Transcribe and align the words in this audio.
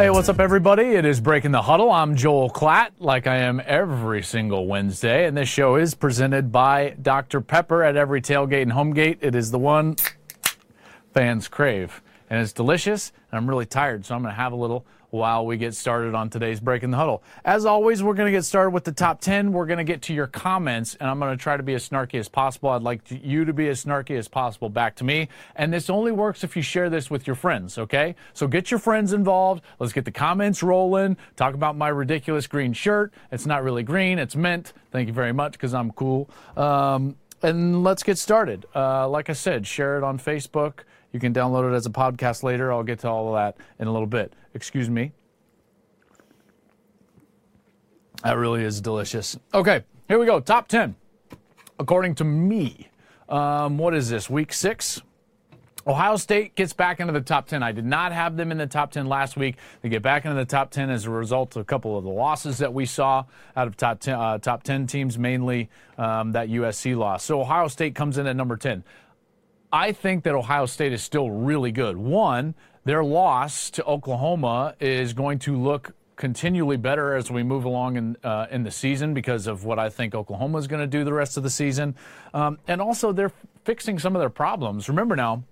Hey, 0.00 0.08
what's 0.08 0.30
up, 0.30 0.40
everybody? 0.40 0.94
It 0.94 1.04
is 1.04 1.20
Breaking 1.20 1.50
the 1.50 1.60
Huddle. 1.60 1.92
I'm 1.92 2.16
Joel 2.16 2.48
Klatt, 2.48 2.92
like 3.00 3.26
I 3.26 3.36
am 3.36 3.60
every 3.66 4.22
single 4.22 4.66
Wednesday, 4.66 5.26
and 5.26 5.36
this 5.36 5.50
show 5.50 5.76
is 5.76 5.94
presented 5.94 6.50
by 6.50 6.96
Dr. 7.02 7.42
Pepper 7.42 7.82
at 7.82 7.96
every 7.96 8.22
tailgate 8.22 8.62
and 8.62 8.72
home 8.72 8.94
gate. 8.94 9.18
It 9.20 9.34
is 9.34 9.50
the 9.50 9.58
one 9.58 9.96
fans 11.12 11.48
crave, 11.48 12.00
and 12.30 12.40
it's 12.40 12.54
delicious. 12.54 13.12
And 13.30 13.36
I'm 13.36 13.46
really 13.46 13.66
tired, 13.66 14.06
so 14.06 14.14
I'm 14.14 14.22
going 14.22 14.32
to 14.32 14.40
have 14.40 14.52
a 14.52 14.56
little 14.56 14.86
while 15.10 15.44
we 15.44 15.56
get 15.56 15.74
started 15.74 16.14
on 16.14 16.30
today's 16.30 16.60
Breaking 16.60 16.90
the 16.90 16.96
Huddle. 16.96 17.22
As 17.44 17.64
always, 17.66 18.02
we're 18.02 18.14
going 18.14 18.26
to 18.26 18.36
get 18.36 18.44
started 18.44 18.70
with 18.70 18.84
the 18.84 18.92
top 18.92 19.20
10. 19.20 19.52
We're 19.52 19.66
going 19.66 19.78
to 19.78 19.84
get 19.84 20.02
to 20.02 20.14
your 20.14 20.26
comments, 20.26 20.96
and 21.00 21.08
I'm 21.08 21.18
going 21.18 21.36
to 21.36 21.42
try 21.42 21.56
to 21.56 21.62
be 21.62 21.74
as 21.74 21.88
snarky 21.88 22.18
as 22.18 22.28
possible. 22.28 22.70
I'd 22.70 22.82
like 22.82 23.02
you 23.10 23.44
to 23.44 23.52
be 23.52 23.68
as 23.68 23.84
snarky 23.84 24.16
as 24.16 24.28
possible 24.28 24.68
back 24.68 24.96
to 24.96 25.04
me. 25.04 25.28
And 25.56 25.72
this 25.72 25.90
only 25.90 26.12
works 26.12 26.44
if 26.44 26.56
you 26.56 26.62
share 26.62 26.90
this 26.90 27.10
with 27.10 27.26
your 27.26 27.36
friends, 27.36 27.78
okay? 27.78 28.14
So 28.32 28.46
get 28.46 28.70
your 28.70 28.80
friends 28.80 29.12
involved. 29.12 29.62
Let's 29.78 29.92
get 29.92 30.04
the 30.04 30.12
comments 30.12 30.62
rolling. 30.62 31.16
Talk 31.36 31.54
about 31.54 31.76
my 31.76 31.88
ridiculous 31.88 32.46
green 32.46 32.72
shirt. 32.72 33.12
It's 33.32 33.46
not 33.46 33.62
really 33.62 33.82
green, 33.82 34.18
it's 34.18 34.36
mint. 34.36 34.72
Thank 34.90 35.08
you 35.08 35.14
very 35.14 35.32
much 35.32 35.52
because 35.52 35.74
I'm 35.74 35.90
cool. 35.92 36.28
Um, 36.56 37.16
and 37.42 37.82
let's 37.82 38.02
get 38.02 38.18
started. 38.18 38.66
Uh, 38.74 39.08
like 39.08 39.30
I 39.30 39.32
said, 39.32 39.66
share 39.66 39.96
it 39.96 40.04
on 40.04 40.18
Facebook. 40.18 40.80
You 41.12 41.20
can 41.20 41.34
download 41.34 41.70
it 41.70 41.74
as 41.74 41.86
a 41.86 41.90
podcast 41.90 42.42
later. 42.42 42.72
I'll 42.72 42.82
get 42.82 43.00
to 43.00 43.08
all 43.08 43.28
of 43.28 43.34
that 43.34 43.62
in 43.78 43.88
a 43.88 43.92
little 43.92 44.06
bit. 44.06 44.32
Excuse 44.54 44.88
me. 44.88 45.12
That 48.22 48.36
really 48.36 48.64
is 48.64 48.80
delicious. 48.80 49.38
Okay, 49.54 49.82
here 50.08 50.18
we 50.18 50.26
go. 50.26 50.40
Top 50.40 50.68
10. 50.68 50.94
According 51.78 52.16
to 52.16 52.24
me, 52.24 52.90
um, 53.28 53.78
what 53.78 53.94
is 53.94 54.10
this, 54.10 54.28
week 54.28 54.52
six? 54.52 55.00
Ohio 55.86 56.16
State 56.16 56.54
gets 56.54 56.74
back 56.74 57.00
into 57.00 57.14
the 57.14 57.22
top 57.22 57.46
10. 57.46 57.62
I 57.62 57.72
did 57.72 57.86
not 57.86 58.12
have 58.12 58.36
them 58.36 58.52
in 58.52 58.58
the 58.58 58.66
top 58.66 58.92
10 58.92 59.06
last 59.06 59.38
week. 59.38 59.56
They 59.80 59.88
get 59.88 60.02
back 60.02 60.26
into 60.26 60.36
the 60.36 60.44
top 60.44 60.70
10 60.70 60.90
as 60.90 61.06
a 61.06 61.10
result 61.10 61.56
of 61.56 61.62
a 61.62 61.64
couple 61.64 61.96
of 61.96 62.04
the 62.04 62.10
losses 62.10 62.58
that 62.58 62.74
we 62.74 62.84
saw 62.84 63.24
out 63.56 63.66
of 63.66 63.78
top 63.78 64.00
10, 64.00 64.14
uh, 64.14 64.38
top 64.38 64.62
10 64.62 64.86
teams, 64.86 65.18
mainly 65.18 65.70
um, 65.96 66.32
that 66.32 66.48
USC 66.48 66.94
loss. 66.94 67.24
So 67.24 67.40
Ohio 67.40 67.68
State 67.68 67.94
comes 67.94 68.18
in 68.18 68.26
at 68.26 68.36
number 68.36 68.58
10. 68.58 68.84
I 69.72 69.92
think 69.92 70.24
that 70.24 70.34
Ohio 70.34 70.66
State 70.66 70.92
is 70.92 71.02
still 71.02 71.30
really 71.30 71.70
good. 71.70 71.96
One, 71.96 72.54
their 72.84 73.04
loss 73.04 73.70
to 73.70 73.84
Oklahoma 73.84 74.74
is 74.80 75.12
going 75.12 75.38
to 75.40 75.56
look 75.56 75.94
continually 76.16 76.76
better 76.76 77.14
as 77.14 77.30
we 77.30 77.42
move 77.42 77.64
along 77.64 77.96
in 77.96 78.16
uh, 78.24 78.46
in 78.50 78.62
the 78.62 78.70
season 78.70 79.14
because 79.14 79.46
of 79.46 79.64
what 79.64 79.78
I 79.78 79.88
think 79.88 80.14
Oklahoma 80.14 80.58
is 80.58 80.66
going 80.66 80.80
to 80.80 80.86
do 80.86 81.04
the 81.04 81.12
rest 81.12 81.36
of 81.36 81.42
the 81.42 81.50
season, 81.50 81.94
um, 82.34 82.58
and 82.66 82.80
also 82.80 83.12
they're 83.12 83.32
fixing 83.64 83.98
some 83.98 84.16
of 84.16 84.20
their 84.20 84.30
problems. 84.30 84.88
Remember 84.88 85.14
now, 85.14 85.44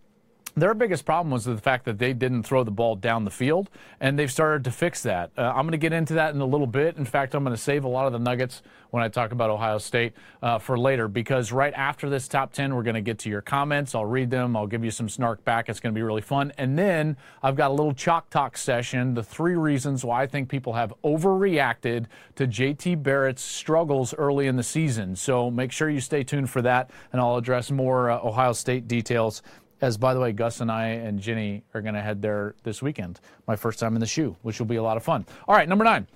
their 0.62 0.74
biggest 0.74 1.04
problem 1.04 1.30
was 1.30 1.44
the 1.44 1.58
fact 1.58 1.84
that 1.84 1.98
they 1.98 2.12
didn't 2.12 2.42
throw 2.44 2.64
the 2.64 2.70
ball 2.70 2.96
down 2.96 3.24
the 3.24 3.30
field, 3.30 3.70
and 4.00 4.18
they've 4.18 4.30
started 4.30 4.64
to 4.64 4.70
fix 4.70 5.02
that. 5.02 5.30
Uh, 5.36 5.52
I'm 5.54 5.62
going 5.62 5.72
to 5.72 5.78
get 5.78 5.92
into 5.92 6.14
that 6.14 6.34
in 6.34 6.40
a 6.40 6.46
little 6.46 6.66
bit. 6.66 6.96
In 6.96 7.04
fact, 7.04 7.34
I'm 7.34 7.44
going 7.44 7.54
to 7.54 7.62
save 7.62 7.84
a 7.84 7.88
lot 7.88 8.06
of 8.06 8.12
the 8.12 8.18
nuggets 8.18 8.62
when 8.90 9.02
I 9.02 9.08
talk 9.08 9.32
about 9.32 9.50
Ohio 9.50 9.78
State 9.78 10.14
uh, 10.42 10.58
for 10.58 10.78
later, 10.78 11.08
because 11.08 11.52
right 11.52 11.74
after 11.74 12.08
this 12.08 12.26
top 12.26 12.52
10, 12.52 12.74
we're 12.74 12.82
going 12.82 12.94
to 12.94 13.02
get 13.02 13.18
to 13.20 13.28
your 13.28 13.42
comments. 13.42 13.94
I'll 13.94 14.06
read 14.06 14.30
them, 14.30 14.56
I'll 14.56 14.66
give 14.66 14.84
you 14.84 14.90
some 14.90 15.08
snark 15.08 15.44
back. 15.44 15.68
It's 15.68 15.80
going 15.80 15.94
to 15.94 15.98
be 15.98 16.02
really 16.02 16.22
fun. 16.22 16.52
And 16.56 16.78
then 16.78 17.16
I've 17.42 17.56
got 17.56 17.70
a 17.70 17.74
little 17.74 17.92
chalk 17.92 18.30
talk 18.30 18.56
session 18.56 19.14
the 19.14 19.22
three 19.22 19.56
reasons 19.56 20.04
why 20.04 20.22
I 20.22 20.26
think 20.26 20.48
people 20.48 20.72
have 20.72 20.94
overreacted 21.04 22.06
to 22.36 22.46
JT 22.46 23.02
Barrett's 23.02 23.42
struggles 23.42 24.14
early 24.14 24.46
in 24.46 24.56
the 24.56 24.62
season. 24.62 25.16
So 25.16 25.50
make 25.50 25.72
sure 25.72 25.90
you 25.90 26.00
stay 26.00 26.22
tuned 26.22 26.50
for 26.50 26.62
that, 26.62 26.90
and 27.12 27.20
I'll 27.20 27.36
address 27.36 27.70
more 27.70 28.10
uh, 28.10 28.20
Ohio 28.20 28.52
State 28.52 28.88
details 28.88 29.42
as 29.80 29.96
by 29.96 30.14
the 30.14 30.20
way, 30.20 30.32
Gus 30.32 30.60
and 30.60 30.70
I 30.70 30.88
and 30.88 31.20
Ginny 31.20 31.64
are 31.74 31.80
going 31.80 31.94
to 31.94 32.00
head 32.00 32.22
there 32.22 32.54
this 32.62 32.82
weekend. 32.82 33.20
My 33.46 33.56
first 33.56 33.78
time 33.78 33.94
in 33.94 34.00
the 34.00 34.06
shoe, 34.06 34.36
which 34.42 34.58
will 34.58 34.66
be 34.66 34.76
a 34.76 34.82
lot 34.82 34.96
of 34.96 35.02
fun. 35.02 35.26
All 35.46 35.54
right, 35.54 35.68
number 35.68 35.84
nine. 35.84 36.06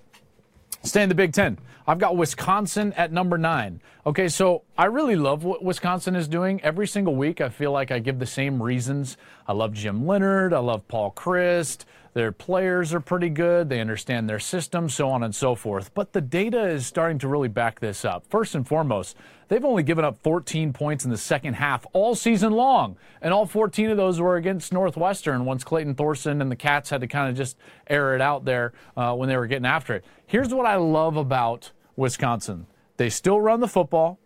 Stay 0.85 1.03
in 1.03 1.09
the 1.09 1.15
Big 1.15 1.33
Ten. 1.33 1.59
I've 1.87 1.99
got 1.99 2.17
Wisconsin 2.17 2.93
at 2.95 3.13
number 3.13 3.39
nine. 3.39 3.81
Okay, 4.05 4.29
so 4.29 4.63
I 4.77 4.87
really 4.87 5.15
love 5.15 5.45
what 5.45 5.63
Wisconsin 5.63 6.17
is 6.17 6.27
doing. 6.27 6.61
Every 6.63 6.89
single 6.89 7.15
week, 7.15 7.41
I 7.41 7.51
feel 7.51 7.71
like 7.71 7.93
I 7.93 8.01
give 8.01 8.19
the 8.19 8.27
same 8.27 8.61
reasons. 8.61 9.17
I 9.47 9.53
love 9.53 9.75
Jim 9.75 10.07
Leonhard. 10.07 10.53
I 10.53 10.59
love 10.59 10.87
Paul 10.89 11.13
Chryst. 11.13 11.85
Their 12.15 12.31
players 12.31 12.93
are 12.93 13.01
pretty 13.01 13.31
good. 13.31 13.71
They 13.71 13.81
understand 13.81 14.29
their 14.29 14.39
system, 14.39 14.91
so 14.91 15.09
on 15.09 15.23
and 15.23 15.35
so 15.35 15.55
forth. 15.55 15.95
But 15.95 16.13
the 16.13 16.21
data 16.21 16.67
is 16.67 16.87
starting 16.87 17.19
to 17.21 17.29
really 17.29 17.49
back 17.49 17.81
this 17.81 18.05
up. 18.05 18.25
First 18.29 18.55
and 18.55 18.69
foremost, 18.69 19.17
they've 19.49 19.65
only 19.65 19.83
given 19.83 20.05
up 20.05 20.19
14 20.23 20.75
points 20.75 21.07
in 21.07 21.11
the 21.11 21.17
second 21.17 21.55
half 21.55 21.87
all 21.95 22.15
season 22.15 22.53
long. 22.53 22.97
And 23.23 23.33
all 23.33 23.47
14 23.47 23.91
of 23.91 23.97
those 23.97 24.21
were 24.21 24.37
against 24.37 24.75
Northwestern 24.75 25.47
once 25.47 25.65
Clayton 25.65 25.95
Thorson 25.95 26.43
and 26.43 26.51
the 26.51 26.57
Cats 26.57 26.91
had 26.91 27.01
to 27.01 27.07
kind 27.07 27.31
of 27.31 27.37
just 27.37 27.57
air 27.87 28.15
it 28.15 28.21
out 28.21 28.45
there 28.45 28.75
uh, 28.95 29.15
when 29.15 29.31
they 29.31 29.37
were 29.37 29.47
getting 29.47 29.67
after 29.67 29.95
it. 29.95 30.05
Here's 30.27 30.53
what 30.53 30.67
I 30.67 30.77
love 30.77 31.17
about 31.17 31.73
Wisconsin 31.97 32.67
they 32.99 33.09
still 33.09 33.41
run 33.41 33.61
the 33.61 33.69
football 33.69 34.19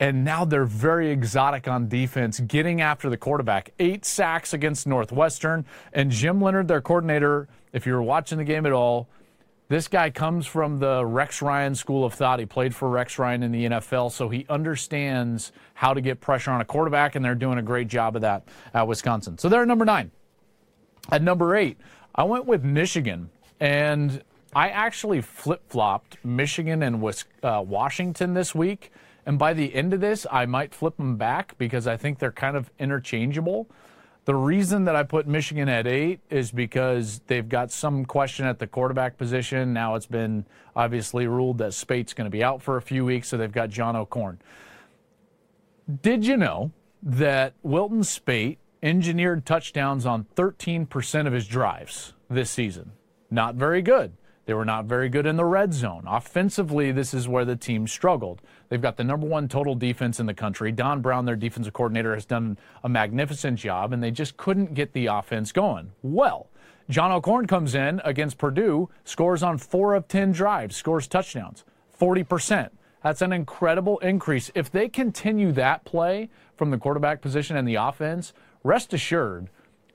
and 0.00 0.24
now 0.24 0.46
they're 0.46 0.64
very 0.64 1.10
exotic 1.10 1.68
on 1.68 1.86
defense, 1.86 2.40
getting 2.40 2.80
after 2.80 3.10
the 3.10 3.18
quarterback. 3.18 3.72
Eight 3.78 4.06
sacks 4.06 4.54
against 4.54 4.86
Northwestern, 4.86 5.66
and 5.92 6.10
Jim 6.10 6.40
Leonhard, 6.40 6.68
their 6.68 6.80
coordinator, 6.80 7.48
if 7.74 7.86
you 7.86 7.92
were 7.92 8.02
watching 8.02 8.38
the 8.38 8.44
game 8.44 8.64
at 8.64 8.72
all, 8.72 9.08
this 9.68 9.86
guy 9.86 10.10
comes 10.10 10.46
from 10.46 10.80
the 10.80 11.06
Rex 11.06 11.40
Ryan 11.42 11.76
school 11.76 12.04
of 12.04 12.14
thought. 12.14 12.40
He 12.40 12.46
played 12.46 12.74
for 12.74 12.88
Rex 12.88 13.20
Ryan 13.20 13.44
in 13.44 13.52
the 13.52 13.66
NFL, 13.66 14.10
so 14.10 14.28
he 14.28 14.44
understands 14.48 15.52
how 15.74 15.94
to 15.94 16.00
get 16.00 16.20
pressure 16.20 16.50
on 16.50 16.60
a 16.60 16.64
quarterback, 16.64 17.14
and 17.14 17.24
they're 17.24 17.36
doing 17.36 17.58
a 17.58 17.62
great 17.62 17.86
job 17.86 18.16
of 18.16 18.22
that 18.22 18.48
at 18.74 18.88
Wisconsin. 18.88 19.38
So 19.38 19.48
they're 19.48 19.66
number 19.66 19.84
nine. 19.84 20.10
At 21.12 21.22
number 21.22 21.54
eight, 21.54 21.76
I 22.14 22.24
went 22.24 22.46
with 22.46 22.64
Michigan, 22.64 23.30
and 23.60 24.24
I 24.54 24.70
actually 24.70 25.20
flip 25.20 25.62
flopped 25.68 26.16
Michigan 26.24 26.82
and 26.82 27.04
uh, 27.42 27.62
Washington 27.64 28.34
this 28.34 28.54
week. 28.54 28.90
And 29.26 29.38
by 29.38 29.52
the 29.52 29.74
end 29.74 29.92
of 29.92 30.00
this, 30.00 30.26
I 30.30 30.46
might 30.46 30.74
flip 30.74 30.96
them 30.96 31.16
back 31.16 31.56
because 31.58 31.86
I 31.86 31.96
think 31.96 32.18
they're 32.18 32.32
kind 32.32 32.56
of 32.56 32.70
interchangeable. 32.78 33.68
The 34.26 34.34
reason 34.34 34.84
that 34.84 34.94
I 34.94 35.02
put 35.02 35.26
Michigan 35.26 35.68
at 35.68 35.86
eight 35.86 36.20
is 36.30 36.50
because 36.50 37.20
they've 37.26 37.48
got 37.48 37.70
some 37.70 38.04
question 38.04 38.46
at 38.46 38.58
the 38.58 38.66
quarterback 38.66 39.16
position. 39.16 39.72
Now 39.72 39.94
it's 39.94 40.06
been 40.06 40.44
obviously 40.76 41.26
ruled 41.26 41.58
that 41.58 41.74
Speight's 41.74 42.12
going 42.12 42.26
to 42.26 42.30
be 42.30 42.44
out 42.44 42.62
for 42.62 42.76
a 42.76 42.82
few 42.82 43.04
weeks, 43.04 43.28
so 43.28 43.36
they've 43.36 43.50
got 43.50 43.70
John 43.70 43.96
O'Korn. 43.96 44.38
Did 46.02 46.26
you 46.26 46.36
know 46.36 46.70
that 47.02 47.54
Wilton 47.62 48.04
Speight 48.04 48.58
engineered 48.82 49.46
touchdowns 49.46 50.06
on 50.06 50.26
13% 50.36 51.26
of 51.26 51.32
his 51.32 51.46
drives 51.46 52.12
this 52.28 52.50
season? 52.50 52.92
Not 53.30 53.54
very 53.54 53.82
good. 53.82 54.12
They 54.50 54.54
were 54.54 54.64
not 54.64 54.86
very 54.86 55.08
good 55.08 55.26
in 55.26 55.36
the 55.36 55.44
red 55.44 55.72
zone. 55.72 56.02
Offensively, 56.08 56.90
this 56.90 57.14
is 57.14 57.28
where 57.28 57.44
the 57.44 57.54
team 57.54 57.86
struggled. 57.86 58.42
They've 58.68 58.82
got 58.82 58.96
the 58.96 59.04
number 59.04 59.24
one 59.24 59.46
total 59.46 59.76
defense 59.76 60.18
in 60.18 60.26
the 60.26 60.34
country. 60.34 60.72
Don 60.72 61.00
Brown, 61.00 61.24
their 61.24 61.36
defensive 61.36 61.72
coordinator, 61.72 62.14
has 62.14 62.24
done 62.24 62.58
a 62.82 62.88
magnificent 62.88 63.60
job, 63.60 63.92
and 63.92 64.02
they 64.02 64.10
just 64.10 64.36
couldn't 64.36 64.74
get 64.74 64.92
the 64.92 65.06
offense 65.06 65.52
going. 65.52 65.92
Well, 66.02 66.48
John 66.88 67.12
O'Korn 67.12 67.46
comes 67.46 67.76
in 67.76 68.00
against 68.04 68.38
Purdue, 68.38 68.90
scores 69.04 69.44
on 69.44 69.56
four 69.56 69.94
of 69.94 70.08
10 70.08 70.32
drives, 70.32 70.74
scores 70.74 71.06
touchdowns, 71.06 71.64
40%. 71.96 72.70
That's 73.04 73.22
an 73.22 73.32
incredible 73.32 73.98
increase. 73.98 74.50
If 74.56 74.68
they 74.68 74.88
continue 74.88 75.52
that 75.52 75.84
play 75.84 76.28
from 76.56 76.72
the 76.72 76.78
quarterback 76.78 77.20
position 77.20 77.56
and 77.56 77.68
the 77.68 77.76
offense, 77.76 78.32
rest 78.64 78.92
assured, 78.92 79.48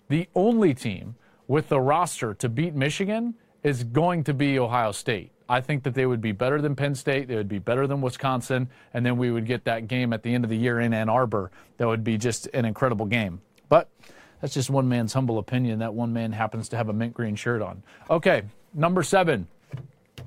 the 0.07 0.29
only 0.33 0.73
team 0.73 1.15
with 1.45 1.67
the 1.67 1.81
roster 1.81 2.33
to 2.35 2.47
beat 2.47 2.73
Michigan 2.73 3.35
is 3.65 3.83
going 3.83 4.23
to 4.23 4.33
be 4.33 4.59
Ohio 4.59 4.91
State. 4.91 5.31
I 5.49 5.59
think 5.59 5.83
that 5.83 5.95
they 5.95 6.05
would 6.05 6.21
be 6.21 6.31
better 6.31 6.61
than 6.61 6.75
Penn 6.75 6.93
State. 6.93 7.27
They 7.27 7.35
would 7.35 7.49
be 7.49 7.57
better 7.57 7.87
than 7.87 7.99
Wisconsin. 7.99 8.69
And 8.93 9.03
then 9.03 9.17
we 9.17 9.31
would 9.31 9.47
get 9.47 9.65
that 9.65 9.87
game 9.87 10.13
at 10.13 10.21
the 10.21 10.35
end 10.35 10.43
of 10.43 10.51
the 10.51 10.55
year 10.55 10.79
in 10.79 10.93
Ann 10.93 11.09
Arbor. 11.09 11.49
That 11.77 11.87
would 11.87 12.03
be 12.03 12.19
just 12.19 12.45
an 12.53 12.63
incredible 12.65 13.07
game. 13.07 13.41
But 13.67 13.89
that's 14.39 14.53
just 14.53 14.69
one 14.69 14.87
man's 14.87 15.13
humble 15.13 15.39
opinion. 15.39 15.79
That 15.79 15.95
one 15.95 16.13
man 16.13 16.31
happens 16.31 16.69
to 16.69 16.77
have 16.77 16.89
a 16.89 16.93
mint 16.93 17.15
green 17.15 17.35
shirt 17.35 17.63
on. 17.63 17.81
Okay, 18.07 18.43
number 18.75 19.01
seven. 19.01 19.47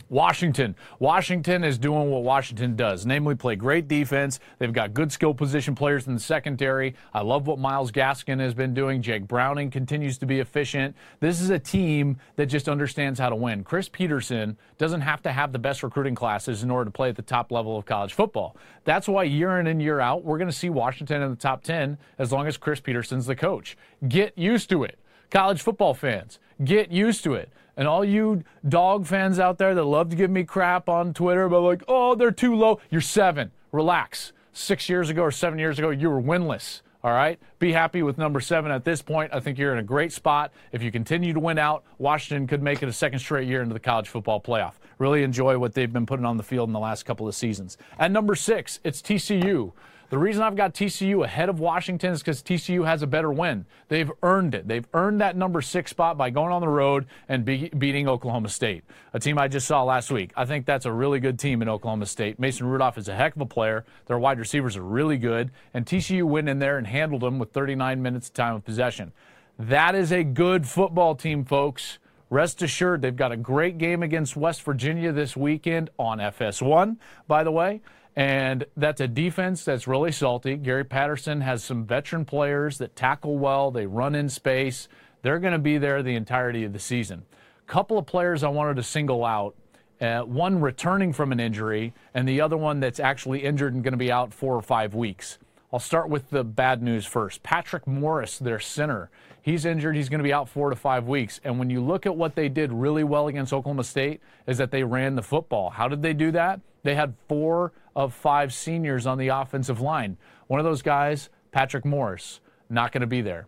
Washington. 0.09 0.75
Washington 0.99 1.65
is 1.65 1.79
doing 1.79 2.11
what 2.11 2.23
Washington 2.23 2.77
does, 2.77 3.05
namely 3.05 3.35
play 3.35 3.57
great 3.57 3.89
defense. 3.89 4.41
They've 4.59 4.73
got 4.73 4.95
good 4.95 5.13
skill 5.13 5.35
position 5.35 5.75
players 5.75 6.07
in 6.07 6.15
the 6.15 6.21
secondary. 6.21 6.95
I 7.13 7.21
love 7.21 7.47
what 7.47 7.59
Myles 7.59 7.93
Gaskin 7.93 8.41
has 8.41 8.55
been 8.55 8.75
doing. 8.75 9.03
Jake 9.03 9.29
Browning 9.29 9.71
continues 9.71 10.19
to 10.19 10.27
be 10.27 10.41
efficient. 10.41 10.97
This 11.21 11.41
is 11.41 11.51
a 11.51 11.59
team 11.59 12.19
that 12.37 12.47
just 12.47 12.69
understands 12.69 13.21
how 13.21 13.29
to 13.29 13.37
win. 13.37 13.65
Chris 13.65 13.89
Petersen 13.89 14.57
doesn't 14.79 15.03
have 15.03 15.23
to 15.23 15.33
have 15.33 15.53
the 15.53 15.59
best 15.59 15.83
recruiting 15.83 16.15
classes 16.15 16.63
in 16.63 16.71
order 16.71 16.87
to 16.87 16.91
play 16.91 17.09
at 17.09 17.17
the 17.17 17.23
top 17.23 17.53
level 17.53 17.77
of 17.77 17.85
college 17.85 18.15
football. 18.15 18.57
That's 18.85 19.09
why 19.09 19.25
year 19.25 19.61
in 19.61 19.67
and 19.67 19.83
year 19.83 20.01
out, 20.01 20.25
we're 20.25 20.39
going 20.39 20.51
to 20.51 20.57
see 20.57 20.71
Washington 20.71 21.23
in 21.23 21.31
the 21.31 21.37
top 21.37 21.63
10 21.63 21.99
as 22.19 22.33
long 22.33 22.47
as 22.47 22.57
Chris 22.57 22.81
Petersen's 22.81 23.27
the 23.27 23.37
coach. 23.37 23.77
Get 24.09 24.37
used 24.39 24.71
to 24.71 24.85
it. 24.85 24.99
College 25.31 25.61
football 25.61 25.95
fans, 25.95 26.39
get 26.65 26.91
used 26.91 27.23
to 27.25 27.35
it. 27.35 27.51
And 27.77 27.87
all 27.87 28.05
you 28.05 28.43
dog 28.69 29.07
fans 29.07 29.39
out 29.39 29.59
there 29.59 29.75
that 29.75 29.85
love 29.85 30.11
to 30.11 30.17
give 30.17 30.31
me 30.31 30.43
crap 30.43 30.89
on 30.89 31.15
Twitter 31.15 31.45
about 31.45 31.63
like, 31.63 31.83
oh, 31.87 32.15
they're 32.15 32.33
too 32.33 32.57
low. 32.57 32.81
You're 32.91 33.01
seven. 33.01 33.53
Relax. 33.71 34.33
Six 34.53 34.89
years 34.89 35.11
ago 35.11 35.23
or 35.23 35.31
seven 35.31 35.59
years 35.59 35.79
ago, 35.79 35.91
you 35.91 36.11
were 36.11 36.21
winless. 36.21 36.81
All 37.05 37.13
right. 37.13 37.39
Be 37.61 37.73
happy 37.73 38.03
with 38.03 38.19
number 38.19 38.41
seven 38.41 38.73
at 38.73 38.85
this 38.85 39.01
point. 39.03 39.33
I 39.33 39.39
think 39.39 39.57
you're 39.59 39.73
in 39.73 39.79
a 39.79 39.85
great 39.85 40.13
spot. 40.13 40.53
If 40.73 40.83
you 40.83 40.91
continue 40.91 41.33
to 41.33 41.39
win 41.39 41.57
out, 41.57 41.85
Washington 41.99 42.49
could 42.49 42.63
make 42.63 42.83
it 42.83 42.89
a 42.89 42.93
second 42.93 43.21
straight 43.21 43.47
year 43.47 43.63
into 43.63 43.75
the 43.75 43.81
college 43.81 44.09
football 44.09 44.41
playoff. 44.41 44.75
Really 44.99 45.23
enjoy 45.23 45.59
what 45.59 45.75
they've 45.75 45.93
been 45.93 46.07
putting 46.07 46.25
on 46.27 46.37
the 46.37 46.43
field 46.43 46.69
in 46.69 46.73
the 46.73 46.81
last 46.81 47.05
couple 47.05 47.29
of 47.29 47.37
seasons. 47.37 47.79
At 48.01 48.11
number 48.11 48.35
six, 48.35 48.81
it's 48.83 49.01
TCU. 49.01 49.73
The 50.11 50.17
reason 50.17 50.43
I've 50.43 50.57
got 50.57 50.73
TCU 50.73 51.23
ahead 51.23 51.51
of 51.51 51.61
Washington 51.61 52.13
is 52.13 52.21
because 52.21 52.43
TCU 52.43 52.87
has 52.87 53.03
a 53.03 53.07
better 53.07 53.31
win. 53.31 53.67
They've 53.89 54.11
earned 54.23 54.55
it. 54.55 54.67
They've 54.67 54.87
earned 54.95 55.21
that 55.21 55.37
number 55.37 55.61
six 55.61 55.91
spot 55.91 56.17
by 56.17 56.31
going 56.31 56.51
on 56.51 56.63
the 56.63 56.69
road 56.69 57.05
and 57.29 57.45
be- 57.45 57.69
beating 57.77 58.09
Oklahoma 58.09 58.49
State, 58.49 58.85
a 59.13 59.21
team 59.21 59.37
I 59.39 59.49
just 59.49 59.67
saw 59.67 59.83
last 59.83 60.11
week. 60.11 60.33
I 60.35 60.47
think 60.47 60.65
that's 60.65 60.87
a 60.87 60.93
really 60.93 61.21
good 61.21 61.39
team 61.39 61.61
in 61.61 61.69
Oklahoma 61.69 62.07
State. 62.07 62.39
Mason 62.39 62.67
Rudolph 62.67 62.97
is 62.97 63.09
a 63.09 63.15
heck 63.15 63.37
of 63.37 63.43
a 63.43 63.47
player. 63.47 63.85
Their 64.07 64.19
wide 64.19 64.39
receivers 64.39 64.79
are 64.79 64.83
really 64.83 65.19
good, 65.19 65.51
and 65.75 65.85
TCU 65.85 66.23
went 66.23 66.49
in 66.49 66.59
there 66.59 66.79
and 66.79 66.87
handled 66.87 67.21
them 67.21 67.39
with 67.39 67.53
39 67.53 68.01
minutes 68.01 68.29
of 68.29 68.35
time 68.35 68.55
of 68.55 68.65
possession. 68.65 69.13
That 69.59 69.95
is 69.95 70.11
a 70.11 70.25
good 70.25 70.67
football 70.67 71.17
team, 71.17 71.45
folks. 71.45 71.99
Rest 72.31 72.63
assured, 72.63 73.03
they've 73.03 73.15
got 73.15 73.33
a 73.33 73.37
great 73.37 73.77
game 73.77 74.03
against 74.03 74.37
West 74.37 74.63
Virginia 74.63 75.13
this 75.13 75.37
weekend 75.37 75.91
on 75.99 76.19
FS1, 76.19 76.97
by 77.27 77.45
the 77.45 77.51
way. 77.51 77.81
And 78.19 78.65
that's 78.77 79.01
a 79.01 79.07
defense 79.07 79.65
that's 79.65 79.87
really 79.87 80.11
salty. 80.11 80.57
Gary 80.57 80.83
Patterson 80.83 81.41
has 81.43 81.63
some 81.63 81.87
veteran 81.87 82.25
players 82.25 82.79
that 82.79 82.97
tackle 82.97 83.39
well, 83.39 83.71
they 83.71 83.87
run 83.87 84.17
in 84.17 84.29
space. 84.29 84.89
They're 85.23 85.39
going 85.39 85.53
to 85.53 85.59
be 85.61 85.79
there 85.79 86.03
the 86.03 86.17
entirety 86.17 86.65
of 86.65 86.73
the 86.73 86.81
season. 86.81 87.27
Couple 87.69 87.97
of 87.97 88.07
players 88.07 88.43
I 88.43 88.49
wanted 88.49 88.75
to 88.75 88.83
single 88.83 89.25
out. 89.25 89.55
Uh, 90.01 90.23
one 90.23 90.61
returning 90.61 91.13
from 91.13 91.31
an 91.31 91.39
injury, 91.39 91.95
and 92.13 92.29
the 92.29 92.41
other 92.41 92.57
one 92.57 92.81
that's 92.81 92.99
actually 92.99 93.45
injured 93.45 93.75
and 93.75 93.85
going 93.85 93.93
to 93.93 93.99
be 93.99 94.11
out 94.11 94.35
four 94.35 94.57
or 94.57 94.63
five 94.63 94.97
weeks. 94.97 95.39
I'll 95.73 95.79
start 95.79 96.09
with 96.09 96.31
the 96.31 96.45
bad 96.45 96.83
news 96.83 97.05
first. 97.05 97.43
Patrick 97.43 97.87
Morris, 97.87 98.39
their 98.39 98.59
center, 98.59 99.11
he's 99.43 99.67
injured. 99.67 99.97
He's 99.97 100.09
going 100.09 100.21
to 100.21 100.25
be 100.25 100.33
out 100.33 100.49
four 100.49 100.71
to 100.71 100.77
five 100.77 101.07
weeks. 101.07 101.41
And 101.45 101.59
when 101.59 101.69
you 101.69 101.83
look 101.83 102.07
at 102.07 102.17
what 102.17 102.35
they 102.35 102.49
did 102.49 102.73
really 102.73 103.05
well 103.05 103.29
against 103.29 103.53
Oklahoma 103.53 103.85
State, 103.85 104.21
is 104.47 104.57
that 104.59 104.71
they 104.71 104.83
ran 104.83 105.15
the 105.15 105.23
football. 105.23 105.71
How 105.71 105.87
did 105.87 106.01
they 106.01 106.15
do 106.15 106.31
that? 106.31 106.61
They 106.85 106.95
had 106.95 107.15
four 107.29 107.73
of 107.95 108.15
five 108.15 108.55
seniors 108.55 109.07
on 109.07 109.19
the 109.19 109.29
offensive 109.29 109.81
line. 109.81 110.17
One 110.47 110.59
of 110.59 110.65
those 110.65 110.81
guys, 110.81 111.29
Patrick 111.53 111.85
Morris, 111.85 112.41
not 112.71 112.93
going 112.93 113.03
to 113.03 113.07
be 113.07 113.21
there. 113.21 113.47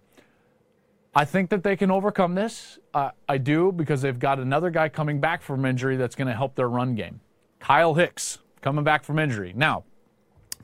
I 1.15 1.25
think 1.25 1.51
that 1.51 1.63
they 1.65 1.75
can 1.75 1.91
overcome 1.91 2.35
this. 2.35 2.79
Uh, 2.95 3.11
I 3.29 3.39
do 3.39 3.73
because 3.73 4.03
they've 4.03 4.19
got 4.19 4.39
another 4.39 4.71
guy 4.71 4.89
coming 4.89 5.21
back 5.21 5.43
from 5.43 5.65
injury 5.65 5.97
that's 5.97 6.15
going 6.15 6.29
to 6.29 6.35
help 6.35 6.55
their 6.55 6.69
run 6.69 6.95
game. 6.95 7.21
Kyle 7.59 7.95
Hicks 7.95 8.39
coming 8.61 8.85
back 8.85 9.05
from 9.05 9.19
injury. 9.19 9.53
Now, 9.57 9.85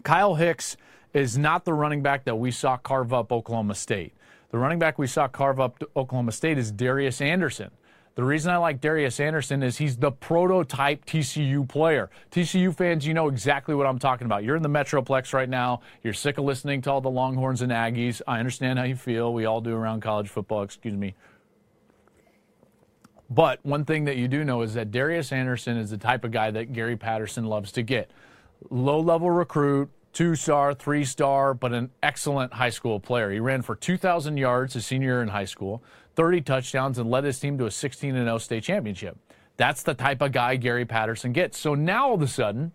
Kyle 0.03 0.35
Hicks 0.35 0.77
is 1.17 1.39
not 1.39 1.65
the 1.65 1.73
running 1.73 2.03
back 2.03 2.25
that 2.25 2.37
we 2.37 2.51
saw 2.51 2.77
carve 2.77 3.15
up 3.15 3.33
Oklahoma 3.33 3.75
State. 3.75 4.13
The 4.51 4.59
running 4.59 4.79
back 4.79 4.99
we 4.99 5.07
saw 5.07 5.27
carve 5.27 5.59
up 5.59 5.83
Oklahoma 5.97 6.31
State 6.31 6.59
is 6.59 6.71
Darius 6.71 7.23
Anderson. 7.23 7.71
The 8.17 8.25
reason 8.25 8.53
I 8.53 8.59
like 8.59 8.83
Darius 8.83 9.19
Anderson 9.19 9.63
is 9.63 9.79
he's 9.79 9.97
the 9.97 10.13
prototype 10.13 11.07
TCU 11.07 11.67
player. 11.67 12.11
TCU 12.31 12.75
fans, 12.75 13.07
you 13.07 13.15
know 13.15 13.29
exactly 13.29 13.75
what 13.75 13.87
I'm 13.87 13.99
talking 13.99 14.27
about. 14.27 14.45
You're 14.45 14.57
in 14.57 14.63
the 14.63 14.69
Metroplex 14.69 15.33
right 15.33 15.49
now. 15.49 15.81
You're 16.03 16.13
sick 16.13 16.37
of 16.37 16.45
listening 16.45 16.83
to 16.83 16.93
all 16.93 17.01
the 17.01 17.11
Longhorns 17.11 17.63
and 17.63 17.73
Aggies. 17.73 18.21
I 18.27 18.39
understand 18.39 18.79
how 18.79 18.85
you 18.85 18.97
feel. 18.97 19.33
We 19.33 19.47
all 19.47 19.63
do 19.63 19.75
around 19.75 20.03
college 20.03 20.29
football, 20.29 20.63
excuse 20.63 20.95
me. 20.95 21.15
But 23.31 23.65
one 23.65 23.87
thing 23.87 24.05
that 24.05 24.19
you 24.19 24.29
do 24.29 24.45
know 24.45 24.61
is 24.61 24.75
that 24.75 24.91
Darius 24.91 25.33
Anderson 25.33 25.79
is 25.79 25.89
the 25.89 25.99
type 25.99 26.25
of 26.25 26.31
guy 26.31 26.51
that 26.51 26.75
Gary 26.75 26.97
Patterson 26.97 27.47
loves 27.47 27.73
to 27.73 27.83
get. 27.83 28.11
Low 28.71 29.01
level 29.01 29.31
recruit, 29.31 29.91
two 30.17 30.35
star, 30.35 30.73
three 30.73 31.05
star, 31.05 31.53
but 31.53 31.75
an 31.75 31.91
excellent 32.03 32.55
high 32.55 32.71
school 32.71 32.99
player. 32.99 33.31
He 33.31 33.39
ran 33.39 33.61
for 33.61 33.77
2,000 33.77 34.39
yards 34.39 34.73
his 34.73 34.87
senior 34.87 35.09
year 35.09 35.23
in 35.23 35.29
high 35.29 35.45
school. 35.45 35.85
30 36.15 36.41
touchdowns 36.41 36.97
and 36.97 37.11
led 37.11 37.25
his 37.25 37.39
team 37.39 37.59
to 37.59 37.67
a 37.67 37.71
16 37.71 38.15
0 38.15 38.39
state 38.39 38.63
championship. 38.63 39.19
That's 39.59 39.83
the 39.83 39.93
type 39.93 40.23
of 40.23 40.33
guy 40.33 40.57
Gary 40.57 40.87
Patterson 40.87 41.35
gets. 41.35 41.59
So 41.59 41.75
now 41.75 42.09
all 42.09 42.15
of 42.15 42.23
a 42.23 42.29
sudden, 42.29 42.73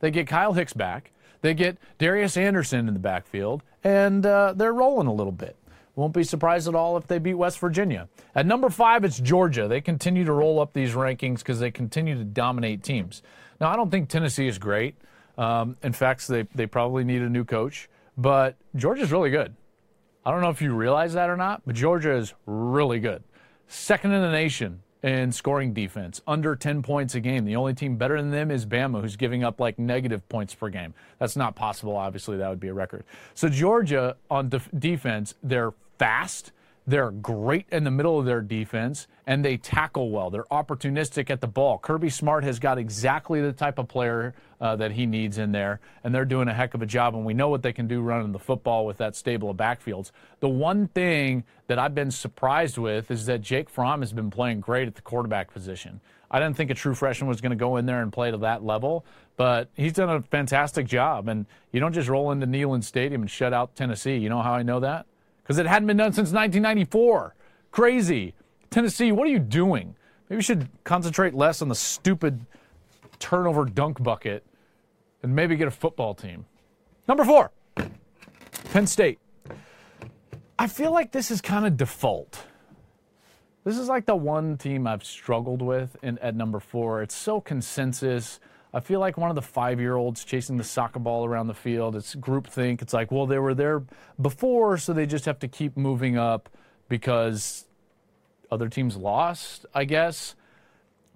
they 0.00 0.10
get 0.10 0.26
Kyle 0.26 0.54
Hicks 0.54 0.72
back, 0.72 1.12
they 1.42 1.52
get 1.52 1.76
Darius 1.98 2.38
Anderson 2.38 2.88
in 2.88 2.94
the 2.94 3.00
backfield, 3.00 3.62
and 3.82 4.24
uh, 4.24 4.54
they're 4.56 4.72
rolling 4.72 5.06
a 5.06 5.12
little 5.12 5.32
bit. 5.32 5.56
Won't 5.96 6.14
be 6.14 6.24
surprised 6.24 6.66
at 6.66 6.74
all 6.74 6.96
if 6.96 7.06
they 7.06 7.18
beat 7.18 7.34
West 7.34 7.58
Virginia. 7.58 8.08
At 8.34 8.46
number 8.46 8.70
five, 8.70 9.04
it's 9.04 9.20
Georgia. 9.20 9.68
They 9.68 9.82
continue 9.82 10.24
to 10.24 10.32
roll 10.32 10.60
up 10.60 10.72
these 10.72 10.92
rankings 10.92 11.40
because 11.40 11.60
they 11.60 11.70
continue 11.70 12.16
to 12.16 12.24
dominate 12.24 12.82
teams. 12.82 13.22
Now, 13.60 13.68
I 13.68 13.76
don't 13.76 13.90
think 13.90 14.08
Tennessee 14.08 14.48
is 14.48 14.56
great. 14.56 14.96
Um, 15.36 15.76
in 15.82 15.92
fact, 15.92 16.26
they, 16.28 16.42
they 16.54 16.66
probably 16.66 17.04
need 17.04 17.22
a 17.22 17.28
new 17.28 17.44
coach, 17.44 17.88
but 18.16 18.56
Georgia's 18.76 19.12
really 19.12 19.30
good. 19.30 19.54
I 20.24 20.30
don't 20.30 20.40
know 20.40 20.50
if 20.50 20.62
you 20.62 20.74
realize 20.74 21.12
that 21.14 21.28
or 21.28 21.36
not, 21.36 21.62
but 21.66 21.74
Georgia 21.74 22.16
is 22.16 22.32
really 22.46 23.00
good. 23.00 23.22
Second 23.66 24.12
in 24.12 24.22
the 24.22 24.30
nation 24.30 24.82
in 25.02 25.30
scoring 25.32 25.74
defense, 25.74 26.22
under 26.26 26.56
10 26.56 26.80
points 26.82 27.14
a 27.14 27.20
game. 27.20 27.44
The 27.44 27.56
only 27.56 27.74
team 27.74 27.96
better 27.96 28.16
than 28.16 28.30
them 28.30 28.50
is 28.50 28.64
Bama, 28.64 29.02
who's 29.02 29.16
giving 29.16 29.44
up 29.44 29.60
like 29.60 29.78
negative 29.78 30.26
points 30.30 30.54
per 30.54 30.70
game. 30.70 30.94
That's 31.18 31.36
not 31.36 31.54
possible. 31.54 31.94
Obviously, 31.94 32.38
that 32.38 32.48
would 32.48 32.60
be 32.60 32.68
a 32.68 32.74
record. 32.74 33.04
So, 33.34 33.50
Georgia 33.50 34.16
on 34.30 34.48
def- 34.48 34.70
defense, 34.78 35.34
they're 35.42 35.74
fast. 35.98 36.52
They're 36.86 37.10
great 37.10 37.66
in 37.70 37.84
the 37.84 37.90
middle 37.90 38.18
of 38.18 38.26
their 38.26 38.42
defense 38.42 39.06
and 39.26 39.44
they 39.44 39.56
tackle 39.56 40.10
well. 40.10 40.28
They're 40.28 40.44
opportunistic 40.44 41.30
at 41.30 41.40
the 41.40 41.46
ball. 41.46 41.78
Kirby 41.78 42.10
Smart 42.10 42.44
has 42.44 42.58
got 42.58 42.76
exactly 42.76 43.40
the 43.40 43.52
type 43.52 43.78
of 43.78 43.88
player 43.88 44.34
uh, 44.60 44.76
that 44.76 44.92
he 44.92 45.06
needs 45.06 45.38
in 45.38 45.52
there, 45.52 45.80
and 46.02 46.14
they're 46.14 46.24
doing 46.24 46.48
a 46.48 46.54
heck 46.54 46.74
of 46.74 46.82
a 46.82 46.86
job. 46.86 47.14
And 47.14 47.24
we 47.24 47.34
know 47.34 47.48
what 47.48 47.62
they 47.62 47.72
can 47.72 47.86
do 47.86 48.00
running 48.00 48.32
the 48.32 48.38
football 48.38 48.84
with 48.86 48.98
that 48.98 49.16
stable 49.16 49.50
of 49.50 49.56
backfields. 49.56 50.10
The 50.40 50.48
one 50.48 50.88
thing 50.88 51.44
that 51.68 51.78
I've 51.78 51.94
been 51.94 52.10
surprised 52.10 52.76
with 52.76 53.10
is 53.10 53.26
that 53.26 53.40
Jake 53.40 53.70
Fromm 53.70 54.00
has 54.00 54.12
been 54.12 54.30
playing 54.30 54.60
great 54.60 54.86
at 54.86 54.94
the 54.94 55.02
quarterback 55.02 55.52
position. 55.52 56.00
I 56.30 56.38
didn't 56.38 56.56
think 56.56 56.70
a 56.70 56.74
true 56.74 56.94
freshman 56.94 57.28
was 57.28 57.40
going 57.40 57.50
to 57.50 57.56
go 57.56 57.76
in 57.76 57.86
there 57.86 58.02
and 58.02 58.12
play 58.12 58.30
to 58.30 58.38
that 58.38 58.64
level, 58.64 59.06
but 59.36 59.68
he's 59.74 59.92
done 59.92 60.10
a 60.10 60.20
fantastic 60.20 60.86
job. 60.86 61.28
And 61.28 61.46
you 61.72 61.80
don't 61.80 61.92
just 61.92 62.08
roll 62.08 62.30
into 62.30 62.46
Neyland 62.46 62.84
Stadium 62.84 63.22
and 63.22 63.30
shut 63.30 63.52
out 63.52 63.76
Tennessee. 63.76 64.16
You 64.16 64.28
know 64.28 64.42
how 64.42 64.52
I 64.52 64.62
know 64.62 64.80
that? 64.80 65.06
Because 65.44 65.58
it 65.58 65.66
hadn't 65.66 65.86
been 65.86 65.98
done 65.98 66.12
since 66.12 66.32
1994. 66.32 67.36
Crazy. 67.70 68.34
Tennessee, 68.70 69.12
what 69.12 69.26
are 69.26 69.30
you 69.30 69.38
doing? 69.38 69.94
Maybe 70.28 70.38
you 70.38 70.42
should 70.42 70.68
concentrate 70.82 71.34
less 71.34 71.60
on 71.60 71.68
the 71.68 71.74
stupid 71.74 72.46
turnover 73.18 73.66
dunk 73.66 74.02
bucket 74.02 74.44
and 75.22 75.36
maybe 75.36 75.54
get 75.54 75.68
a 75.68 75.70
football 75.70 76.14
team. 76.14 76.46
Number 77.06 77.24
four, 77.24 77.50
Penn 78.72 78.86
State. 78.86 79.18
I 80.58 80.66
feel 80.66 80.92
like 80.92 81.12
this 81.12 81.30
is 81.30 81.40
kind 81.42 81.66
of 81.66 81.76
default. 81.76 82.46
This 83.64 83.78
is 83.78 83.88
like 83.88 84.06
the 84.06 84.16
one 84.16 84.56
team 84.56 84.86
I've 84.86 85.04
struggled 85.04 85.60
with 85.60 85.96
in, 86.02 86.18
at 86.18 86.34
number 86.34 86.60
four. 86.60 87.02
It's 87.02 87.14
so 87.14 87.40
consensus. 87.40 88.40
I 88.74 88.80
feel 88.80 88.98
like 88.98 89.16
one 89.16 89.30
of 89.30 89.36
the 89.36 89.42
five 89.42 89.78
year 89.78 89.94
olds 89.94 90.24
chasing 90.24 90.56
the 90.56 90.64
soccer 90.64 90.98
ball 90.98 91.24
around 91.24 91.46
the 91.46 91.54
field. 91.54 91.94
It's 91.94 92.16
groupthink. 92.16 92.82
It's 92.82 92.92
like, 92.92 93.12
well, 93.12 93.24
they 93.24 93.38
were 93.38 93.54
there 93.54 93.84
before, 94.20 94.78
so 94.78 94.92
they 94.92 95.06
just 95.06 95.26
have 95.26 95.38
to 95.38 95.48
keep 95.48 95.76
moving 95.76 96.18
up 96.18 96.48
because 96.88 97.66
other 98.50 98.68
teams 98.68 98.96
lost, 98.96 99.64
I 99.72 99.84
guess. 99.84 100.34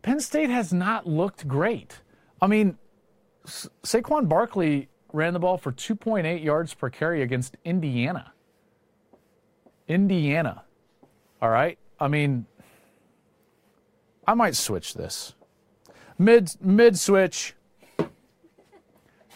Penn 0.03 0.21
State 0.21 0.50
has 0.50 0.73
not 0.73 1.09
looked 1.09 1.49
great. 1.49 2.00
I 2.41 2.47
mean, 2.47 2.79
Sa- 3.45 3.71
Saquon 3.83 4.29
Barkley 4.29 4.88
ran 5.12 5.33
the 5.33 5.41
ball 5.41 5.59
for 5.59 5.73
2.8 5.73 6.45
yards 6.45 6.75
per 6.75 6.91
carry 6.91 7.23
against 7.23 7.57
Indiana. 7.65 8.33
Indiana. 9.88 10.62
All 11.43 11.50
right. 11.50 11.77
I 11.99 12.07
mean, 12.07 12.47
I 14.29 14.35
might 14.35 14.55
switch 14.55 14.95
this 14.95 15.35
mid 16.19 16.51
mid 16.61 16.99
switch, 16.99 17.55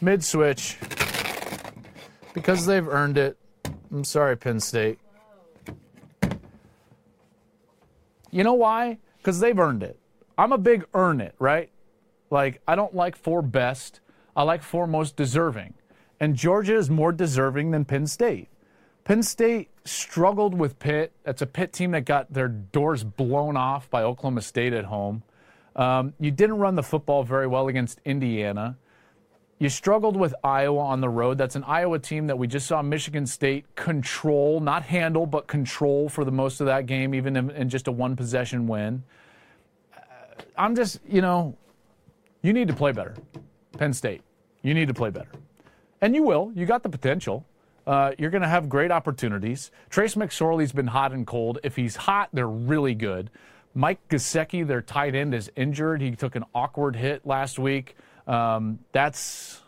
mid 0.00 0.24
switch, 0.24 0.78
because 2.34 2.66
they've 2.66 2.86
earned 2.86 3.18
it. 3.18 3.38
I'm 3.90 4.04
sorry, 4.04 4.36
Penn 4.36 4.60
State. 4.60 4.98
You 8.30 8.42
know 8.42 8.54
why? 8.54 8.98
Because 9.18 9.40
they've 9.40 9.58
earned 9.58 9.82
it. 9.82 9.98
I'm 10.38 10.52
a 10.52 10.58
big 10.58 10.86
earn 10.94 11.20
it, 11.20 11.34
right? 11.38 11.70
Like 12.30 12.60
I 12.66 12.74
don't 12.74 12.94
like 12.94 13.16
four 13.16 13.42
best. 13.42 14.00
I 14.34 14.42
like 14.42 14.62
four 14.62 14.86
most 14.86 15.16
deserving, 15.16 15.74
and 16.18 16.34
Georgia 16.34 16.76
is 16.76 16.90
more 16.90 17.12
deserving 17.12 17.70
than 17.70 17.84
Penn 17.84 18.06
State. 18.06 18.48
Penn 19.04 19.22
State 19.22 19.68
struggled 19.84 20.54
with 20.58 20.78
Pitt. 20.78 21.12
That's 21.24 21.42
a 21.42 21.46
Pitt 21.46 21.72
team 21.72 21.90
that 21.90 22.06
got 22.06 22.32
their 22.32 22.48
doors 22.48 23.04
blown 23.04 23.56
off 23.56 23.90
by 23.90 24.02
Oklahoma 24.02 24.40
State 24.40 24.72
at 24.72 24.86
home. 24.86 25.24
Um, 25.74 26.12
you 26.20 26.30
didn't 26.30 26.58
run 26.58 26.74
the 26.74 26.82
football 26.82 27.24
very 27.24 27.46
well 27.46 27.68
against 27.68 28.00
Indiana. 28.04 28.76
You 29.58 29.68
struggled 29.68 30.16
with 30.16 30.34
Iowa 30.42 30.80
on 30.80 31.00
the 31.00 31.08
road. 31.08 31.38
That's 31.38 31.54
an 31.54 31.64
Iowa 31.64 31.98
team 31.98 32.26
that 32.26 32.36
we 32.36 32.48
just 32.48 32.66
saw 32.66 32.82
Michigan 32.82 33.26
State 33.26 33.64
control, 33.76 34.60
not 34.60 34.82
handle, 34.82 35.24
but 35.24 35.46
control 35.46 36.08
for 36.08 36.24
the 36.24 36.32
most 36.32 36.60
of 36.60 36.66
that 36.66 36.86
game, 36.86 37.14
even 37.14 37.36
in, 37.36 37.50
in 37.50 37.68
just 37.68 37.86
a 37.86 37.92
one 37.92 38.16
possession 38.16 38.66
win. 38.66 39.04
Uh, 39.96 40.00
I'm 40.58 40.74
just, 40.74 40.98
you 41.08 41.20
know, 41.20 41.56
you 42.42 42.52
need 42.52 42.66
to 42.68 42.74
play 42.74 42.90
better. 42.90 43.14
Penn 43.78 43.92
State, 43.92 44.22
you 44.62 44.74
need 44.74 44.88
to 44.88 44.94
play 44.94 45.10
better. 45.10 45.30
And 46.00 46.14
you 46.14 46.24
will. 46.24 46.50
You 46.56 46.66
got 46.66 46.82
the 46.82 46.88
potential. 46.88 47.46
uh, 47.86 48.12
you're 48.18 48.30
going 48.30 48.42
to 48.42 48.48
have 48.48 48.68
great 48.68 48.90
opportunities. 48.90 49.70
Trace 49.90 50.14
McSorley's 50.14 50.72
been 50.72 50.86
hot 50.86 51.12
and 51.12 51.26
cold. 51.26 51.58
If 51.62 51.76
he's 51.76 51.96
hot, 51.96 52.28
they're 52.32 52.48
really 52.48 52.94
good. 52.94 53.30
Mike 53.74 54.06
Gesicki, 54.08 54.66
their 54.66 54.82
tight 54.82 55.14
end, 55.14 55.34
is 55.34 55.50
injured. 55.56 56.00
He 56.00 56.10
took 56.12 56.36
an 56.36 56.44
awkward 56.54 56.96
hit 56.96 57.26
last 57.26 57.58
week. 57.58 57.96
Um, 58.26 58.78
that's 58.92 59.60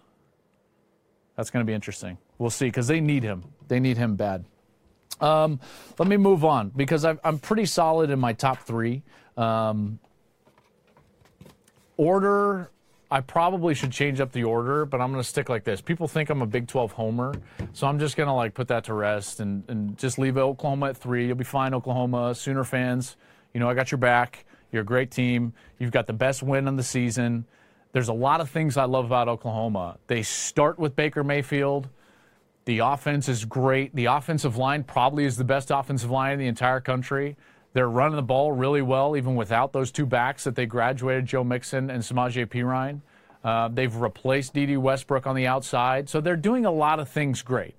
that's 1.37 1.51
going 1.51 1.65
to 1.65 1.67
be 1.67 1.75
interesting. 1.75 2.19
We'll 2.39 2.51
see 2.51 2.67
because 2.67 2.87
they 2.87 3.01
need 3.01 3.23
him. 3.23 3.45
They 3.69 3.81
need 3.81 3.97
him 3.97 4.17
bad. 4.17 4.45
Um, 5.21 5.61
let 5.99 6.09
me 6.09 6.17
move 6.17 6.45
on 6.45 6.71
because 6.71 7.05
i 7.05 7.17
am 7.25 7.39
pretty 7.39 7.67
solid 7.67 8.11
in 8.11 8.19
my 8.19 8.33
top 8.33 8.61
three. 8.61 9.03
Um, 9.37 9.99
order, 11.97 12.71
I 13.11 13.21
probably 13.21 13.75
should 13.75 13.93
change 13.93 14.21
up 14.21 14.33
the 14.33 14.45
order, 14.45 14.85
but 14.85 15.01
I'm 15.01 15.13
going 15.13 15.23
to 15.23 15.29
stick 15.29 15.49
like 15.49 15.65
this. 15.65 15.81
People 15.81 16.09
think 16.09 16.31
I'm 16.31 16.43
a 16.43 16.47
Big 16.47 16.67
12 16.67 16.93
homer, 16.93 17.35
so 17.73 17.87
I'm 17.87 17.99
just 17.99 18.17
going 18.17 18.27
to 18.27 18.33
like 18.33 18.55
put 18.55 18.69
that 18.69 18.85
to 18.85 18.95
rest 18.95 19.41
and, 19.41 19.63
and 19.69 19.97
just 19.97 20.19
leave 20.19 20.37
Oklahoma 20.37 20.89
at 20.89 20.97
three. 20.97 21.27
You'll 21.27 21.37
be 21.37 21.45
fine, 21.45 21.75
Oklahoma. 21.75 22.35
Sooner 22.35 22.65
fans, 22.65 23.17
you 23.55 23.61
know 23.61 23.71
I 23.71 23.75
got 23.75 23.91
your 23.91 23.99
back. 23.99 24.45
You're 24.71 24.83
a 24.83 24.85
great 24.85 25.11
team. 25.11 25.55
You've 25.79 25.93
got 25.93 26.07
the 26.07 26.13
best 26.13 26.43
win 26.43 26.69
on 26.69 26.77
the 26.77 26.83
season. 26.83 27.47
There's 27.93 28.09
a 28.09 28.13
lot 28.13 28.41
of 28.41 28.51
things 28.51 28.77
I 28.77 28.85
love 28.85 29.07
about 29.07 29.29
Oklahoma. 29.29 29.99
They 30.09 30.23
start 30.23 30.79
with 30.79 30.97
Baker 30.97 31.23
Mayfield. 31.23 31.89
The 32.65 32.81
offense 32.81 33.29
is 33.29 33.45
great. 33.45 33.95
The 33.95 34.07
offensive 34.07 34.57
line 34.57 34.83
probably 34.83 35.25
is 35.25 35.37
the 35.37 35.45
best 35.45 35.71
offensive 35.71 36.11
line 36.11 36.33
in 36.33 36.39
the 36.41 36.49
entire 36.49 36.81
country. 36.81 37.37
They're 37.73 37.89
running 37.89 38.17
the 38.17 38.23
ball 38.23 38.51
really 38.53 38.83
well, 38.83 39.17
even 39.17 39.37
without 39.37 39.73
those 39.73 39.93
two 39.93 40.07
backs 40.07 40.45
that 40.45 40.57
they 40.57 40.67
graduated, 40.67 41.27
Joe 41.27 41.45
Mixon 41.45 41.91
and 41.91 42.03
Samaje 42.03 42.47
Perine. 42.47 43.01
Uh, 43.45 43.69
they've 43.69 43.95
replaced 43.95 44.55
Dede 44.55 44.79
Westbrook 44.79 45.27
on 45.27 45.37
the 45.37 45.47
outside. 45.47 46.09
So 46.09 46.21
they're 46.21 46.37
doing 46.37 46.65
a 46.65 46.71
lot 46.73 46.99
of 46.99 47.09
things 47.09 47.43
great. 47.43 47.75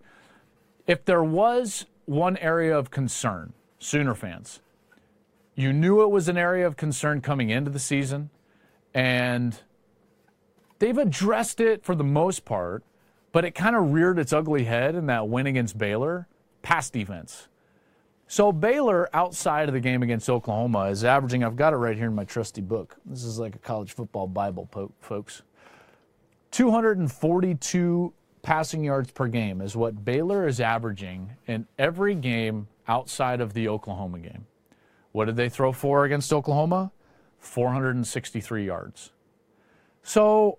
If 0.88 1.04
there 1.04 1.24
was 1.24 1.86
one 2.06 2.38
area 2.38 2.78
of 2.78 2.92
concern, 2.92 3.54
Sooner 3.80 4.16
fans, 4.16 4.62
you 5.56 5.72
knew 5.72 6.02
it 6.02 6.12
was 6.12 6.28
an 6.28 6.38
area 6.38 6.68
of 6.68 6.76
concern 6.76 7.22
coming 7.22 7.50
into 7.50 7.72
the 7.72 7.80
season, 7.80 8.30
and 8.94 9.62
they've 10.80 10.98
addressed 10.98 11.60
it 11.60 11.84
for 11.84 11.96
the 11.96 12.04
most 12.04 12.46
part, 12.46 12.84
but 13.32 13.46
it 13.46 13.52
kind 13.52 13.76
of 13.76 13.92
reared 13.92 14.20
its 14.20 14.34
ugly 14.34 14.66
head 14.66 14.96
in 14.96 15.06
that 15.08 15.28
win 15.28 15.48
against 15.48 15.78
Baylor, 15.78 16.28
pass 16.62 16.90
defense. 16.90 17.48
So 18.28 18.52
Baylor, 18.52 19.10
outside 19.14 19.70
of 19.70 19.74
the 19.74 19.80
game 19.80 20.02
against 20.02 20.30
Oklahoma, 20.30 20.86
is 20.86 21.04
averaging. 21.04 21.44
I've 21.44 21.56
got 21.56 21.74
it 21.74 21.78
right 21.78 21.96
here 21.96 22.08
in 22.08 22.16
my 22.16 22.26
trusty 22.26 22.62
book. 22.62 22.98
This 23.06 23.24
is 23.24 23.38
like 23.38 23.56
a 23.56 23.60
college 23.60 23.94
football 23.94 24.28
Bible, 24.28 24.70
folks. 25.00 25.44
242 26.52 28.14
passing 28.42 28.84
yards 28.84 29.12
per 29.12 29.28
game 29.28 29.62
is 29.62 29.76
what 29.76 30.04
Baylor 30.04 30.48
is 30.48 30.60
averaging 30.60 31.36
in 31.48 31.68
every 31.78 32.16
game 32.16 32.68
outside 32.88 33.42
of 33.42 33.54
the 33.54 33.68
Oklahoma 33.68 34.20
game. 34.20 34.48
What 35.16 35.28
did 35.28 35.38
they 35.38 35.48
throw 35.48 35.72
for 35.72 36.04
against 36.04 36.34
Oklahoma? 36.34 36.92
463 37.40 38.66
yards. 38.66 39.14
So, 40.04 40.58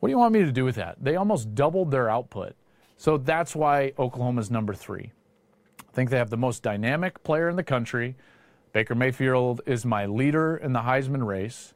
what 0.00 0.08
do 0.08 0.10
you 0.10 0.18
want 0.18 0.34
me 0.34 0.40
to 0.40 0.50
do 0.50 0.64
with 0.64 0.74
that? 0.74 0.96
They 1.00 1.14
almost 1.14 1.54
doubled 1.54 1.92
their 1.92 2.10
output. 2.10 2.56
So 2.96 3.16
that's 3.16 3.54
why 3.54 3.92
Oklahoma's 4.00 4.50
number 4.50 4.74
three. 4.74 5.12
I 5.78 5.92
think 5.92 6.10
they 6.10 6.18
have 6.18 6.30
the 6.30 6.36
most 6.36 6.64
dynamic 6.64 7.22
player 7.22 7.48
in 7.48 7.54
the 7.54 7.62
country. 7.62 8.16
Baker 8.72 8.96
Mayfield 8.96 9.60
is 9.64 9.86
my 9.86 10.06
leader 10.06 10.56
in 10.56 10.72
the 10.72 10.80
Heisman 10.80 11.24
race. 11.24 11.72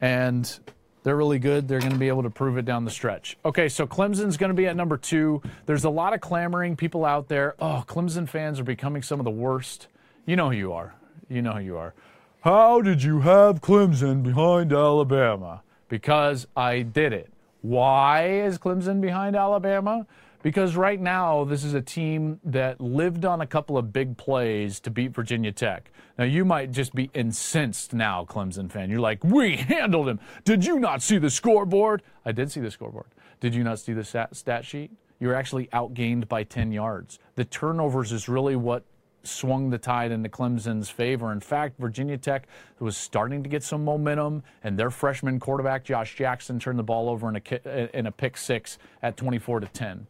And 0.00 0.58
they're 1.04 1.16
really 1.16 1.38
good. 1.38 1.68
They're 1.68 1.78
going 1.78 1.92
to 1.92 1.98
be 1.98 2.08
able 2.08 2.24
to 2.24 2.30
prove 2.30 2.58
it 2.58 2.64
down 2.64 2.84
the 2.84 2.90
stretch. 2.90 3.36
Okay, 3.44 3.68
so 3.68 3.86
Clemson's 3.86 4.36
going 4.36 4.50
to 4.50 4.56
be 4.56 4.66
at 4.66 4.74
number 4.74 4.96
two. 4.96 5.40
There's 5.66 5.84
a 5.84 5.90
lot 5.90 6.14
of 6.14 6.20
clamoring 6.20 6.74
people 6.74 7.04
out 7.04 7.28
there. 7.28 7.54
Oh, 7.60 7.84
Clemson 7.86 8.28
fans 8.28 8.58
are 8.58 8.64
becoming 8.64 9.02
some 9.02 9.20
of 9.20 9.24
the 9.24 9.30
worst. 9.30 9.86
You 10.26 10.36
know 10.36 10.50
who 10.50 10.56
you 10.56 10.72
are. 10.72 10.94
You 11.28 11.42
know 11.42 11.52
who 11.52 11.60
you 11.60 11.76
are. 11.76 11.94
How 12.40 12.80
did 12.80 13.02
you 13.02 13.20
have 13.20 13.60
Clemson 13.60 14.22
behind 14.22 14.72
Alabama? 14.72 15.62
Because 15.88 16.46
I 16.56 16.80
did 16.80 17.12
it. 17.12 17.30
Why 17.60 18.28
is 18.28 18.58
Clemson 18.58 19.02
behind 19.02 19.36
Alabama? 19.36 20.06
Because 20.42 20.76
right 20.76 21.00
now, 21.00 21.44
this 21.44 21.62
is 21.62 21.74
a 21.74 21.80
team 21.80 22.40
that 22.44 22.80
lived 22.80 23.24
on 23.24 23.40
a 23.42 23.46
couple 23.46 23.76
of 23.76 23.92
big 23.92 24.16
plays 24.16 24.80
to 24.80 24.90
beat 24.90 25.14
Virginia 25.14 25.52
Tech. 25.52 25.90
Now, 26.18 26.24
you 26.24 26.44
might 26.44 26.70
just 26.70 26.94
be 26.94 27.10
incensed 27.14 27.92
now, 27.92 28.24
Clemson 28.24 28.70
fan. 28.70 28.90
You're 28.90 29.00
like, 29.00 29.22
we 29.24 29.56
handled 29.56 30.08
him. 30.08 30.20
Did 30.44 30.64
you 30.64 30.78
not 30.78 31.02
see 31.02 31.18
the 31.18 31.30
scoreboard? 31.30 32.02
I 32.24 32.32
did 32.32 32.50
see 32.50 32.60
the 32.60 32.70
scoreboard. 32.70 33.06
Did 33.40 33.54
you 33.54 33.64
not 33.64 33.78
see 33.78 33.92
the 33.92 34.04
stat, 34.04 34.64
sheet? 34.64 34.90
You're 35.20 35.34
actually 35.34 35.66
outgained 35.66 36.28
by 36.28 36.44
10 36.44 36.72
yards. 36.72 37.18
The 37.34 37.44
turnovers 37.44 38.12
is 38.12 38.28
really 38.28 38.56
what 38.56 38.84
swung 39.26 39.70
the 39.70 39.78
tide 39.78 40.12
into 40.12 40.28
Clemson's 40.28 40.90
favor. 40.90 41.32
In 41.32 41.40
fact, 41.40 41.78
Virginia 41.78 42.18
Tech 42.18 42.46
was 42.78 42.96
starting 42.96 43.42
to 43.42 43.48
get 43.48 43.62
some 43.62 43.84
momentum, 43.84 44.42
and 44.62 44.78
their 44.78 44.90
freshman 44.90 45.40
quarterback 45.40 45.84
Josh 45.84 46.16
Jackson 46.16 46.58
turned 46.58 46.78
the 46.78 46.84
ball 46.84 47.08
over 47.08 47.28
in 47.28 47.36
a 47.36 47.96
in 47.96 48.06
a 48.06 48.12
pick 48.12 48.36
six 48.36 48.78
at 49.02 49.16
24 49.16 49.60
to 49.60 49.66
10. 49.66 50.06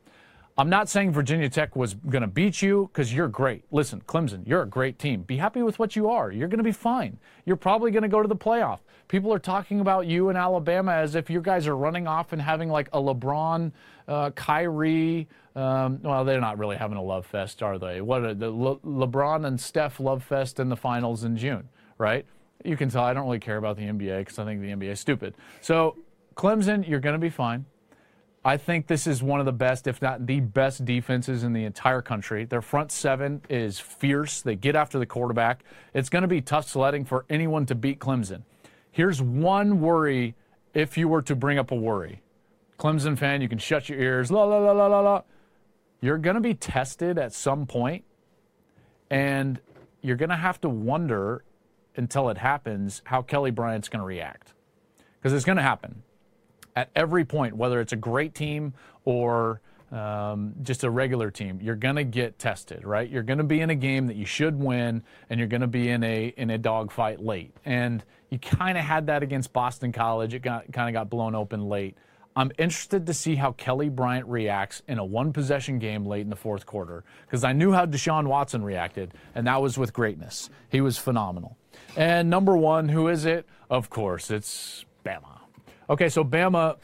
I'm 0.56 0.70
not 0.70 0.88
saying 0.88 1.10
Virginia 1.10 1.48
Tech 1.48 1.74
was 1.74 1.94
going 1.94 2.22
to 2.22 2.28
beat 2.28 2.62
you 2.62 2.88
because 2.92 3.12
you're 3.12 3.26
great. 3.26 3.64
Listen, 3.72 4.00
Clemson, 4.06 4.46
you're 4.46 4.62
a 4.62 4.66
great 4.66 5.00
team. 5.00 5.22
Be 5.22 5.36
happy 5.36 5.62
with 5.62 5.80
what 5.80 5.96
you 5.96 6.08
are. 6.08 6.30
You're 6.30 6.46
going 6.46 6.58
to 6.58 6.64
be 6.64 6.70
fine. 6.70 7.18
You're 7.44 7.56
probably 7.56 7.90
going 7.90 8.04
to 8.04 8.08
go 8.08 8.22
to 8.22 8.28
the 8.28 8.36
playoff. 8.36 8.78
People 9.08 9.34
are 9.34 9.40
talking 9.40 9.80
about 9.80 10.06
you 10.06 10.28
in 10.28 10.36
Alabama 10.36 10.92
as 10.92 11.16
if 11.16 11.28
you 11.28 11.40
guys 11.40 11.66
are 11.66 11.76
running 11.76 12.06
off 12.06 12.32
and 12.32 12.40
having 12.40 12.68
like 12.68 12.88
a 12.92 12.98
LeBron, 12.98 13.72
uh, 14.06 14.30
Kyrie. 14.30 15.26
Um, 15.56 16.00
well, 16.02 16.24
they're 16.24 16.40
not 16.40 16.58
really 16.58 16.76
having 16.76 16.96
a 16.96 17.02
love 17.02 17.26
fest, 17.26 17.62
are 17.62 17.78
they? 17.78 18.00
What 18.00 18.24
are 18.24 18.34
the 18.34 18.50
Le- 18.50 18.78
LeBron 18.80 19.46
and 19.46 19.60
Steph 19.60 20.00
love 20.00 20.24
fest 20.24 20.58
in 20.58 20.68
the 20.68 20.76
finals 20.76 21.22
in 21.22 21.36
June, 21.36 21.68
right? 21.96 22.26
You 22.64 22.76
can 22.76 22.88
tell 22.88 23.04
I 23.04 23.14
don't 23.14 23.24
really 23.24 23.38
care 23.38 23.56
about 23.56 23.76
the 23.76 23.84
NBA 23.84 24.20
because 24.20 24.38
I 24.38 24.44
think 24.44 24.60
the 24.60 24.68
NBA 24.68 24.90
is 24.90 25.00
stupid. 25.00 25.34
So, 25.60 25.96
Clemson, 26.34 26.88
you're 26.88 27.00
going 27.00 27.14
to 27.14 27.20
be 27.20 27.30
fine. 27.30 27.66
I 28.44 28.56
think 28.58 28.88
this 28.88 29.06
is 29.06 29.22
one 29.22 29.40
of 29.40 29.46
the 29.46 29.52
best, 29.52 29.86
if 29.86 30.02
not 30.02 30.26
the 30.26 30.40
best, 30.40 30.84
defenses 30.84 31.44
in 31.44 31.54
the 31.54 31.64
entire 31.64 32.02
country. 32.02 32.44
Their 32.44 32.60
front 32.60 32.92
seven 32.92 33.40
is 33.48 33.78
fierce. 33.78 34.42
They 34.42 34.54
get 34.54 34.76
after 34.76 34.98
the 34.98 35.06
quarterback. 35.06 35.64
It's 35.94 36.10
going 36.10 36.22
to 36.22 36.28
be 36.28 36.42
tough 36.42 36.68
sledding 36.68 37.06
for 37.06 37.24
anyone 37.30 37.64
to 37.66 37.74
beat 37.74 38.00
Clemson. 38.00 38.42
Here's 38.90 39.22
one 39.22 39.80
worry 39.80 40.34
if 40.74 40.98
you 40.98 41.08
were 41.08 41.22
to 41.22 41.34
bring 41.34 41.58
up 41.58 41.70
a 41.70 41.74
worry. 41.74 42.20
Clemson 42.78 43.16
fan, 43.16 43.40
you 43.40 43.48
can 43.48 43.58
shut 43.58 43.88
your 43.88 43.98
ears. 43.98 44.30
La, 44.30 44.44
la, 44.44 44.58
la, 44.58 44.72
la, 44.72 44.86
la, 44.88 45.00
la. 45.00 45.22
You're 46.04 46.18
going 46.18 46.34
to 46.34 46.42
be 46.42 46.52
tested 46.52 47.18
at 47.18 47.32
some 47.32 47.64
point, 47.64 48.04
and 49.08 49.58
you're 50.02 50.16
going 50.16 50.28
to 50.28 50.36
have 50.36 50.60
to 50.60 50.68
wonder 50.68 51.44
until 51.96 52.28
it 52.28 52.36
happens 52.36 53.00
how 53.06 53.22
Kelly 53.22 53.50
Bryant's 53.50 53.88
going 53.88 54.00
to 54.00 54.06
react. 54.06 54.52
Because 55.16 55.32
it's 55.32 55.46
going 55.46 55.56
to 55.56 55.62
happen 55.62 56.02
at 56.76 56.90
every 56.94 57.24
point, 57.24 57.56
whether 57.56 57.80
it's 57.80 57.94
a 57.94 57.96
great 57.96 58.34
team 58.34 58.74
or 59.06 59.62
um, 59.92 60.52
just 60.60 60.84
a 60.84 60.90
regular 60.90 61.30
team, 61.30 61.58
you're 61.62 61.74
going 61.74 61.96
to 61.96 62.04
get 62.04 62.38
tested, 62.38 62.84
right? 62.84 63.08
You're 63.08 63.22
going 63.22 63.38
to 63.38 63.44
be 63.44 63.62
in 63.62 63.70
a 63.70 63.74
game 63.74 64.06
that 64.08 64.16
you 64.16 64.26
should 64.26 64.58
win, 64.58 65.02
and 65.30 65.40
you're 65.40 65.48
going 65.48 65.62
to 65.62 65.66
be 65.66 65.88
in 65.88 66.04
a 66.04 66.34
in 66.36 66.50
a 66.50 66.58
dogfight 66.58 67.24
late. 67.24 67.56
And 67.64 68.04
you 68.28 68.38
kind 68.38 68.76
of 68.76 68.84
had 68.84 69.06
that 69.06 69.22
against 69.22 69.54
Boston 69.54 69.90
College. 69.90 70.34
It 70.34 70.42
kind 70.42 70.66
of 70.76 70.92
got 70.92 71.08
blown 71.08 71.34
open 71.34 71.66
late. 71.70 71.96
I'm 72.36 72.50
interested 72.58 73.06
to 73.06 73.14
see 73.14 73.36
how 73.36 73.52
Kelly 73.52 73.88
Bryant 73.88 74.26
reacts 74.26 74.82
in 74.88 74.98
a 74.98 75.04
one 75.04 75.32
possession 75.32 75.78
game 75.78 76.04
late 76.04 76.22
in 76.22 76.30
the 76.30 76.36
fourth 76.36 76.66
quarter 76.66 77.04
because 77.26 77.44
I 77.44 77.52
knew 77.52 77.72
how 77.72 77.86
Deshaun 77.86 78.26
Watson 78.26 78.64
reacted, 78.64 79.14
and 79.34 79.46
that 79.46 79.62
was 79.62 79.78
with 79.78 79.92
greatness. 79.92 80.50
He 80.68 80.80
was 80.80 80.98
phenomenal. 80.98 81.56
And 81.96 82.28
number 82.28 82.56
one, 82.56 82.88
who 82.88 83.08
is 83.08 83.24
it? 83.24 83.46
Of 83.70 83.88
course, 83.88 84.30
it's 84.32 84.84
Bama. 85.04 85.40
Okay, 85.88 86.08
so 86.08 86.24
Bama, 86.24 86.76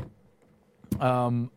um, 1.00 1.50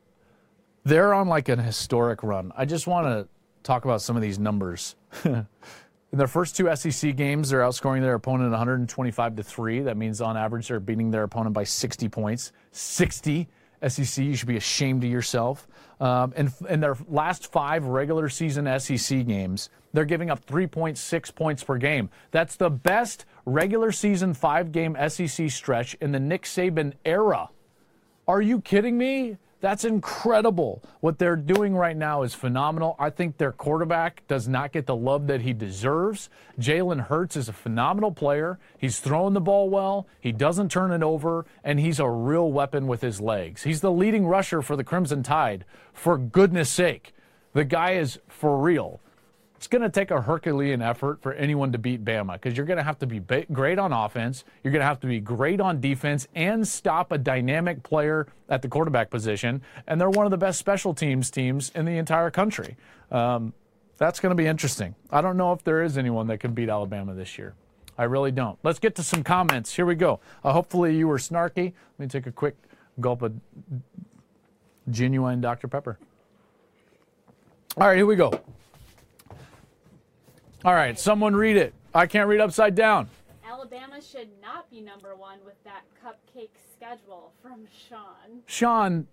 they're 0.84 1.14
on 1.14 1.28
like 1.28 1.50
an 1.50 1.60
historic 1.60 2.24
run. 2.24 2.52
I 2.58 2.66
just 2.66 2.88
want 2.88 3.06
to 3.06 3.28
talk 3.62 3.86
about 3.86 4.02
some 4.02 4.16
of 4.16 4.24
these 4.24 4.40
numbers. 4.40 4.96
In 5.26 6.20
their 6.20 6.28
first 6.28 6.56
two 6.56 6.74
SEC 6.76 7.16
games, 7.16 7.50
they're 7.50 7.62
outscoring 7.62 8.02
their 8.02 8.14
opponent 8.14 8.52
125 8.52 9.36
to 9.36 9.44
three. 9.44 9.80
That 9.82 9.98
means 9.98 10.22
on 10.22 10.38
average 10.38 10.68
they're 10.68 10.80
beating 10.80 11.10
their 11.10 11.24
opponent 11.24 11.56
by 11.56 11.64
60 11.64 12.08
points. 12.10 12.52
60 12.72 13.48
SEC, 13.88 14.24
you 14.24 14.36
should 14.36 14.48
be 14.48 14.58
ashamed 14.58 15.04
of 15.04 15.10
yourself. 15.10 15.68
Um, 16.00 16.34
and 16.36 16.52
in 16.70 16.80
their 16.80 16.98
last 17.08 17.52
five 17.52 17.86
regular 17.86 18.30
season 18.30 18.68
SEC 18.80 19.26
games, 19.26 19.70
they're 19.94 20.06
giving 20.06 20.30
up 20.30 20.46
3.6 20.46 21.36
points 21.36 21.64
per 21.64 21.78
game. 21.78 22.10
That's 22.32 22.56
the 22.56 22.70
best 22.70 23.26
regular 23.46 23.92
season 23.92 24.34
five 24.34 24.72
game 24.72 24.98
SEC 25.08 25.50
stretch 25.50 25.94
in 25.96 26.12
the 26.12 26.20
Nick 26.20 26.44
Saban 26.44 26.94
era. 27.06 27.50
Are 28.28 28.42
you 28.42 28.62
kidding 28.62 28.98
me? 28.98 29.38
That's 29.64 29.86
incredible. 29.86 30.84
What 31.00 31.20
they're 31.20 31.38
doing 31.38 31.74
right 31.74 31.96
now 31.96 32.24
is 32.24 32.34
phenomenal. 32.34 32.98
I 33.00 33.10
think 33.10 33.38
their 33.38 33.54
quarterback 33.54 34.28
does 34.28 34.46
not 34.46 34.74
get 34.74 34.88
the 34.88 34.96
love 34.96 35.28
that 35.28 35.40
he 35.40 35.54
deserves. 35.54 36.30
Jalen 36.60 37.08
Hurts 37.08 37.38
is 37.38 37.48
a 37.48 37.54
phenomenal 37.54 38.12
player. 38.12 38.60
He's 38.78 39.00
throwing 39.00 39.34
the 39.34 39.40
ball 39.40 39.70
well, 39.70 40.06
he 40.20 40.34
doesn't 40.34 40.70
turn 40.70 40.92
it 40.92 41.02
over, 41.02 41.46
and 41.64 41.80
he's 41.80 42.02
a 42.02 42.10
real 42.10 42.52
weapon 42.52 42.88
with 42.88 43.00
his 43.00 43.22
legs. 43.22 43.64
He's 43.64 43.80
the 43.80 43.90
leading 43.90 44.28
rusher 44.28 44.62
for 44.62 44.76
the 44.76 44.84
Crimson 44.84 45.24
Tide, 45.24 45.64
for 45.94 46.18
goodness 46.18 46.70
sake. 46.70 47.14
The 47.54 47.64
guy 47.64 47.92
is 47.92 48.20
for 48.28 48.60
real. 48.60 49.00
It's 49.64 49.70
going 49.70 49.82
to 49.82 49.90
take 49.90 50.12
a 50.12 50.20
Herculean 50.20 50.82
effort 50.82 51.22
for 51.22 51.32
anyone 51.36 51.72
to 51.72 51.78
beat 51.78 52.04
Bama 52.04 52.34
because 52.34 52.58
you're 52.58 52.66
going 52.66 52.80
to 52.80 52.84
have 52.84 53.00
to 53.00 53.08
be 53.08 53.22
great 53.54 53.80
on 53.80 53.94
offense, 53.94 54.44
you're 54.62 54.74
going 54.74 54.82
to 54.82 54.86
have 54.86 55.00
to 55.00 55.08
be 55.08 55.22
great 55.22 55.62
on 55.62 55.80
defense, 55.80 56.28
and 56.36 56.68
stop 56.68 57.14
a 57.14 57.18
dynamic 57.18 57.82
player 57.82 58.28
at 58.50 58.62
the 58.62 58.68
quarterback 58.68 59.10
position. 59.10 59.62
And 59.88 60.02
they're 60.02 60.10
one 60.10 60.26
of 60.26 60.32
the 60.32 60.38
best 60.38 60.60
special 60.60 60.94
teams 60.94 61.32
teams 61.32 61.72
in 61.76 61.86
the 61.86 61.98
entire 61.98 62.30
country. 62.30 62.76
Um, 63.10 63.54
that's 63.96 64.20
going 64.20 64.32
to 64.32 64.36
be 64.36 64.48
interesting. 64.48 64.96
I 65.10 65.22
don't 65.22 65.38
know 65.38 65.54
if 65.54 65.64
there 65.64 65.82
is 65.82 65.98
anyone 65.98 66.28
that 66.28 66.42
can 66.42 66.54
beat 66.54 66.68
Alabama 66.68 67.14
this 67.14 67.38
year. 67.38 67.54
I 67.98 68.04
really 68.04 68.32
don't. 68.32 68.60
Let's 68.64 68.80
get 68.80 68.96
to 68.96 69.04
some 69.04 69.24
comments. 69.24 69.74
Here 69.74 69.86
we 69.86 69.96
go. 69.96 70.20
Uh, 70.44 70.52
hopefully 70.52 70.98
you 70.98 71.08
were 71.08 71.20
snarky. 71.20 71.72
Let 71.98 72.00
me 72.00 72.08
take 72.08 72.28
a 72.28 72.34
quick 72.34 72.58
gulp 73.00 73.22
of 73.22 73.34
genuine 74.92 75.40
Dr. 75.40 75.70
Pepper. 75.70 75.98
All 77.78 77.88
right, 77.88 77.96
here 77.96 78.06
we 78.06 78.18
go. 78.18 78.42
All 80.66 80.74
right, 80.74 80.98
someone 80.98 81.36
read 81.36 81.58
it. 81.58 81.74
I 81.94 82.08
can't 82.08 82.30
read 82.30 82.40
upside 82.40 82.74
down. 82.74 83.10
Alabama 83.46 84.00
should 84.02 84.30
not 84.42 84.72
be 84.72 84.80
number 84.80 85.14
one 85.14 85.40
with 85.46 85.62
that 85.66 85.82
cupcake 86.02 86.52
schedule 86.72 87.34
from 87.42 87.68
Sean. 87.90 88.44
Sean, 88.46 89.08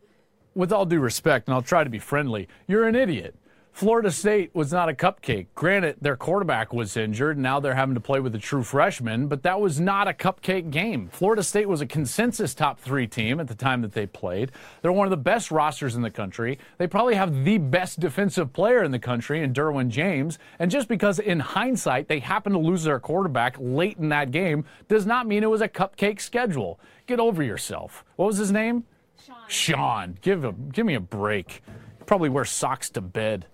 with 0.55 0.73
all 0.73 0.87
due 0.87 1.01
respect, 1.01 1.49
and 1.49 1.55
I'll 1.57 1.63
try 1.63 1.83
to 1.83 1.91
be 1.91 1.99
friendly, 1.99 2.47
you're 2.69 2.87
an 2.87 2.95
idiot. 2.95 3.35
Florida 3.81 4.11
State 4.11 4.55
was 4.55 4.75
not 4.75 4.91
a 4.91 4.93
cupcake. 4.93 5.47
Granted, 5.55 5.97
their 6.03 6.15
quarterback 6.15 6.75
was 6.75 6.99
injured. 6.99 7.39
and 7.39 7.43
Now 7.43 7.61
they're 7.61 7.73
having 7.73 7.95
to 7.95 8.01
play 8.03 8.21
with 8.21 8.35
a 8.35 8.39
true 8.39 8.63
freshman, 8.63 9.27
but 9.27 9.43
that 9.45 9.59
was 9.59 9.81
not 9.81 10.07
a 10.07 10.13
cupcake 10.13 10.71
game. 10.71 11.09
Florida 11.09 11.43
State 11.43 11.67
was 11.67 11.81
a 11.81 11.87
consensus 11.87 12.53
top 12.53 12.79
three 12.79 13.07
team 13.07 13.41
at 13.41 13.49
the 13.49 13.55
time 13.55 13.81
that 13.81 13.93
they 13.93 14.05
played. 14.05 14.53
They're 14.83 14.93
one 14.93 15.07
of 15.07 15.11
the 15.11 15.17
best 15.17 15.51
rosters 15.51 15.97
in 15.97 16.03
the 16.03 16.11
country. 16.11 16.59
They 16.77 16.87
probably 16.89 17.15
have 17.15 17.47
the 17.47 17.57
best 17.57 18.01
defensive 18.01 18.53
player 18.53 18.85
in 18.85 18.91
the 18.91 18.99
country 18.99 19.43
in 19.43 19.55
Derwin 19.55 19.89
James. 19.89 20.39
And 20.59 20.71
just 20.71 20.87
because 20.87 21.19
in 21.19 21.41
hindsight 21.41 22.07
they 22.07 22.19
happened 22.19 22.57
to 22.57 22.61
lose 22.61 22.85
their 22.85 23.01
quarterback 23.01 23.57
late 23.59 23.97
in 23.97 24.11
that 24.11 24.31
game 24.31 24.67
does 24.89 25.07
not 25.07 25.27
mean 25.27 25.43
it 25.43 25.49
was 25.49 25.63
a 25.63 25.69
cupcake 25.69 26.21
schedule. 26.21 26.79
Get 27.07 27.19
over 27.19 27.43
yourself. 27.43 28.05
What 28.17 28.27
was 28.27 28.37
his 28.37 28.53
name? 28.53 28.85
Sean. 29.25 29.37
Sean. 29.49 30.19
Give, 30.21 30.45
a, 30.45 30.53
give 30.53 30.85
me 30.85 30.97
a 30.97 31.01
break. 31.01 31.63
Probably 32.05 32.29
wears 32.29 32.51
socks 32.51 32.91
to 32.91 33.01
bed. 33.01 33.47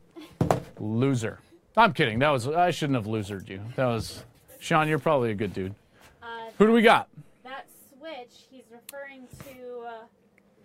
Loser. 0.79 1.41
I'm 1.77 1.93
kidding. 1.93 2.19
That 2.21 2.31
was 2.31 2.49
I 2.49 2.71
shouldn't 2.71 2.97
have 2.97 3.07
losered 3.07 3.49
you. 3.49 3.61
That 3.77 3.87
was 3.87 4.25
Sean. 4.61 4.89
You're 4.89 4.99
probably 4.99 5.31
a 5.31 5.35
good 5.35 5.53
dude. 5.53 5.75
Uh, 6.23 6.27
Who 6.59 6.67
do 6.67 6.73
we 6.73 6.83
got? 6.83 7.09
that 7.45 7.67
switch, 7.99 8.45
he's 8.51 8.65
referring 8.71 9.27
to 9.45 9.81
uh, 9.87 9.93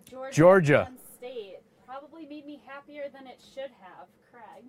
Georgia, 0.10 0.36
Georgia. 0.36 0.92
State. 1.18 1.58
Probably 1.86 2.26
made 2.26 2.46
me 2.46 2.62
happier 2.66 3.04
than 3.14 3.28
it 3.28 3.42
should 3.54 3.72
have, 3.82 4.08
Craig. 4.32 4.64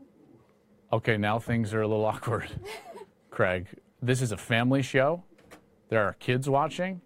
Okay, 0.92 1.16
now 1.16 1.38
things 1.38 1.72
are 1.72 1.82
a 1.82 1.88
little 1.88 2.04
awkward. 2.04 2.48
Craig, 3.30 3.66
this 4.02 4.20
is 4.20 4.32
a 4.32 4.36
family 4.36 4.82
show. 4.82 5.22
There 5.88 6.02
are 6.04 6.14
kids 6.14 6.48
watching, 6.48 7.00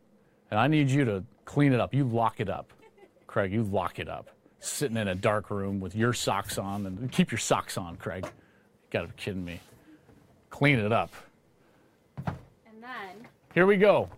and 0.51 0.59
I 0.59 0.67
need 0.67 0.89
you 0.89 1.05
to 1.05 1.25
clean 1.45 1.73
it 1.73 1.81
up. 1.81 1.93
You 1.95 2.05
lock 2.05 2.41
it 2.41 2.49
up. 2.49 2.73
Craig, 3.27 3.53
you 3.53 3.63
lock 3.63 3.99
it 3.99 4.09
up. 4.09 4.31
Sitting 4.67 4.97
in 4.97 5.07
a 5.07 5.15
dark 5.15 5.51
room 5.51 5.79
with 5.81 5.95
your 5.95 6.13
socks 6.13 6.59
on, 6.59 6.87
and 6.87 7.11
keep 7.13 7.31
your 7.31 7.39
socks 7.39 7.79
on, 7.79 7.97
Craig. 7.97 8.25
You 8.25 8.31
gotta 8.91 9.07
be 9.07 9.15
kidding 9.17 9.45
me. 9.45 9.61
Clean 10.51 10.79
it 10.79 10.93
up. 10.93 11.13
And 12.27 12.83
then, 12.83 13.29
Here 13.55 13.65
we 13.65 13.77
go. 13.77 14.09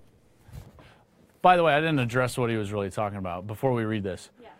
By 1.42 1.56
the 1.56 1.62
way, 1.62 1.74
I 1.74 1.80
didn't 1.80 1.98
address 2.00 2.36
what 2.38 2.50
he 2.50 2.56
was 2.56 2.72
really 2.72 2.90
talking 2.90 3.18
about 3.18 3.46
before 3.46 3.72
we 3.72 3.84
read 3.84 4.02
this. 4.02 4.30
yes, 4.42 4.50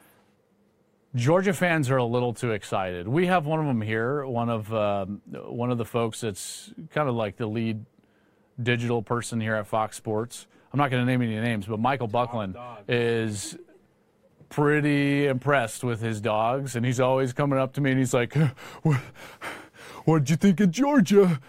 Georgia 1.14 1.52
fans 1.54 1.90
are 1.90 1.97
a 1.97 2.04
little 2.04 2.35
too 2.35 2.52
excited. 2.52 3.09
We 3.09 3.26
have 3.26 3.47
one 3.47 3.59
of 3.59 3.66
them 3.66 3.80
here, 3.80 4.26
one 4.26 4.50
of 4.50 4.73
um, 4.73 5.23
one 5.33 5.71
of 5.71 5.78
the 5.78 5.85
folks 5.87 6.21
that's 6.21 6.73
kind 6.90 7.09
of 7.09 7.14
like 7.14 7.37
the 7.37 7.47
lead 7.47 7.85
digital 8.63 9.02
person 9.02 9.41
here 9.41 9.54
at 9.54 9.67
Fox 9.67 9.97
Sports. 9.97 10.47
I'm 10.73 10.78
not 10.78 10.91
going 10.91 11.04
to 11.04 11.10
name 11.10 11.23
any 11.23 11.41
names, 11.41 11.67
but 11.67 11.80
Michael 11.80 12.08
Buckland 12.08 12.56
is 12.86 13.56
pretty 14.49 15.26
impressed 15.26 15.84
with 15.84 16.00
his 16.00 16.21
dogs, 16.21 16.76
and 16.76 16.84
he's 16.84 17.00
always 17.00 17.32
coming 17.32 17.58
up 17.58 17.73
to 17.75 17.80
me 17.80 17.91
and 17.91 17.99
he's 17.99 18.15
like, 18.15 18.34
"What 18.82 19.00
what'd 20.04 20.30
you 20.30 20.37
think 20.37 20.61
of 20.61 20.71
Georgia?" 20.71 21.41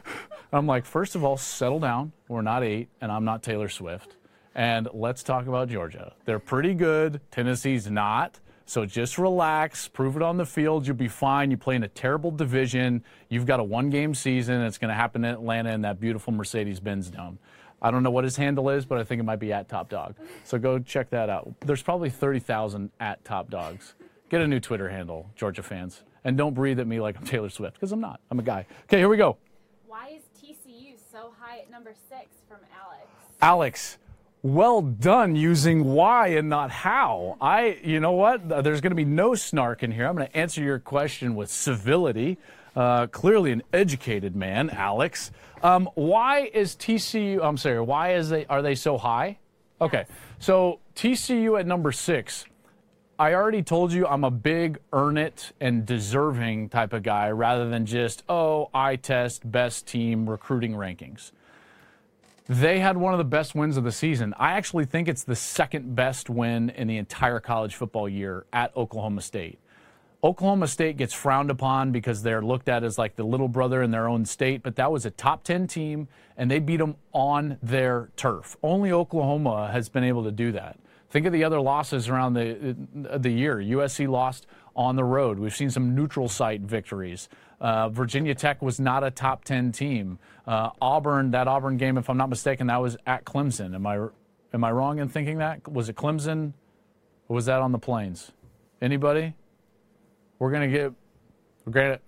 I'm 0.52 0.66
like, 0.66 0.86
first 0.86 1.16
of 1.16 1.24
all, 1.24 1.38
settle 1.38 1.80
down. 1.80 2.12
We're 2.28 2.42
not 2.42 2.64
eight, 2.64 2.90
and 3.02 3.12
I'm 3.12 3.24
not 3.24 3.44
Taylor 3.44 3.70
Swift. 3.70 4.16
And 4.56 4.88
let's 4.94 5.22
talk 5.22 5.48
about 5.48 5.70
Georgia. 5.70 6.14
They're 6.26 6.40
pretty 6.40 6.74
good. 6.74 7.22
Tennessee's 7.30 7.90
not. 7.90 8.40
So 8.66 8.86
just 8.86 9.18
relax, 9.18 9.88
prove 9.88 10.16
it 10.16 10.22
on 10.22 10.38
the 10.38 10.46
field. 10.46 10.86
You'll 10.86 10.96
be 10.96 11.08
fine. 11.08 11.50
You 11.50 11.58
play 11.58 11.76
in 11.76 11.84
a 11.84 11.88
terrible 11.88 12.30
division. 12.30 13.04
You've 13.28 13.48
got 13.48 13.60
a 13.60 13.64
one 13.64 13.90
game 13.90 14.14
season. 14.14 14.62
It's 14.62 14.78
going 14.78 14.90
to 14.90 14.96
happen 14.96 15.24
in 15.24 15.34
Atlanta 15.34 15.72
in 15.72 15.82
that 15.82 16.00
beautiful 16.00 16.34
Mercedes 16.34 16.80
Benz 16.80 17.10
Dome. 17.10 17.40
I 17.82 17.92
don't 17.92 18.04
know 18.04 18.12
what 18.12 18.24
his 18.24 18.36
handle 18.36 18.70
is, 18.70 18.86
but 18.86 18.98
I 18.98 19.04
think 19.04 19.20
it 19.20 19.24
might 19.24 19.40
be 19.40 19.54
at 19.54 19.70
Top 19.70 19.90
Dog. 19.90 20.16
So 20.44 20.58
go 20.58 20.80
check 20.80 21.10
that 21.12 21.30
out. 21.30 21.54
There's 21.62 21.82
probably 21.82 22.10
30,000 22.10 22.92
at 23.00 23.24
Top 23.24 23.50
Dogs. 23.50 23.94
Get 24.30 24.42
a 24.42 24.48
new 24.48 24.60
Twitter 24.60 24.90
handle, 24.90 25.30
Georgia 25.36 25.64
fans. 25.64 26.04
And 26.24 26.38
don't 26.38 26.54
breathe 26.54 26.80
at 26.80 26.88
me 26.88 27.00
like 27.00 27.18
I'm 27.18 27.26
Taylor 27.26 27.50
Swift, 27.50 27.76
because 27.76 27.92
I'm 27.92 28.02
not. 28.02 28.20
I'm 28.30 28.40
a 28.40 28.44
guy. 28.44 28.66
Okay, 28.84 28.98
here 28.98 29.10
we 29.10 29.18
go. 29.18 29.38
why 29.88 30.10
is 30.10 30.24
TCU 30.42 30.96
so 31.12 31.34
high 31.40 31.60
at 31.60 31.72
number 31.72 31.94
six 32.10 32.28
from 32.48 32.60
Alex? 32.78 33.08
Alex, 33.42 33.98
well 34.42 34.82
done 34.82 35.36
using 35.36 35.86
why 35.86 36.28
and 36.28 36.50
not 36.50 36.72
how. 36.72 37.38
I, 37.42 37.80
you 37.84 38.00
know 38.00 38.12
what? 38.12 38.48
There's 38.64 38.82
going 38.82 38.92
to 38.92 38.96
be 38.96 39.06
no 39.06 39.36
snark 39.36 39.82
in 39.84 39.92
here. 39.92 40.06
I'm 40.06 40.16
going 40.16 40.28
to 40.28 40.38
answer 40.38 40.62
your 40.62 40.80
question 40.80 41.36
with 41.36 41.50
civility. 41.50 42.38
Uh, 42.80 43.08
clearly, 43.08 43.52
an 43.52 43.62
educated 43.74 44.38
man, 44.38 44.70
Alex. 44.70 45.32
Um, 45.62 45.90
why 45.96 46.50
is 46.54 46.78
TCU? 46.78 47.44
I'm 47.44 47.58
sorry. 47.58 47.82
Why 47.82 48.14
is 48.14 48.30
they 48.30 48.46
are 48.46 48.62
they 48.62 48.74
so 48.74 48.98
high? 48.98 49.38
Okay, 49.82 50.06
so 50.40 50.80
TCU 50.96 51.60
at 51.60 51.68
number 51.68 51.92
six. 51.92 52.46
I 53.20 53.34
already 53.34 53.64
told 53.64 53.92
you 53.92 54.08
I'm 54.08 54.24
a 54.24 54.32
big 54.32 54.80
earn 54.94 55.18
it 55.18 55.52
and 55.60 55.86
deserving 55.86 56.70
type 56.70 56.94
of 56.94 57.04
guy 57.04 57.32
rather 57.32 57.70
than 57.70 57.86
just, 57.86 58.24
oh, 58.30 58.70
I 58.74 58.96
test 58.96 59.52
best 59.52 59.86
team 59.86 60.30
recruiting 60.30 60.72
rankings. 60.72 61.34
They 62.48 62.80
had 62.80 62.96
one 62.96 63.14
of 63.14 63.18
the 63.18 63.26
best 63.26 63.56
wins 63.56 63.76
of 63.76 63.84
the 63.84 63.92
season. 63.92 64.34
I 64.38 64.54
actually 64.54 64.86
think 64.86 65.10
it's 65.10 65.26
the 65.26 65.36
second 65.36 65.98
best 65.98 66.30
win 66.30 66.70
in 66.70 66.88
the 66.88 66.96
entire 66.96 67.42
college 67.42 67.76
football 67.76 68.08
year 68.08 68.46
at 68.54 68.74
Oklahoma 68.78 69.20
State. 69.20 69.60
Oklahoma 70.22 70.68
State 70.68 70.98
gets 70.98 71.14
frowned 71.14 71.50
upon 71.50 71.92
because 71.92 72.24
they're 72.24 72.42
looked 72.42 72.68
at 72.68 72.84
as 72.84 72.98
like 72.98 73.16
the 73.16 73.24
little 73.24 73.48
brother 73.48 73.82
in 73.82 73.92
their 73.92 74.08
own 74.08 74.26
state, 74.26 74.62
but 74.64 74.76
that 74.76 74.92
was 74.92 75.06
a 75.06 75.12
top 75.12 75.44
10 75.44 75.66
team 75.68 76.10
and 76.36 76.52
they 76.52 76.60
beat 76.60 76.78
them 76.78 76.96
on 77.14 77.58
their 77.64 78.10
turf. 78.18 78.58
Only 78.62 78.92
Oklahoma 78.92 79.70
has 79.72 79.88
been 79.88 80.04
able 80.04 80.26
to 80.26 80.32
do 80.32 80.52
that. 80.52 80.78
Think 81.10 81.26
of 81.26 81.34
the 81.34 81.44
other 81.44 81.60
losses 81.60 82.08
around 82.08 82.34
the 82.34 82.76
the 83.18 83.32
year. 83.32 83.56
USC 83.58 84.08
lost 84.08 84.46
on 84.76 84.96
the 84.96 85.04
road. 85.04 85.40
We've 85.40 85.56
seen 85.56 85.72
some 85.72 85.96
neutral 85.96 86.30
site 86.30 86.62
victories. 86.62 87.30
Uh, 87.60 87.90
Virginia 87.90 88.36
Tech 88.36 88.62
was 88.62 88.80
not 88.80 89.04
a 89.04 89.10
top 89.10 89.44
10 89.44 89.72
team. 89.72 90.20
Uh, 90.46 90.70
Auburn, 90.82 91.32
that 91.32 91.48
Auburn 91.48 91.78
game, 91.78 91.98
if 91.98 92.10
I'm 92.10 92.18
not 92.18 92.30
mistaken, 92.30 92.68
that 92.68 92.82
was 92.82 92.96
at 93.08 93.26
Clemson. 93.26 93.74
Am 93.74 93.88
I 93.88 94.08
am 94.54 94.64
I 94.64 94.72
wrong 94.72 95.00
in 95.00 95.10
thinking 95.10 95.40
that? 95.40 95.68
Was 95.68 95.90
it 95.90 95.96
Clemson? 95.96 96.54
Or 97.28 97.36
was 97.36 97.46
that 97.46 97.62
on 97.62 97.72
the 97.72 97.80
plains? 97.80 98.32
Anybody? 98.82 99.34
We're 100.40 100.52
gonna 100.52 100.68
get. 100.70 100.94
Granted, 101.70 102.00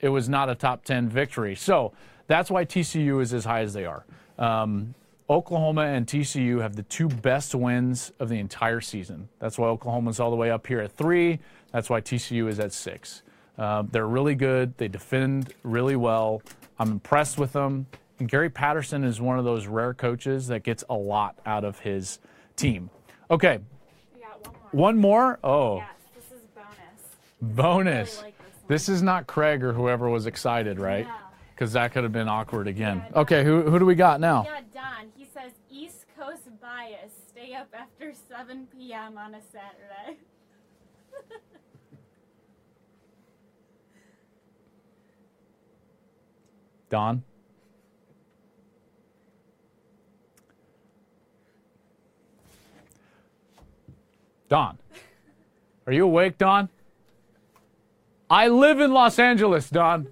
it 0.00 0.08
was 0.08 0.28
not 0.28 0.50
a 0.50 0.54
top 0.54 0.84
10 0.84 1.08
victory. 1.08 1.54
So 1.54 1.92
that's 2.26 2.50
why 2.50 2.64
TCU 2.64 3.22
is 3.22 3.32
as 3.32 3.44
high 3.44 3.60
as 3.60 3.72
they 3.72 3.86
are. 3.86 4.04
Um, 4.38 4.94
Oklahoma 5.30 5.82
and 5.82 6.06
TCU 6.06 6.60
have 6.60 6.76
the 6.76 6.82
two 6.82 7.08
best 7.08 7.54
wins 7.54 8.12
of 8.18 8.28
the 8.28 8.38
entire 8.38 8.80
season. 8.80 9.28
That's 9.38 9.56
why 9.56 9.68
Oklahoma's 9.68 10.20
all 10.20 10.30
the 10.30 10.36
way 10.36 10.50
up 10.50 10.66
here 10.66 10.80
at 10.80 10.92
three. 10.92 11.38
That's 11.72 11.88
why 11.88 12.00
TCU 12.00 12.48
is 12.48 12.58
at 12.58 12.72
six. 12.72 13.22
Uh, 13.56 13.84
they're 13.90 14.08
really 14.08 14.34
good. 14.34 14.76
They 14.76 14.88
defend 14.88 15.54
really 15.62 15.96
well. 15.96 16.42
I'm 16.78 16.90
impressed 16.90 17.38
with 17.38 17.52
them. 17.52 17.86
And 18.18 18.28
Gary 18.28 18.50
Patterson 18.50 19.04
is 19.04 19.20
one 19.20 19.38
of 19.38 19.44
those 19.44 19.66
rare 19.66 19.94
coaches 19.94 20.48
that 20.48 20.64
gets 20.64 20.84
a 20.90 20.94
lot 20.94 21.38
out 21.46 21.64
of 21.64 21.78
his 21.78 22.18
team. 22.56 22.90
Okay, 23.30 23.60
one 24.20 24.52
more. 24.52 24.70
one 24.72 24.98
more. 24.98 25.38
Oh, 25.42 25.76
Yes, 25.76 25.88
this 25.88 25.88
is 25.88 25.90
bonus. 25.90 26.01
Bonus. 27.42 28.16
really 28.16 28.22
like 28.24 28.38
this. 28.38 28.46
This 28.68 28.88
is 28.88 29.02
not 29.02 29.26
Craig 29.26 29.62
or 29.62 29.72
whoever 29.72 30.08
was 30.08 30.26
excited, 30.26 30.78
right? 30.78 31.04
Yeah. 31.04 31.18
Because 31.54 31.72
that 31.74 31.92
could 31.92 32.04
have 32.04 32.12
been 32.12 32.28
awkward 32.28 32.66
again. 32.68 33.04
Yeah, 33.10 33.20
Okay, 33.20 33.44
who, 33.44 33.62
who 33.62 33.78
do 33.78 33.84
we 33.84 33.94
got 33.94 34.20
now? 34.20 34.44
Yeah, 34.44 34.60
Don. 34.72 35.12
He 35.16 35.24
says 35.24 35.52
East 35.70 36.06
Coast 36.18 36.48
bias. 36.60 37.12
Stay 37.28 37.54
up 37.54 37.68
after 37.74 38.12
7 38.28 38.66
p.m. 38.72 39.18
on 39.18 39.34
a 39.34 39.40
Saturday. 39.42 40.18
Don? 46.90 47.22
Don? 54.48 54.78
Are 55.86 55.92
you 55.92 56.04
awake, 56.04 56.36
Don? 56.36 56.68
I 58.32 58.48
live 58.48 58.80
in 58.80 58.94
Los 58.94 59.18
Angeles, 59.18 59.68
Don. 59.68 60.08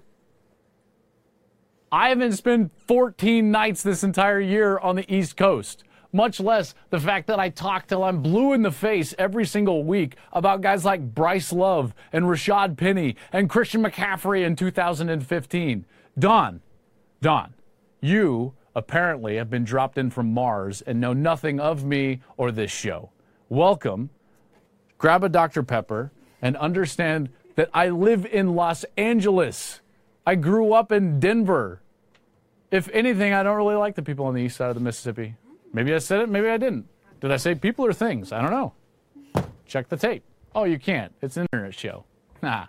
I 1.91 2.09
haven't 2.09 2.33
spent 2.33 2.71
14 2.85 3.49
nights 3.49 3.81
this 3.81 4.03
entire 4.03 4.39
year 4.39 4.77
on 4.77 4.95
the 4.95 5.11
East 5.11 5.35
Coast, 5.35 5.83
much 6.13 6.39
less 6.39 6.75
the 6.91 6.99
fact 6.99 7.25
that 7.25 7.39
I 7.39 7.49
talk 7.49 7.87
till 7.87 8.03
I'm 8.03 8.21
blue 8.21 8.53
in 8.53 8.61
the 8.61 8.69
face 8.69 9.15
every 9.17 9.43
single 9.47 9.83
week 9.83 10.17
about 10.33 10.61
guys 10.61 10.85
like 10.85 11.15
Bryce 11.15 11.51
Love 11.51 11.95
and 12.13 12.25
Rashaad 12.25 12.77
Penny 12.77 13.15
and 13.33 13.49
Christian 13.49 13.81
McCaffrey 13.81 14.45
in 14.45 14.55
2015. 14.55 15.83
Don, 16.19 16.61
Don, 17.23 17.55
you 18.01 18.53
apparently 18.75 19.37
have 19.37 19.49
been 19.49 19.63
dropped 19.63 19.97
in 19.97 20.11
from 20.11 20.31
Mars 20.31 20.83
and 20.83 21.01
know 21.01 21.13
nothing 21.13 21.59
of 21.59 21.83
me 21.85 22.21
or 22.37 22.51
this 22.51 22.69
show. 22.69 23.09
Welcome. 23.49 24.11
Grab 24.99 25.23
a 25.23 25.29
Dr. 25.29 25.63
Pepper 25.63 26.11
and 26.39 26.55
understand 26.57 27.29
that 27.55 27.69
I 27.73 27.89
live 27.89 28.25
in 28.25 28.55
Los 28.55 28.85
Angeles. 28.97 29.81
I 30.25 30.35
grew 30.35 30.73
up 30.73 30.91
in 30.91 31.19
Denver. 31.19 31.81
If 32.69 32.89
anything, 32.93 33.33
I 33.33 33.43
don't 33.43 33.57
really 33.57 33.75
like 33.75 33.95
the 33.95 34.01
people 34.01 34.25
on 34.25 34.33
the 34.33 34.41
east 34.41 34.57
side 34.57 34.69
of 34.69 34.75
the 34.75 34.81
Mississippi. 34.81 35.35
Maybe 35.73 35.93
I 35.93 35.97
said 35.97 36.21
it, 36.21 36.29
maybe 36.29 36.47
I 36.47 36.57
didn't. 36.57 36.87
Did 37.19 37.31
I 37.31 37.37
say 37.37 37.55
people 37.55 37.85
or 37.85 37.93
things? 37.93 38.31
I 38.31 38.41
don't 38.41 38.51
know. 38.51 38.73
Check 39.65 39.89
the 39.89 39.97
tape. 39.97 40.23
Oh, 40.53 40.63
you 40.63 40.79
can't. 40.79 41.13
It's 41.21 41.37
an 41.37 41.47
internet 41.51 41.73
show. 41.73 42.05
Nah. 42.43 42.65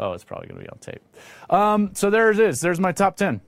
Oh, 0.00 0.14
it's 0.14 0.24
probably 0.24 0.48
going 0.48 0.58
to 0.58 0.64
be 0.64 0.68
on 0.68 0.78
tape. 0.78 1.00
Um, 1.48 1.94
so 1.94 2.10
there 2.10 2.32
it 2.32 2.40
is. 2.40 2.60
There's 2.60 2.80
my 2.80 2.90
top 2.90 3.16
10. 3.16 3.40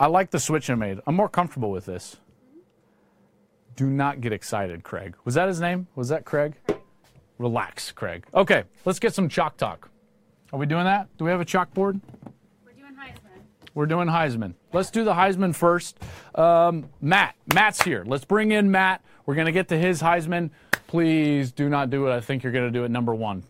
I 0.00 0.06
like 0.08 0.32
the 0.32 0.40
switch 0.40 0.68
I 0.68 0.74
made. 0.74 0.98
I'm 1.06 1.14
more 1.14 1.28
comfortable 1.28 1.70
with 1.70 1.86
this. 1.86 2.16
Do 3.76 3.86
not 3.86 4.20
get 4.20 4.32
excited, 4.32 4.82
Craig. 4.82 5.14
Was 5.24 5.34
that 5.34 5.46
his 5.46 5.60
name? 5.60 5.86
Was 5.94 6.08
that 6.08 6.24
Craig? 6.24 6.54
Relax, 7.38 7.92
Craig. 7.92 8.24
Okay, 8.34 8.64
let's 8.84 8.98
get 8.98 9.14
some 9.14 9.28
chalk 9.28 9.56
talk. 9.56 9.90
Are 10.52 10.58
we 10.58 10.66
doing 10.66 10.84
that? 10.84 11.08
Do 11.16 11.24
we 11.24 11.30
have 11.30 11.40
a 11.40 11.44
chalkboard? 11.44 12.00
We're 12.64 12.72
doing 12.72 12.94
Heisman. 12.94 13.40
We're 13.74 13.86
doing 13.86 14.08
Heisman. 14.08 14.54
Let's 14.72 14.90
do 14.90 15.04
the 15.04 15.14
Heisman 15.14 15.54
first. 15.54 15.98
Um, 16.34 16.90
Matt. 17.00 17.34
Matt's 17.54 17.82
here. 17.82 18.04
Let's 18.06 18.24
bring 18.24 18.52
in 18.52 18.70
Matt. 18.70 19.02
We're 19.24 19.34
going 19.34 19.46
to 19.46 19.52
get 19.52 19.68
to 19.68 19.78
his 19.78 20.02
Heisman. 20.02 20.50
Please 20.86 21.52
do 21.52 21.68
not 21.68 21.88
do 21.88 22.02
what 22.02 22.12
I 22.12 22.20
think 22.20 22.42
you're 22.42 22.52
going 22.52 22.70
to 22.70 22.78
do 22.78 22.84
at 22.84 22.90
number 22.90 23.14
one. 23.14 23.44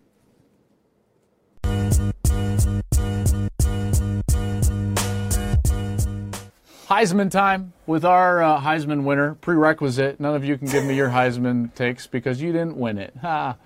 Heisman 6.92 7.30
time 7.30 7.72
with 7.86 8.04
our 8.04 8.42
uh, 8.42 8.60
Heisman 8.60 9.04
winner. 9.04 9.34
Prerequisite: 9.36 10.20
none 10.20 10.34
of 10.34 10.44
you 10.44 10.58
can 10.58 10.68
give 10.68 10.84
me 10.84 10.94
your 10.94 11.08
Heisman 11.08 11.74
takes 11.74 12.06
because 12.06 12.42
you 12.42 12.52
didn't 12.52 12.76
win 12.76 12.98
it. 12.98 13.14
Ha. 13.22 13.56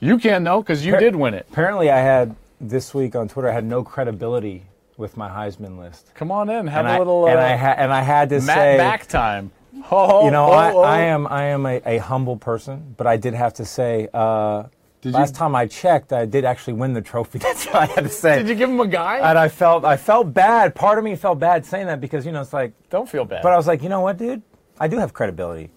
You 0.00 0.18
can 0.18 0.44
though 0.44 0.60
because 0.60 0.84
you 0.84 0.98
did 0.98 1.16
win 1.16 1.32
it. 1.32 1.46
Apparently, 1.50 1.90
I 1.90 1.98
had 1.98 2.36
this 2.60 2.92
week 2.92 3.16
on 3.16 3.26
Twitter. 3.26 3.48
I 3.48 3.52
had 3.52 3.64
no 3.64 3.82
credibility 3.82 4.64
with 4.98 5.16
my 5.16 5.30
Heisman 5.30 5.78
list, 5.78 6.12
Come 6.14 6.30
on 6.30 6.50
in, 6.50 6.66
have 6.66 6.84
and 6.84 6.88
a 6.88 6.96
I 6.96 6.98
little 6.98 7.24
uh, 7.24 7.28
and 7.28 7.40
I 7.40 7.54
had 7.54 7.78
and 7.78 7.92
I 7.92 8.02
had 8.02 8.28
to 8.30 8.40
Matt 8.40 8.56
say, 8.56 8.76
back 8.76 9.06
time. 9.06 9.50
Oh, 9.90 10.26
you 10.26 10.30
know, 10.30 10.46
oh, 10.46 10.52
I, 10.52 10.72
oh. 10.72 10.80
I 10.80 11.00
am 11.02 11.26
I 11.26 11.44
am 11.44 11.64
a, 11.64 11.80
a 11.86 11.98
humble 11.98 12.36
person, 12.36 12.94
but 12.98 13.06
I 13.06 13.16
did 13.16 13.32
have 13.32 13.54
to 13.54 13.64
say. 13.64 14.08
Uh, 14.12 14.64
Did 15.00 15.12
last 15.14 15.34
you- 15.34 15.38
time 15.38 15.54
I 15.54 15.66
checked, 15.66 16.12
I 16.12 16.26
did 16.26 16.44
actually 16.44 16.72
win 16.74 16.92
the 16.92 17.00
trophy. 17.00 17.38
That's 17.42 17.66
what 17.66 17.76
I 17.76 17.86
had 17.86 18.04
to 18.04 18.08
say. 18.10 18.38
Did 18.38 18.48
you 18.48 18.54
give 18.56 18.68
him 18.70 18.80
a 18.80 18.86
guy? 18.86 19.18
and 19.18 19.38
I 19.38 19.48
felt 19.48 19.84
I 19.84 19.96
felt 19.96 20.34
bad. 20.34 20.74
Part 20.74 20.98
of 20.98 21.04
me 21.04 21.14
felt 21.16 21.38
bad 21.38 21.64
saying 21.64 21.86
that 21.86 22.00
because 22.00 22.26
you 22.26 22.32
know 22.32 22.40
it's 22.40 22.52
like, 22.52 22.72
Don't 22.90 23.08
feel 23.08 23.24
bad. 23.24 23.42
but 23.42 23.52
I 23.52 23.56
was 23.56 23.66
like, 23.66 23.82
you 23.82 23.88
know 23.88 24.00
what, 24.00 24.16
dude, 24.18 24.42
I 24.80 24.88
do 24.88 24.98
have 24.98 25.12
credibility. 25.12 25.70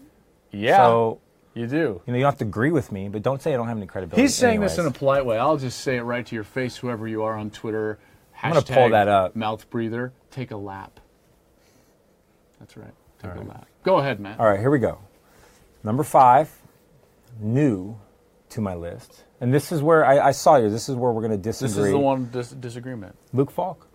yeah, 0.52 0.78
So 0.78 1.20
you 1.54 1.68
do. 1.68 1.76
you 2.06 2.14
know 2.14 2.18
you 2.18 2.22
don't 2.24 2.32
have 2.32 2.40
to 2.40 2.46
agree 2.46 2.72
with 2.72 2.92
me, 2.92 3.10
but 3.10 3.22
don't 3.22 3.42
say 3.42 3.54
I 3.54 3.58
don't 3.58 3.68
have 3.68 3.78
any 3.78 3.86
credibility. 3.88 4.22
He's 4.24 4.34
saying 4.34 4.60
this 4.62 4.78
in 4.80 4.86
a 4.88 4.92
polite 4.92 5.26
way. 5.26 5.38
I'll 5.38 5.58
just 5.58 5.82
say 5.82 5.98
it 5.98 6.02
right 6.02 6.26
to 6.26 6.36
your 6.36 6.44
face, 6.44 6.78
whoever 6.78 7.08
you 7.08 7.24
are 7.24 7.38
on 7.38 7.50
Twitter. 7.52 8.00
I'm 8.42 8.54
gonna 8.54 8.66
pull 8.66 8.90
that 8.90 9.08
up. 9.08 9.36
Mouth 9.36 9.70
breather. 9.70 10.14
Take 10.32 10.50
a 10.52 10.58
lap. 10.58 11.00
That's 12.60 12.76
right. 12.78 12.94
Take 13.22 13.36
a 13.36 13.40
lap. 13.42 13.68
Go 13.84 13.98
ahead, 13.98 14.20
Matt. 14.20 14.40
All 14.40 14.48
right, 14.48 14.60
here 14.60 14.72
we 14.72 14.80
go. 14.80 14.98
Number 15.84 16.04
five, 16.04 16.52
new 17.40 17.98
to 18.52 18.62
my 18.62 18.76
list. 18.76 19.24
And 19.40 19.54
this 19.54 19.72
is 19.72 19.82
where 19.82 20.06
I, 20.06 20.28
I 20.28 20.32
saw 20.32 20.58
you. 20.58 20.70
This 20.70 20.88
is 20.88 20.96
where 20.96 21.12
we're 21.12 21.22
going 21.22 21.32
to 21.32 21.38
disagree. 21.38 21.68
This 21.70 21.86
is 21.86 21.92
the 21.92 22.00
one 22.00 22.30
dis- 22.32 22.52
disagreement. 22.52 23.16
Luke 23.34 23.52
Falk. 23.52 23.88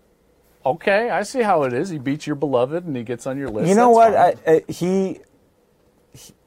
Okay, 0.64 1.10
I 1.10 1.22
see 1.22 1.42
how 1.42 1.62
it 1.62 1.72
is. 1.72 1.90
He 1.90 1.98
beats 1.98 2.26
your 2.26 2.34
beloved 2.34 2.84
and 2.84 2.96
he 2.96 3.04
gets 3.04 3.26
on 3.26 3.38
your 3.38 3.48
list. 3.48 3.68
You 3.68 3.76
know 3.76 3.96
That's 3.96 4.36
what? 4.44 4.48
I, 4.48 4.52
I, 4.68 4.72
he 4.72 5.20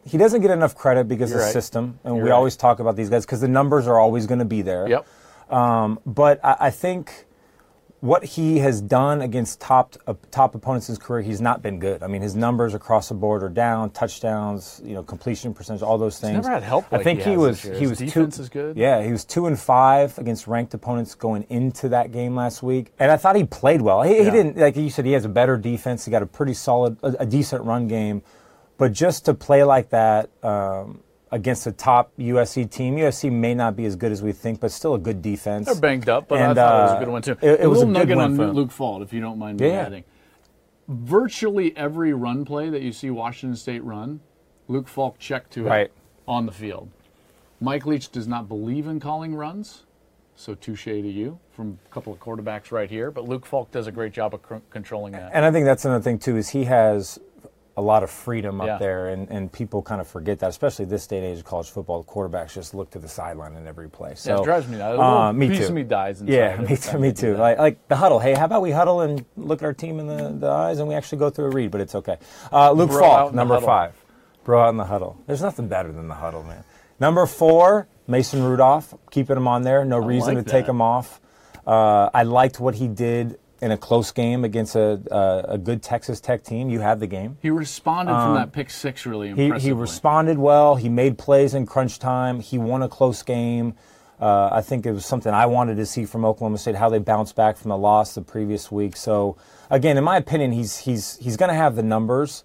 he- 0.06 0.17
doesn't 0.17 0.41
get 0.41 0.52
enough 0.52 0.76
credit 0.76 1.08
because 1.08 1.30
You're 1.30 1.39
of 1.39 1.45
right. 1.45 1.54
system, 1.54 2.00
and 2.04 2.15
You're 2.15 2.26
we 2.26 2.30
right. 2.32 2.36
always 2.36 2.58
talk 2.58 2.80
about 2.80 2.95
these 2.98 3.10
guys 3.10 3.26
because 3.26 3.39
the 3.39 3.48
numbers 3.48 3.88
are 3.88 3.98
always 4.00 4.26
going 4.26 4.39
to 4.39 4.45
be 4.45 4.62
there. 4.62 4.88
Yep. 4.89 5.08
Um, 5.54 6.00
but 6.06 6.43
I, 6.43 6.58
I 6.60 6.69
think 6.72 7.26
what 8.01 8.23
he 8.23 8.59
has 8.59 8.79
done 8.79 9.21
against 9.21 9.59
top 9.59 9.95
uh, 10.07 10.13
top 10.31 10.55
opponents 10.55 10.88
in 10.88 10.93
his 10.93 10.99
career, 10.99 11.21
he's 11.21 11.41
not 11.41 11.62
been 11.62 11.79
good. 11.79 12.01
I 12.01 12.07
mean, 12.07 12.21
his 12.21 12.33
numbers 12.35 12.73
across 12.73 13.09
the 13.09 13.15
board 13.15 13.43
are 13.43 13.49
down, 13.49 13.89
touchdowns, 13.89 14.81
you 14.85 14.93
know, 14.93 15.03
completion 15.03 15.53
percentage, 15.53 15.81
all 15.81 15.97
those 15.97 16.17
things. 16.19 16.35
never 16.35 16.49
had 16.49 16.63
help 16.63 16.85
I 16.91 17.03
think 17.03 17.21
he 17.21 17.31
he, 17.31 17.38
was 17.38 17.62
he 17.62 17.88
was 17.88 17.97
defense 17.97 18.38
two, 18.38 18.41
is 18.43 18.49
good. 18.49 18.77
Yeah, 18.77 19.03
he 19.03 19.12
was 19.12 19.25
two 19.25 19.47
and 19.47 19.59
five 19.59 20.17
against 20.17 20.47
ranked 20.47 20.73
opponents 20.73 21.13
going 21.13 21.45
into 21.49 21.89
that 21.89 22.12
game 22.13 22.35
last 22.35 22.63
week, 22.63 22.93
and 22.99 23.12
I 23.12 23.17
thought 23.17 23.35
he 23.35 23.43
played 23.43 23.81
well. 23.81 24.01
He, 24.03 24.17
Yeah. 24.17 24.23
he 24.23 24.29
didn't 24.31 24.57
like 24.57 24.77
you 24.77 24.89
said. 24.89 25.05
He 25.05 25.12
has 25.12 25.25
a 25.25 25.29
better 25.29 25.57
defense. 25.57 26.05
He 26.05 26.12
got 26.12 26.21
a 26.23 26.25
pretty 26.27 26.53
solid, 26.53 26.97
a, 27.03 27.23
a 27.23 27.25
decent 27.25 27.65
run 27.65 27.88
game, 27.89 28.21
but 28.77 28.93
just 28.93 29.25
to 29.25 29.33
play 29.33 29.63
like 29.63 29.89
that. 29.89 30.29
Um, 30.41 31.01
Against 31.31 31.67
a 31.67 31.71
top 31.71 32.11
USC 32.17 32.69
team, 32.71 32.95
USC 32.97 33.31
may 33.31 33.53
not 33.53 33.75
be 33.75 33.85
as 33.85 33.95
good 33.95 34.11
as 34.11 34.23
we 34.23 34.31
think, 34.31 34.59
but 34.59 34.71
still 34.71 34.95
a 34.95 34.99
good 34.99 35.21
defense. 35.21 35.67
They're 35.67 35.75
banged 35.75 36.09
up, 36.09 36.27
but 36.27 36.39
I 36.39 36.45
And, 36.47 36.55
thought 36.55 36.79
it 36.79 36.81
was 36.83 36.91
a 36.91 36.95
uh, 36.95 36.99
good 36.99 37.07
one 37.09 37.21
too. 37.21 37.31
it- 37.41 37.59
it 37.59 37.63
a 37.65 37.69
was 37.69 37.81
a 37.83 37.85
nugget 37.85 38.17
on 38.17 38.35
for. 38.35 38.47
Luke 38.47 38.71
Falk, 38.71 39.03
if 39.03 39.13
you 39.13 39.21
don't 39.21 39.37
mind 39.37 39.59
me 39.59 39.67
Yeah, 39.67 39.85
adding. 39.85 40.03
Virtually 40.87 41.75
every 41.77 42.13
run 42.13 42.45
play 42.45 42.69
that 42.69 42.81
you 42.81 42.91
see 42.91 43.11
Washington 43.11 43.55
State 43.55 43.83
run, 43.83 44.21
Luke 44.67 44.87
Falk 44.87 45.19
checked 45.19 45.51
to 45.53 45.67
it 45.67 45.69
Right. 45.69 45.91
on 46.27 46.47
the 46.47 46.51
field. 46.51 46.89
Mike 47.61 47.85
Leach 47.85 48.11
does 48.11 48.27
not 48.27 48.47
believe 48.49 48.87
in 48.87 48.99
calling 48.99 49.35
runs, 49.35 49.83
so 50.35 50.55
touche 50.55 50.85
to 50.85 50.97
you 51.07 51.37
from 51.51 51.77
a 51.85 51.93
couple 51.93 52.11
of 52.11 52.19
quarterbacks 52.19 52.71
right 52.71 52.89
here. 52.89 53.11
But 53.11 53.27
Luke 53.27 53.45
Falk 53.45 53.69
does 53.69 53.85
a 53.85 53.91
great 53.91 54.13
job 54.13 54.33
of 54.33 54.41
cr- 54.41 54.55
controlling 54.71 55.11
that. 55.13 55.29
And 55.33 55.45
I 55.45 55.51
think 55.51 55.65
that's 55.65 55.85
another 55.85 56.03
thing 56.03 56.17
too 56.17 56.37
is 56.37 56.49
he 56.49 56.63
has 56.63 57.19
a 57.79 57.81
lot 57.81 58.03
of 58.03 58.09
freedom 58.11 58.59
up 58.59 58.67
Yeah. 58.67 58.77
there, 58.77 59.07
and, 59.07 59.29
and 59.29 59.49
people 59.51 59.81
kind 59.81 60.01
of 60.01 60.07
forget 60.07 60.39
that, 60.39 60.49
especially 60.49 60.83
this 60.85 61.07
day 61.07 61.17
and 61.17 61.25
age 61.25 61.37
of 61.39 61.45
college 61.45 61.69
football. 61.69 62.03
Quarterbacks 62.03 62.53
just 62.53 62.73
look 62.73 62.91
to 62.91 62.99
the 62.99 63.07
sideline 63.07 63.55
in 63.55 63.65
every 63.67 63.89
play. 63.89 64.15
So 64.15 64.33
Yeah, 64.35 64.41
it 64.41 64.43
drives 64.43 64.67
me 64.67 64.77
nuts. 64.77 64.99
Uh, 64.99 65.31
me 65.33 65.47
piece 65.47 65.59
too. 65.59 65.65
of 65.67 65.73
me 65.73 65.83
dies 65.83 66.21
Yeah, 66.21 66.57
me 66.69 66.75
too. 66.75 66.99
Me 66.99 67.13
too. 67.13 67.37
Like, 67.37 67.57
like 67.57 67.87
the 67.87 67.95
huddle. 67.95 68.19
Hey, 68.19 68.33
how 68.33 68.45
about 68.45 68.61
we 68.61 68.71
huddle 68.71 68.99
and 69.01 69.23
look 69.37 69.61
at 69.61 69.65
our 69.65 69.73
team 69.73 69.99
in 69.99 70.07
the, 70.07 70.29
the 70.37 70.49
eyes, 70.49 70.79
and 70.79 70.87
we 70.89 70.93
actually 70.95 71.19
go 71.19 71.29
through 71.29 71.45
a 71.45 71.49
read? 71.51 71.71
But 71.71 71.79
it's 71.81 71.95
okay. 71.95 72.17
Uh, 72.51 72.71
Luke 72.73 72.89
Bro 72.89 72.99
Falk, 72.99 73.33
number 73.33 73.59
five. 73.61 73.95
Bro 74.43 74.61
out 74.63 74.69
in 74.69 74.77
the 74.77 74.85
huddle. 74.85 75.17
There's 75.25 75.41
nothing 75.41 75.67
better 75.69 75.91
than 75.91 76.07
the 76.09 76.15
huddle, 76.15 76.43
man. 76.43 76.63
Number 76.99 77.25
four, 77.25 77.87
Mason 78.07 78.43
Rudolph. 78.43 78.93
Keeping 79.09 79.37
him 79.37 79.47
on 79.47 79.61
there. 79.63 79.85
No 79.85 79.99
reason 79.99 80.35
like 80.35 80.43
to 80.45 80.51
take 80.51 80.65
him 80.67 80.81
off. 80.81 81.21
Uh, 81.65 82.09
I 82.13 82.23
liked 82.23 82.59
what 82.59 82.75
he 82.75 82.87
did 82.89 83.39
in 83.62 83.72
a 83.72 83.78
close 83.78 84.12
game 84.12 84.43
against 84.45 84.76
a, 84.76 85.02
a, 85.12 85.54
a 85.54 85.58
good 85.58 85.84
Texas 85.84 86.22
Tech 86.22 86.43
team. 86.43 86.69
You 86.69 86.80
had 86.80 87.00
the 87.00 87.08
game. 87.08 87.38
He 87.41 87.50
responded 87.50 88.13
from 88.13 88.36
that 88.36 88.52
pick 88.54 88.69
six 88.69 89.06
really 89.06 89.32
Um, 89.32 89.36
He, 89.38 89.52
he 89.60 89.72
responded 89.72 90.38
well. 90.38 90.76
He 90.76 90.88
made 90.89 91.17
plays 91.17 91.54
in 91.54 91.65
crunch 91.65 92.00
time. 92.00 92.39
He 92.39 92.58
won 92.58 92.82
a 92.82 92.89
close 92.89 93.22
game. 93.24 93.76
Uh, 94.19 94.50
I 94.52 94.62
think 94.62 94.86
it 94.86 94.91
was 94.91 95.06
something 95.06 95.34
I 95.34 95.45
wanted 95.45 95.76
to 95.78 95.86
see 95.86 96.06
from 96.06 96.26
Oklahoma 96.26 96.58
State, 96.58 96.76
how 96.76 96.89
they 96.89 97.00
bounced 97.00 97.36
back 97.36 97.56
from 97.58 97.69
the 97.69 97.78
loss 97.78 98.15
the 98.15 98.22
previous 98.22 98.69
week. 98.69 98.98
So, 98.98 99.38
again, 99.69 99.98
in 99.98 100.04
my 100.04 100.17
opinion, 100.17 100.52
he's 100.52 100.80
he's 100.80 101.15
he's 101.17 101.38
going 101.38 101.48
to 101.50 101.56
have 101.56 101.76
the 101.78 101.84
numbers, 101.84 102.43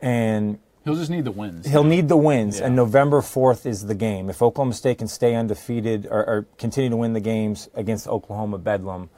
and 0.00 0.58
He'll 0.84 0.96
just 0.96 1.10
need 1.10 1.24
the 1.24 1.32
wins. 1.32 1.66
he'll 1.66 1.82
need 1.84 2.08
the 2.08 2.16
wins. 2.16 2.58
Yeah. 2.60 2.66
And 2.66 2.76
November 2.76 3.20
fourth 3.20 3.66
is 3.66 3.86
the 3.86 3.94
game. 3.94 4.30
If 4.30 4.40
Oklahoma 4.42 4.72
State 4.74 4.98
can 4.98 5.08
stay 5.08 5.34
undefeated 5.34 6.06
or, 6.06 6.24
or 6.24 6.46
continue 6.58 6.90
to 6.90 6.96
win 6.96 7.12
the 7.12 7.20
games 7.20 7.68
against 7.74 8.06
Oklahoma 8.06 8.58
Bedlam, 8.58 9.08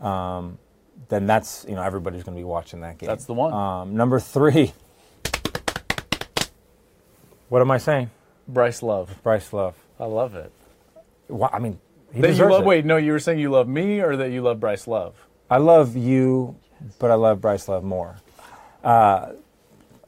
um, 0.00 0.58
then 1.08 1.26
that's 1.26 1.64
you 1.68 1.74
know 1.74 1.82
everybody's 1.82 2.22
going 2.22 2.36
to 2.36 2.40
be 2.40 2.44
watching 2.44 2.80
that 2.80 2.98
game. 2.98 3.06
That's 3.08 3.24
the 3.26 3.34
one. 3.34 3.52
Um, 3.52 3.96
number 3.96 4.18
three. 4.20 4.72
What 7.48 7.60
am 7.62 7.70
I 7.70 7.78
saying? 7.78 8.10
Bryce 8.48 8.82
Love. 8.82 9.14
Bryce 9.22 9.52
Love. 9.52 9.76
I 10.00 10.04
love 10.06 10.34
it. 10.34 10.50
Wha- 11.28 11.50
I 11.52 11.58
mean, 11.58 11.78
he 12.12 12.20
That 12.20 12.34
you 12.34 12.48
love, 12.48 12.62
it. 12.62 12.66
wait, 12.66 12.84
no, 12.84 12.96
you 12.96 13.12
were 13.12 13.18
saying 13.18 13.38
you 13.38 13.50
love 13.50 13.68
me 13.68 14.00
or 14.00 14.16
that 14.16 14.30
you 14.30 14.42
love 14.42 14.60
Bryce 14.60 14.86
Love? 14.86 15.14
I 15.50 15.58
love 15.58 15.96
you, 15.96 16.56
but 16.98 17.10
I 17.10 17.14
love 17.14 17.40
Bryce 17.40 17.68
Love 17.68 17.84
more. 17.84 18.16
Uh, 18.82 19.32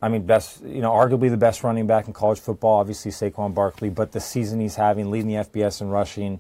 I 0.01 0.09
mean, 0.09 0.27
best, 0.27 0.63
you 0.65 0.81
know, 0.81 0.91
arguably 0.93 1.31
the 1.31 1.37
best 1.37 1.65
running 1.65 1.87
back 1.87 2.07
in 2.07 2.13
college 2.13 2.39
football. 2.41 2.79
Obviously, 2.81 3.11
Saquon 3.11 3.55
Barkley, 3.55 3.91
but 3.91 4.13
the 4.13 4.21
season 4.21 4.61
he's 4.61 4.77
having, 4.77 5.11
leading 5.11 5.29
the 5.29 5.35
FBS 5.45 5.81
in 5.81 5.89
rushing. 5.91 6.39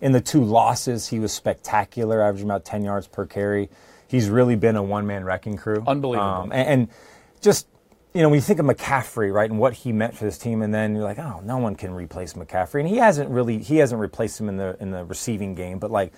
In 0.00 0.12
the 0.12 0.20
two 0.20 0.44
losses, 0.44 1.08
he 1.08 1.18
was 1.18 1.32
spectacular, 1.32 2.22
averaging 2.22 2.46
about 2.48 2.64
10 2.64 2.84
yards 2.84 3.06
per 3.06 3.26
carry. 3.26 3.68
He's 4.08 4.28
really 4.28 4.56
been 4.56 4.74
a 4.76 4.82
one 4.82 5.06
man 5.06 5.24
wrecking 5.24 5.56
crew. 5.56 5.84
Unbelievable. 5.86 6.28
Um, 6.28 6.52
and, 6.52 6.68
and 6.68 6.88
just, 7.40 7.68
you 8.14 8.22
know, 8.22 8.30
when 8.30 8.38
you 8.38 8.42
think 8.42 8.58
of 8.58 8.66
McCaffrey, 8.66 9.32
right, 9.32 9.48
and 9.48 9.60
what 9.60 9.74
he 9.74 9.92
meant 9.92 10.16
for 10.16 10.24
this 10.24 10.38
team, 10.38 10.62
and 10.62 10.72
then 10.74 10.94
you're 10.94 11.04
like, 11.04 11.18
oh, 11.18 11.40
no 11.44 11.58
one 11.58 11.76
can 11.76 11.92
replace 11.92 12.32
McCaffrey. 12.32 12.80
And 12.80 12.88
he 12.88 12.96
hasn't 12.96 13.30
really, 13.30 13.58
he 13.58 13.76
hasn't 13.76 14.00
replaced 14.00 14.40
him 14.40 14.48
in 14.48 14.56
the 14.56 14.76
in 14.80 14.90
the 14.90 15.04
receiving 15.04 15.54
game, 15.54 15.78
but 15.78 15.90
like, 15.90 16.12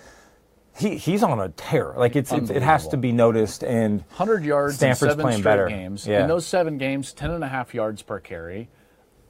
he 0.77 0.95
he's 0.95 1.21
on 1.21 1.39
a 1.39 1.49
tear. 1.49 1.93
Like 1.97 2.15
it's, 2.15 2.31
it's 2.31 2.49
it 2.49 2.61
has 2.61 2.87
to 2.89 2.97
be 2.97 3.11
noticed. 3.11 3.63
And 3.63 3.99
100 4.01 4.45
yards 4.45 4.75
Stanford's 4.77 5.01
in 5.01 5.09
seven 5.09 5.23
playing 5.23 5.39
straight 5.39 5.51
better. 5.51 5.67
games. 5.67 6.07
Yeah. 6.07 6.21
In 6.21 6.27
those 6.29 6.45
seven 6.45 6.77
games, 6.77 7.11
10 7.11 7.29
and 7.31 7.43
a 7.43 7.49
half 7.49 7.73
yards 7.73 8.01
per 8.01 8.19
carry, 8.19 8.69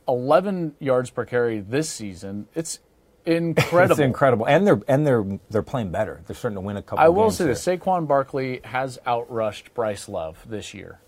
11 0.07 0.75
yards 0.79 1.09
per 1.09 1.25
carry 1.25 1.59
this 1.59 1.89
season. 1.89 2.47
It's 2.53 2.79
incredible. 3.25 3.91
it's 3.91 3.99
incredible, 3.99 4.47
and 4.47 4.65
they're 4.65 4.81
and 4.87 5.05
they're 5.05 5.25
they're 5.49 5.63
playing 5.63 5.91
better. 5.91 6.21
They're 6.27 6.35
starting 6.35 6.55
to 6.55 6.61
win 6.61 6.77
a 6.77 6.81
couple. 6.81 7.03
I 7.03 7.09
will 7.09 7.31
say 7.31 7.45
this: 7.45 7.63
Saquon 7.65 8.07
Barkley 8.07 8.61
has 8.63 8.99
outrushed 9.05 9.73
Bryce 9.73 10.07
Love 10.09 10.43
this 10.47 10.73
year. 10.73 10.99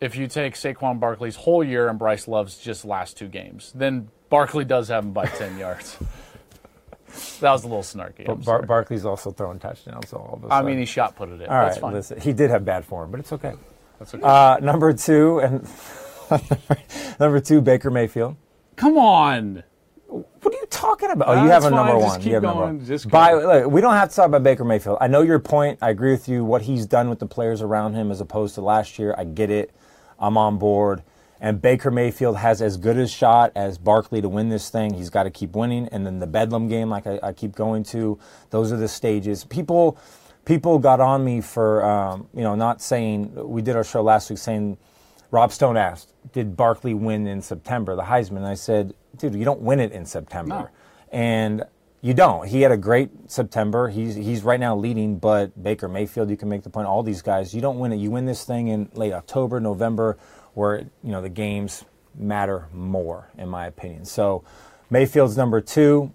If 0.00 0.14
you 0.16 0.26
take 0.26 0.54
Saquon 0.54 1.00
Barkley's 1.00 1.36
whole 1.36 1.64
year 1.64 1.88
and 1.88 1.98
Bryce 1.98 2.28
Love's 2.28 2.58
just 2.58 2.84
last 2.84 3.16
two 3.16 3.28
games, 3.28 3.72
then 3.74 4.08
Barkley 4.28 4.64
does 4.64 4.88
have 4.88 5.04
him 5.04 5.12
by 5.12 5.24
10 5.24 5.56
yards. 5.58 5.96
That 7.40 7.52
was 7.52 7.64
a 7.64 7.66
little 7.66 7.82
snarky. 7.82 8.28
I'm 8.28 8.40
Bar- 8.40 8.62
Barkley's 8.62 9.06
also 9.06 9.30
throwing 9.30 9.58
touchdowns. 9.58 10.12
All 10.12 10.34
of 10.34 10.42
a 10.42 10.46
I 10.46 10.50
sudden. 10.58 10.66
I 10.66 10.68
mean, 10.70 10.78
he 10.78 10.84
shot 10.84 11.16
put 11.16 11.30
it 11.30 11.40
in. 11.40 11.48
all 11.48 11.64
That's 11.64 11.78
fine. 11.78 11.94
Listen, 11.94 12.20
he 12.20 12.34
did 12.34 12.50
have 12.50 12.64
bad 12.64 12.84
form, 12.84 13.10
but 13.10 13.20
it's 13.20 13.32
okay. 13.32 13.54
That's 13.98 14.14
okay. 14.14 14.22
Uh, 14.22 14.58
number 14.60 14.92
two 14.92 15.38
and 15.40 15.66
number 17.20 17.40
two, 17.40 17.62
Baker 17.62 17.90
Mayfield. 17.90 18.36
Come 18.76 18.98
on. 18.98 19.62
What 20.46 20.54
are 20.54 20.58
you 20.58 20.66
talking 20.66 21.10
about? 21.10 21.28
Oh, 21.28 21.42
you 21.42 21.50
have 21.50 21.64
a 21.64 21.70
number 21.70 21.90
fine. 21.94 22.02
One. 22.02 22.22
you 22.22 22.34
have 22.34 22.42
number 22.44 22.62
one. 22.66 22.86
Just 22.86 23.10
By, 23.10 23.34
look, 23.34 23.68
we 23.68 23.80
don't 23.80 23.94
have 23.94 24.10
to 24.10 24.14
talk 24.14 24.26
about 24.26 24.44
Baker 24.44 24.64
Mayfield. 24.64 24.98
I 25.00 25.08
know 25.08 25.22
your 25.22 25.40
point. 25.40 25.80
I 25.82 25.90
agree 25.90 26.12
with 26.12 26.28
you. 26.28 26.44
What 26.44 26.62
he's 26.62 26.86
done 26.86 27.10
with 27.10 27.18
the 27.18 27.26
players 27.26 27.62
around 27.62 27.94
him 27.94 28.12
as 28.12 28.20
opposed 28.20 28.54
to 28.54 28.60
last 28.60 28.96
year, 28.96 29.12
I 29.18 29.24
get 29.24 29.50
it. 29.50 29.72
I'm 30.20 30.36
on 30.36 30.56
board. 30.56 31.02
And 31.40 31.60
Baker 31.60 31.90
Mayfield 31.90 32.36
has 32.36 32.62
as 32.62 32.76
good 32.76 32.96
a 32.96 33.08
shot 33.08 33.50
as 33.56 33.76
Barkley 33.76 34.22
to 34.22 34.28
win 34.28 34.48
this 34.48 34.70
thing. 34.70 34.94
He's 34.94 35.10
got 35.10 35.24
to 35.24 35.30
keep 35.30 35.56
winning. 35.56 35.88
And 35.88 36.06
then 36.06 36.20
the 36.20 36.28
Bedlam 36.28 36.68
game, 36.68 36.90
like 36.90 37.08
I, 37.08 37.18
I 37.24 37.32
keep 37.32 37.56
going 37.56 37.82
to, 37.86 38.16
those 38.50 38.70
are 38.70 38.76
the 38.76 38.86
stages. 38.86 39.42
People, 39.42 39.98
people 40.44 40.78
got 40.78 41.00
on 41.00 41.24
me 41.24 41.40
for, 41.40 41.84
um, 41.84 42.28
you 42.32 42.42
know, 42.42 42.54
not 42.54 42.80
saying. 42.80 43.32
We 43.34 43.62
did 43.62 43.74
our 43.74 43.82
show 43.82 44.00
last 44.00 44.30
week 44.30 44.38
saying 44.38 44.78
Rob 45.32 45.50
Stone 45.50 45.76
asked, 45.76 46.12
"Did 46.32 46.56
Barkley 46.56 46.94
win 46.94 47.26
in 47.26 47.42
September 47.42 47.96
the 47.96 48.02
Heisman?" 48.02 48.36
And 48.36 48.46
I 48.46 48.54
said, 48.54 48.94
"Dude, 49.18 49.34
you 49.34 49.44
don't 49.44 49.60
win 49.60 49.80
it 49.80 49.92
in 49.92 50.06
September." 50.06 50.54
No. 50.54 50.68
And 51.12 51.64
you 52.02 52.14
don't. 52.14 52.46
He 52.46 52.62
had 52.62 52.72
a 52.72 52.76
great 52.76 53.10
September. 53.30 53.88
He's 53.88 54.14
he's 54.14 54.42
right 54.42 54.60
now 54.60 54.76
leading, 54.76 55.18
but 55.18 55.60
Baker 55.60 55.88
Mayfield, 55.88 56.30
you 56.30 56.36
can 56.36 56.48
make 56.48 56.62
the 56.62 56.70
point. 56.70 56.86
All 56.86 57.02
these 57.02 57.22
guys, 57.22 57.54
you 57.54 57.60
don't 57.60 57.78
win 57.78 57.92
it. 57.92 57.96
You 57.96 58.10
win 58.10 58.26
this 58.26 58.44
thing 58.44 58.68
in 58.68 58.90
late 58.94 59.12
October, 59.12 59.60
November, 59.60 60.16
where 60.54 60.86
you 61.02 61.10
know 61.12 61.20
the 61.20 61.28
games 61.28 61.84
matter 62.14 62.68
more, 62.72 63.30
in 63.36 63.48
my 63.48 63.66
opinion. 63.66 64.04
So 64.04 64.44
Mayfield's 64.90 65.36
number 65.36 65.60
two. 65.60 66.12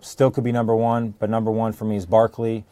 Still 0.00 0.30
could 0.30 0.44
be 0.44 0.52
number 0.52 0.76
one, 0.76 1.14
but 1.18 1.30
number 1.30 1.50
one 1.50 1.72
for 1.72 1.86
me 1.86 1.96
is 1.96 2.06
Barkley. 2.06 2.64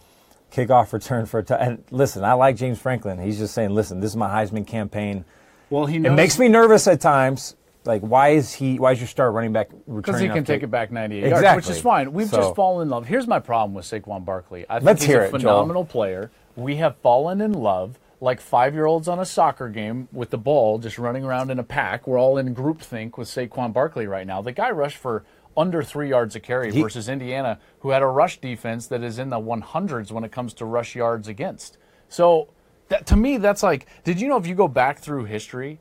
Kickoff 0.52 0.92
return 0.92 1.24
for 1.24 1.40
a 1.40 1.42
t- 1.42 1.54
and 1.58 1.82
listen, 1.90 2.24
I 2.24 2.34
like 2.34 2.56
James 2.56 2.78
Franklin. 2.78 3.18
He's 3.18 3.38
just 3.38 3.54
saying, 3.54 3.70
listen, 3.70 4.00
this 4.00 4.10
is 4.10 4.16
my 4.16 4.28
Heisman 4.28 4.66
campaign. 4.66 5.24
Well, 5.70 5.86
he 5.86 5.96
It 5.96 6.12
makes 6.12 6.38
me 6.38 6.48
nervous 6.48 6.86
at 6.86 7.00
times. 7.00 7.56
Like, 7.84 8.02
why 8.02 8.28
is 8.30 8.52
he? 8.52 8.78
Why 8.78 8.92
is 8.92 9.00
your 9.00 9.08
star 9.08 9.32
running 9.32 9.52
back 9.52 9.70
returning? 9.86 10.02
because 10.02 10.20
he 10.20 10.28
can 10.28 10.44
take 10.44 10.60
kick? 10.60 10.64
it 10.64 10.70
back 10.70 10.92
98 10.92 11.28
yards, 11.28 11.56
which 11.56 11.76
is 11.76 11.82
fine. 11.82 12.12
We've 12.12 12.28
So- 12.28 12.36
just 12.38 12.54
fallen 12.54 12.82
in 12.86 12.90
love. 12.90 13.06
Here's 13.06 13.26
my 13.26 13.40
problem 13.40 13.74
with 13.74 13.84
Saquon 13.84 14.24
Barkley. 14.24 14.64
I 14.68 14.74
think 14.74 14.84
Let's 14.86 15.02
he's 15.02 15.10
hear 15.10 15.22
a 15.22 15.26
it, 15.26 15.30
phenomenal 15.30 15.84
player. 15.84 16.30
We 16.54 16.76
have 16.76 16.96
fallen 16.96 17.40
in 17.40 17.52
love 17.52 17.98
like 18.20 18.40
five-year-olds 18.40 19.08
on 19.08 19.18
a 19.18 19.24
soccer 19.24 19.68
game 19.68 20.06
with 20.12 20.30
the 20.30 20.38
ball, 20.38 20.78
just 20.78 20.96
running 20.96 21.24
around 21.24 21.50
in 21.50 21.58
a 21.58 21.64
pack. 21.64 22.06
We're 22.06 22.20
all 22.20 22.38
in 22.38 22.54
groupthink 22.54 23.18
with 23.18 23.26
Saquon 23.26 23.72
Barkley 23.72 24.06
right 24.06 24.26
now. 24.28 24.40
The 24.42 24.52
guy 24.52 24.70
rushed 24.70 24.98
for 24.98 25.24
under 25.56 25.82
three 25.82 26.08
yards 26.08 26.36
a 26.36 26.40
carry 26.40 26.70
He- 26.72 26.80
versus 26.80 27.08
Indiana, 27.08 27.58
who 27.80 27.90
had 27.90 28.00
a 28.00 28.06
rush 28.06 28.40
defense 28.40 28.86
that 28.86 29.02
is 29.02 29.18
in 29.18 29.28
the 29.30 29.40
100s 29.40 30.12
when 30.12 30.22
it 30.22 30.30
comes 30.30 30.54
to 30.54 30.64
rush 30.64 30.94
yards 30.94 31.26
against. 31.26 31.78
So, 32.08 32.46
that, 32.90 33.06
to 33.06 33.16
me, 33.16 33.38
that's 33.38 33.62
like, 33.64 33.86
did 34.04 34.20
you 34.20 34.28
know 34.28 34.36
if 34.36 34.46
you 34.46 34.54
go 34.54 34.68
back 34.68 35.00
through 35.00 35.24
history, 35.24 35.80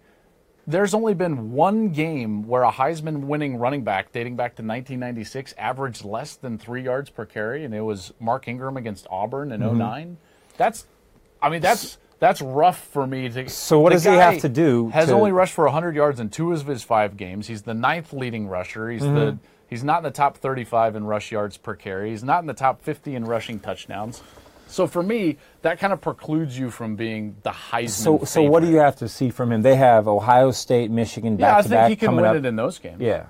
there's 0.68 0.94
only 0.94 1.14
been 1.14 1.52
one 1.52 1.90
game 1.90 2.48
where 2.48 2.64
a 2.64 2.72
Heisman 2.72 3.22
winning 3.22 3.58
running 3.58 3.84
back 3.84 4.12
dating 4.12 4.36
back 4.36 4.52
to 4.56 4.62
1996 4.64 5.54
averaged 5.58 6.06
less 6.06 6.36
than 6.36 6.58
three 6.58 6.84
yards 6.84 7.10
per 7.10 7.26
carry, 7.26 7.66
and 7.66 7.74
it 7.74 7.82
was 7.82 8.14
Mark 8.20 8.48
Ingram 8.48 8.78
against 8.78 9.08
Auburn 9.10 9.52
in 9.52 9.62
Mm-hmm. 9.62 9.78
9 9.78 10.18
That's, 10.58 10.88
I 11.42 11.50
mean, 11.50 11.62
that's 11.62 11.98
that's 12.20 12.40
rough 12.42 12.78
for 12.78 13.08
me 13.08 13.28
to. 13.30 13.50
So 13.50 13.80
what 13.80 13.92
does 13.94 14.04
he 14.04 14.12
have 14.12 14.40
to 14.42 14.50
do 14.50 14.90
Has 14.90 15.08
to- 15.08 15.14
only 15.16 15.32
rushed 15.32 15.54
for 15.56 15.64
100 15.66 15.96
yards 15.96 16.20
in 16.20 16.30
two 16.30 16.52
of 16.54 16.68
his 16.68 16.84
five 16.84 17.18
games. 17.18 17.48
He's 17.48 17.64
the 17.64 17.74
ninth 17.74 18.14
leading 18.14 18.48
rusher. 18.48 18.90
He's 18.92 19.02
Mm-hmm. 19.02 19.16
the 19.16 19.38
he's 19.68 19.84
not 19.84 19.98
in 20.00 20.04
the 20.04 20.12
top 20.12 20.38
35 20.38 20.96
in 20.96 21.06
rush 21.06 21.32
yards 21.32 21.58
per 21.58 21.74
carry. 21.76 22.12
He's 22.12 22.24
not 22.24 22.42
in 22.42 22.46
the 22.46 22.54
top 22.54 22.82
50 22.84 23.16
in 23.16 23.26
rushing 23.26 23.60
touchdowns. 23.60 24.22
So 24.72 24.88
for 24.88 25.04
me, 25.04 25.38
that 25.64 25.80
kind 25.80 25.92
of 25.94 26.00
precludes 26.02 26.58
you 26.58 26.72
from 26.72 26.96
being 26.96 27.36
the 27.44 27.50
Heisman. 27.52 27.90
So, 27.90 28.20
so 28.24 28.42
what 28.44 28.62
do 28.64 28.70
you 28.70 28.78
have 28.78 28.96
to 28.98 29.10
see 29.10 29.30
from 29.30 29.52
him? 29.52 29.62
They 29.62 29.76
have 29.76 30.08
Ohio 30.08 30.52
State, 30.52 30.90
Michigan 30.90 31.38
Yeah, 31.38 31.48
I 31.48 31.52
back 31.52 31.58
to 31.64 31.70
think 31.70 31.80
back 31.80 31.90
he 31.90 31.96
can 31.98 32.06
coming 32.08 32.22
win 32.22 32.30
up. 32.30 32.36
it 32.38 32.46
in 32.46 32.56
those 32.56 32.80
games. 32.80 33.02
yeah, 33.02 33.26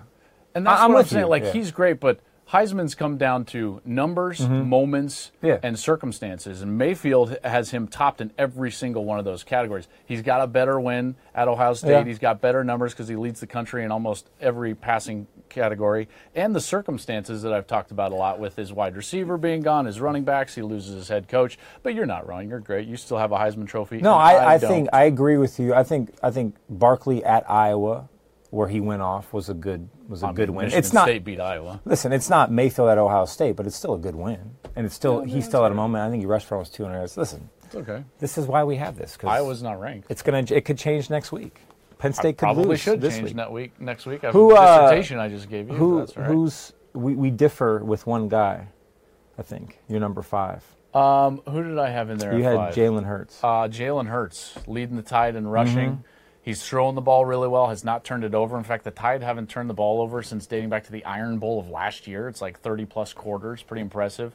And 0.53 0.65
that's 0.67 0.79
I- 0.79 0.85
I'm 0.85 0.93
what 0.93 0.99
I'm 0.99 1.05
saying. 1.07 1.25
you, 1.25 1.29
Like 1.29 1.43
yeah. 1.43 1.51
he's 1.53 1.71
great, 1.71 1.99
but 1.99 2.19
Heisman's 2.51 2.95
come 2.95 3.17
down 3.17 3.45
to 3.45 3.81
numbers, 3.85 4.41
moments, 4.41 5.31
Mm-hmm. 5.37 5.45
Yeah. 5.47 5.57
and 5.63 5.79
circumstances. 5.79 6.61
And 6.61 6.77
Mayfield 6.77 7.37
has 7.43 7.71
him 7.71 7.87
topped 7.87 8.19
in 8.21 8.31
every 8.37 8.71
single 8.71 9.05
one 9.05 9.19
of 9.19 9.25
those 9.25 9.43
categories. 9.43 9.87
He's 10.05 10.21
got 10.21 10.41
a 10.41 10.47
better 10.47 10.79
win 10.79 11.15
at 11.33 11.47
Ohio 11.47 11.73
State. 11.73 11.91
Yeah. 11.91 12.03
He's 12.03 12.19
got 12.19 12.41
better 12.41 12.63
numbers 12.63 12.93
because 12.93 13.07
he 13.07 13.15
leads 13.15 13.39
the 13.39 13.47
country 13.47 13.83
in 13.85 13.91
almost 13.91 14.29
every 14.41 14.75
passing 14.75 15.27
category. 15.49 16.09
And 16.35 16.53
the 16.53 16.59
circumstances 16.61 17.41
that 17.43 17.53
I've 17.53 17.67
talked 17.67 17.91
about 17.91 18.11
a 18.11 18.15
lot 18.15 18.39
with 18.39 18.55
his 18.57 18.73
wide 18.73 18.95
receiver 18.97 19.37
being 19.37 19.61
gone, 19.61 19.85
his 19.85 19.99
running 20.01 20.23
backs, 20.23 20.53
he 20.55 20.61
loses 20.61 20.93
his 20.95 21.07
head 21.07 21.27
coach. 21.29 21.57
But 21.83 21.95
you're 21.95 22.05
not 22.05 22.27
wrong. 22.27 22.49
You're 22.49 22.59
great. 22.59 22.87
You 22.87 22.97
still 22.97 23.17
have 23.17 23.31
a 23.31 23.37
Heisman 23.37 23.67
Trophy. 23.67 23.99
no, 23.99 24.13
and 24.13 24.21
I, 24.21 24.53
I 24.55 24.57
think 24.57 24.89
I 24.91 25.05
agree 25.05 25.37
with 25.37 25.59
you. 25.59 25.73
I 25.73 25.83
think 25.83 26.13
I 26.21 26.31
think 26.31 26.55
Barkley 26.69 27.23
at 27.23 27.49
Iowa, 27.49 28.09
where 28.49 28.67
he 28.67 28.79
went 28.81 29.01
off, 29.01 29.31
was 29.33 29.47
a 29.49 29.53
good 29.53 29.87
was 30.11 30.21
a 30.21 30.27
I 30.27 30.29
mean, 30.29 30.35
good 30.35 30.49
win. 30.51 30.65
Michigan 30.65 30.79
it's 30.79 30.93
not 30.93 31.05
State 31.05 31.23
beat 31.23 31.39
Iowa. 31.39 31.81
listen, 31.85 32.11
it's 32.13 32.29
not 32.29 32.51
Mayfield 32.51 32.89
at 32.89 32.97
Ohio 32.99 33.25
State, 33.25 33.55
but 33.55 33.65
it's 33.65 33.75
still 33.75 33.95
a 33.95 33.97
good 33.97 34.15
win, 34.15 34.51
and 34.75 34.85
it's 34.85 34.93
still 34.95 35.21
he's 35.23 35.45
still 35.45 35.65
at 35.65 35.71
a 35.71 35.75
moment. 35.75 36.03
I 36.03 36.09
think 36.11 36.21
he 36.21 36.27
rushed 36.27 36.45
for 36.47 36.55
almost 36.55 36.75
200 36.75 36.95
yards. 36.97 37.17
Listen, 37.17 37.49
It's 37.65 37.75
okay. 37.75 38.03
this 38.19 38.37
is 38.37 38.45
why 38.45 38.63
we 38.63 38.75
have 38.75 38.97
this 38.97 39.13
because 39.13 39.29
Iowa's 39.29 39.63
not 39.63 39.79
ranked. 39.79 40.11
it's 40.11 40.21
gonna 40.21 40.43
it 40.49 40.65
could 40.65 40.77
change 40.77 41.09
next 41.09 41.31
week. 41.31 41.61
Penn 41.97 42.13
State 42.13 42.37
could 42.37 42.45
Probably 42.45 42.65
lose 42.65 42.79
should 42.79 42.99
this 43.01 43.13
change 43.15 43.29
week. 43.29 43.35
next 43.35 43.51
week. 43.51 43.71
Next 43.79 44.05
week, 44.05 44.23
I 44.23 44.27
have 44.27 44.33
Who, 44.33 44.51
a 44.51 44.55
uh, 44.55 44.81
dissertation 44.89 45.19
I 45.19 45.29
just 45.29 45.49
gave 45.49 45.69
you. 45.69 45.75
Who 45.75 45.99
that's 45.99 46.17
all 46.17 46.23
right. 46.23 46.31
who's 46.31 46.73
we, 46.93 47.15
we 47.15 47.29
differ 47.29 47.83
with 47.83 48.05
one 48.07 48.27
guy. 48.27 48.67
I 49.37 49.43
think 49.43 49.79
you're 49.87 49.99
number 49.99 50.21
five. 50.21 50.63
um, 50.93 51.41
who 51.47 51.63
did 51.63 51.77
I 51.79 51.89
have 51.89 52.09
in 52.09 52.17
there? 52.17 52.33
You 52.37 52.43
at 52.43 52.51
had 52.51 52.55
five? 52.57 52.75
Jalen 52.75 53.05
Hurts. 53.05 53.39
Uh, 53.43 53.47
Jalen 53.69 54.07
Hurts 54.07 54.57
leading 54.67 54.97
the 54.97 55.01
Tide 55.03 55.35
in 55.35 55.47
rushing. 55.47 55.91
Mm-hmm. 55.91 56.01
He's 56.43 56.63
thrown 56.63 56.95
the 56.95 57.01
ball 57.01 57.25
really 57.25 57.47
well. 57.47 57.67
Has 57.67 57.83
not 57.83 58.03
turned 58.03 58.23
it 58.23 58.33
over. 58.33 58.57
In 58.57 58.63
fact, 58.63 58.83
the 58.83 58.91
Tide 58.91 59.21
haven't 59.21 59.49
turned 59.49 59.69
the 59.69 59.73
ball 59.75 60.01
over 60.01 60.23
since 60.23 60.45
dating 60.47 60.69
back 60.69 60.85
to 60.85 60.91
the 60.91 61.05
Iron 61.05 61.37
Bowl 61.37 61.59
of 61.59 61.69
last 61.69 62.07
year. 62.07 62.27
It's 62.27 62.41
like 62.41 62.59
30 62.59 62.85
plus 62.85 63.13
quarters. 63.13 63.61
Pretty 63.61 63.81
impressive. 63.81 64.33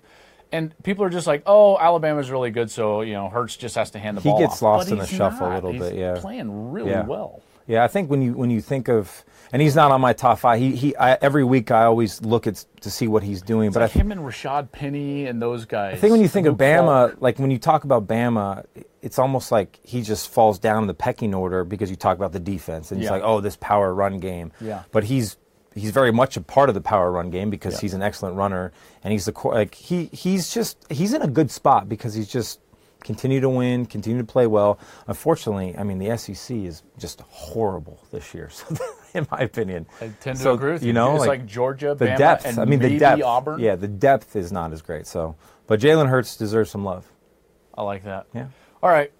And 0.52 0.72
people 0.84 1.04
are 1.04 1.10
just 1.10 1.26
like, 1.26 1.42
"Oh, 1.44 1.76
Alabama's 1.76 2.30
really 2.30 2.52
good, 2.52 2.70
so 2.70 3.00
you 3.00 3.14
know 3.14 3.28
Hurts 3.28 3.56
just 3.56 3.74
has 3.74 3.90
to 3.90 3.98
hand 3.98 4.16
the 4.16 4.20
He 4.20 4.28
ball 4.28 4.38
He 4.38 4.44
gets 4.44 4.56
off." 4.58 4.62
lost 4.62 4.86
But 4.88 4.92
in 4.92 4.98
the 5.00 5.06
he's 5.06 5.16
shuffle 5.16 5.48
a 5.50 5.54
little 5.54 5.72
He's 5.72 5.80
bit, 5.82 5.94
yeah. 5.96 6.14
playing 6.20 6.70
really 6.70 6.90
Yeah. 6.90 7.04
well. 7.04 7.42
Yeah, 7.66 7.82
I 7.82 7.88
think 7.88 8.08
when 8.08 8.22
you 8.22 8.34
when 8.34 8.50
you 8.52 8.60
think 8.60 8.88
of, 8.88 9.24
and 9.52 9.62
he's 9.62 9.74
not 9.74 9.90
on 9.92 10.00
my 10.00 10.12
top 10.12 10.38
five. 10.38 10.59
He 10.59 10.74
he. 10.76 10.96
I, 10.96 11.14
every 11.14 11.44
week 11.44 11.70
I 11.70 11.85
always 11.85 12.20
look 12.22 12.46
at 12.46 12.64
to 12.80 12.90
see 12.90 13.09
what 13.09 13.22
he's 13.22 13.42
doing. 13.42 13.70
but 13.72 13.82
I, 13.82 13.85
Like 13.87 13.92
him 13.92 14.12
and 14.12 14.20
Rashaad 14.22 14.72
Penny 14.72 15.26
and 15.26 15.40
those 15.40 15.64
guys. 15.64 15.94
I 15.94 15.96
think 15.98 16.12
when 16.12 16.20
you 16.20 16.28
think 16.28 16.46
of 16.46 16.56
Bama, 16.56 17.11
Falk. 17.11 17.20
like 17.22 17.38
when 17.38 17.50
you 17.50 17.59
talk 17.59 17.85
about 17.85 18.06
Bama, 18.06 18.64
it's 19.02 19.18
almost 19.18 19.52
like 19.52 19.78
he 19.82 20.02
just 20.02 20.28
falls 20.30 20.59
down 20.59 20.87
the 20.87 20.94
pecking 20.94 21.35
order 21.35 21.64
because 21.64 21.90
you 21.90 21.96
talk 21.96 22.16
about 22.16 22.32
the 22.32 22.40
defense 22.40 22.90
and 22.90 23.00
he's 23.00 23.06
Yeah. 23.06 23.12
like, 23.12 23.22
oh, 23.24 23.40
this 23.40 23.56
power 23.56 23.94
run 23.94 24.18
game. 24.18 24.52
Yeah. 24.61 24.82
But 24.92 25.04
he's 25.04 25.37
he's 25.74 25.90
very 25.90 26.11
much 26.12 26.37
a 26.37 26.40
part 26.40 26.68
of 26.68 26.74
the 26.74 26.80
power 26.80 27.11
run 27.12 27.30
game 27.30 27.50
because 27.50 27.74
Yeah. 27.74 27.80
he's 27.82 27.94
an 27.94 28.02
excellent 28.02 28.37
runner 28.37 28.72
and 29.04 29.12
he's 29.12 29.26
the. 29.26 29.35
Like 29.44 29.74
he 29.74 30.06
he's 30.06 30.52
just 30.52 30.78
he's 30.90 31.12
in 31.14 31.22
a 31.22 31.28
good 31.28 31.50
spot 31.50 31.88
because 31.88 32.14
he's 32.14 32.28
just 32.28 32.61
continue 33.04 33.40
to 33.40 33.48
win, 33.48 33.87
continue 33.87 34.18
to 34.20 34.26
play 34.26 34.48
well. 34.48 34.80
Unfortunately, 35.06 35.76
I 35.78 35.85
mean 35.85 35.98
the 35.98 36.16
SEC 36.18 36.56
is 36.56 36.82
just 36.98 37.20
horrible 37.20 38.00
this 38.11 38.35
year. 38.35 38.50
So 38.59 38.74
in 39.14 39.26
my 39.30 39.38
opinion, 39.40 39.86
I 40.00 40.08
tend 40.20 40.36
to 40.38 40.42
So, 40.42 40.54
agree 40.54 40.72
with 40.72 40.82
you. 40.82 40.88
you 40.88 40.92
know, 40.92 41.12
it's 41.12 41.20
like, 41.20 41.40
like, 41.40 41.46
Georgia, 41.46 41.94
the 41.94 42.06
Bama, 42.06 42.18
depth. 42.18 42.46
and 42.46 42.58
I 42.58 42.64
mean, 42.64 42.78
the 42.80 42.98
depth. 42.98 43.22
Auburn. 43.22 43.60
Yeah, 43.60 43.76
the 43.76 43.88
depth 43.88 44.36
is 44.36 44.52
not 44.52 44.72
as 44.72 44.82
great. 44.82 45.06
So, 45.06 45.36
but 45.66 45.80
Jalen 45.80 46.08
Hurts 46.08 46.36
deserves 46.36 46.70
some 46.70 46.84
love. 46.84 47.10
I 47.76 47.82
like 47.82 48.04
that. 48.04 48.26
Yeah. 48.34 48.46
All 48.82 48.90
right. 48.90 49.12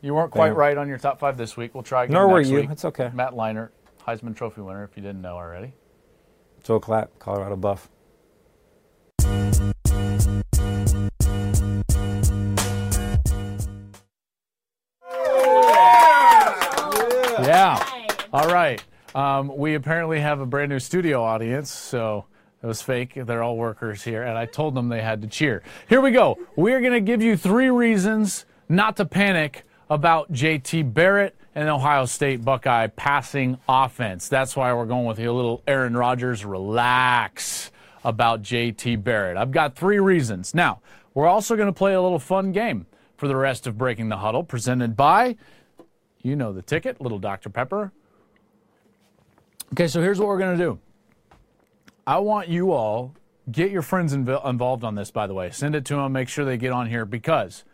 You 0.00 0.14
weren't 0.14 0.30
quite 0.32 0.48
Yeah. 0.48 0.52
right 0.58 0.76
on 0.76 0.88
your 0.88 0.98
top 0.98 1.20
five 1.20 1.36
this 1.36 1.56
week. 1.56 1.74
We'll 1.74 1.82
try 1.84 2.04
again 2.04 2.14
Nor 2.14 2.28
were 2.28 2.40
you. 2.40 2.56
week. 2.56 2.70
It's 2.70 2.84
okay. 2.84 3.10
Matt 3.14 3.32
Leinart, 3.34 3.68
Heisman 4.06 4.34
Trophy 4.36 4.60
winner, 4.62 4.82
if 4.84 4.96
you 4.96 5.02
didn't 5.02 5.22
know 5.22 5.34
already. 5.36 5.74
Joel 6.64 6.80
Klatt, 6.80 7.08
Colorado 7.18 7.56
Buff. 7.56 7.88
Um, 19.42 19.56
we 19.56 19.74
apparently 19.74 20.20
have 20.20 20.38
a 20.38 20.46
brand 20.46 20.70
new 20.70 20.78
studio 20.78 21.22
audience, 21.22 21.68
so 21.68 22.26
It 22.62 22.66
was 22.66 22.80
fake. 22.80 23.14
They're 23.16 23.42
all 23.42 23.56
workers 23.56 24.04
here, 24.04 24.22
and 24.22 24.38
I 24.38 24.46
told 24.46 24.76
them 24.76 24.88
they 24.88 25.02
had 25.02 25.20
to 25.22 25.26
cheer. 25.26 25.64
Here 25.88 26.00
we 26.00 26.12
go. 26.12 26.38
We're 26.54 26.78
going 26.78 26.92
to 26.92 27.00
give 27.00 27.20
you 27.20 27.36
three 27.36 27.70
reasons 27.70 28.44
not 28.68 28.96
to 28.98 29.04
panic 29.04 29.64
about 29.90 30.32
JT 30.32 30.94
Barrett 30.94 31.34
and 31.56 31.68
Ohio 31.68 32.04
State 32.04 32.44
Buckeye 32.44 32.86
passing 32.86 33.58
offense. 33.68 34.28
That's 34.28 34.54
why 34.54 34.72
we're 34.74 34.86
going 34.86 35.06
with 35.06 35.18
a 35.18 35.28
little 35.28 35.60
Aaron 35.66 35.96
Rodgers 35.96 36.44
relax 36.44 37.72
about 38.04 38.42
JT 38.42 39.02
Barrett. 39.02 39.36
I've 39.36 39.50
got 39.50 39.74
three 39.74 39.98
reasons. 39.98 40.54
Now, 40.54 40.82
we're 41.14 41.26
also 41.26 41.56
going 41.56 41.66
to 41.66 41.72
play 41.72 41.94
a 41.94 42.00
little 42.00 42.20
fun 42.20 42.52
game 42.52 42.86
for 43.16 43.26
the 43.26 43.34
rest 43.34 43.66
of 43.66 43.76
Breaking 43.76 44.08
the 44.08 44.18
Huddle, 44.18 44.44
presented 44.44 44.96
by, 44.96 45.36
you 46.22 46.36
know 46.36 46.52
the 46.52 46.62
ticket, 46.62 47.00
Little 47.00 47.18
Dr. 47.18 47.50
Pepper. 47.50 47.90
Okay, 49.72 49.88
so 49.88 50.02
here's 50.02 50.18
what 50.18 50.28
we're 50.28 50.38
going 50.38 50.58
to 50.58 50.64
do. 50.64 50.78
I 52.06 52.18
want 52.18 52.48
you 52.48 52.72
all 52.72 53.14
get 53.50 53.70
your 53.70 53.80
friends 53.80 54.14
inv- 54.14 54.46
involved 54.46 54.84
on 54.84 54.96
this. 54.96 55.10
By 55.10 55.26
the 55.26 55.32
way, 55.32 55.50
send 55.50 55.74
it 55.74 55.86
to 55.86 55.96
them. 55.96 56.12
Make 56.12 56.28
sure 56.28 56.44
they 56.44 56.58
get 56.58 56.72
on 56.72 56.90
here 56.90 57.06
because 57.06 57.64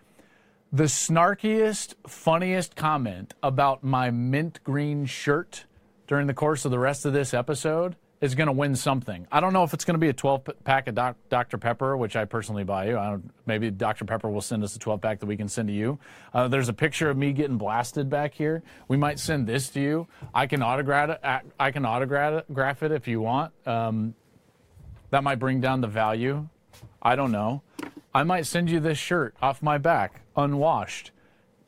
the 0.72 0.84
snarkiest, 0.84 1.94
funniest 2.06 2.76
comment 2.76 3.34
about 3.42 3.82
my 3.82 4.10
mint 4.10 4.60
green 4.62 5.06
shirt 5.06 5.64
during 6.06 6.28
the 6.28 6.34
course 6.34 6.64
of 6.64 6.70
the 6.70 6.78
rest 6.78 7.04
of 7.04 7.12
this 7.12 7.34
episode 7.34 7.96
is 8.20 8.34
going 8.34 8.46
to 8.48 8.52
win 8.52 8.74
something. 8.74 9.26
I 9.30 9.40
don't 9.40 9.52
know 9.52 9.62
if 9.62 9.74
it's 9.74 9.84
going 9.84 9.94
to 9.94 10.00
be 10.00 10.08
a 10.08 10.12
12 10.12 10.48
pack 10.64 10.88
of 10.88 10.94
Doc, 10.94 11.16
Dr. 11.28 11.56
Pepper, 11.56 11.96
which 11.96 12.16
I 12.16 12.24
personally 12.24 12.64
buy 12.64 12.88
you. 12.88 13.22
Maybe 13.46 13.70
Dr. 13.70 14.04
Pepper 14.04 14.28
will 14.28 14.40
send 14.40 14.64
us 14.64 14.74
a 14.74 14.78
12 14.78 15.00
pack 15.00 15.20
that 15.20 15.26
we 15.26 15.36
can 15.36 15.48
send 15.48 15.68
to 15.68 15.74
you. 15.74 15.98
Uh, 16.34 16.48
there's 16.48 16.68
a 16.68 16.72
picture 16.72 17.10
of 17.10 17.16
me 17.16 17.32
getting 17.32 17.58
blasted 17.58 18.10
back 18.10 18.34
here. 18.34 18.62
We 18.88 18.96
might 18.96 19.18
send 19.20 19.46
this 19.46 19.68
to 19.70 19.80
you. 19.80 20.08
I 20.34 20.46
can 20.46 20.62
autograph 20.62 21.10
it. 21.10 21.52
I 21.60 21.70
can 21.70 21.84
autograph 21.84 22.82
it 22.82 22.92
if 22.92 23.06
you 23.06 23.20
want. 23.20 23.52
Um, 23.66 24.14
that 25.10 25.22
might 25.22 25.38
bring 25.38 25.60
down 25.60 25.80
the 25.80 25.88
value. 25.88 26.48
I 27.00 27.14
don't 27.16 27.32
know. 27.32 27.62
I 28.14 28.24
might 28.24 28.46
send 28.46 28.70
you 28.70 28.80
this 28.80 28.98
shirt 28.98 29.34
off 29.40 29.62
my 29.62 29.78
back, 29.78 30.22
unwashed. 30.36 31.12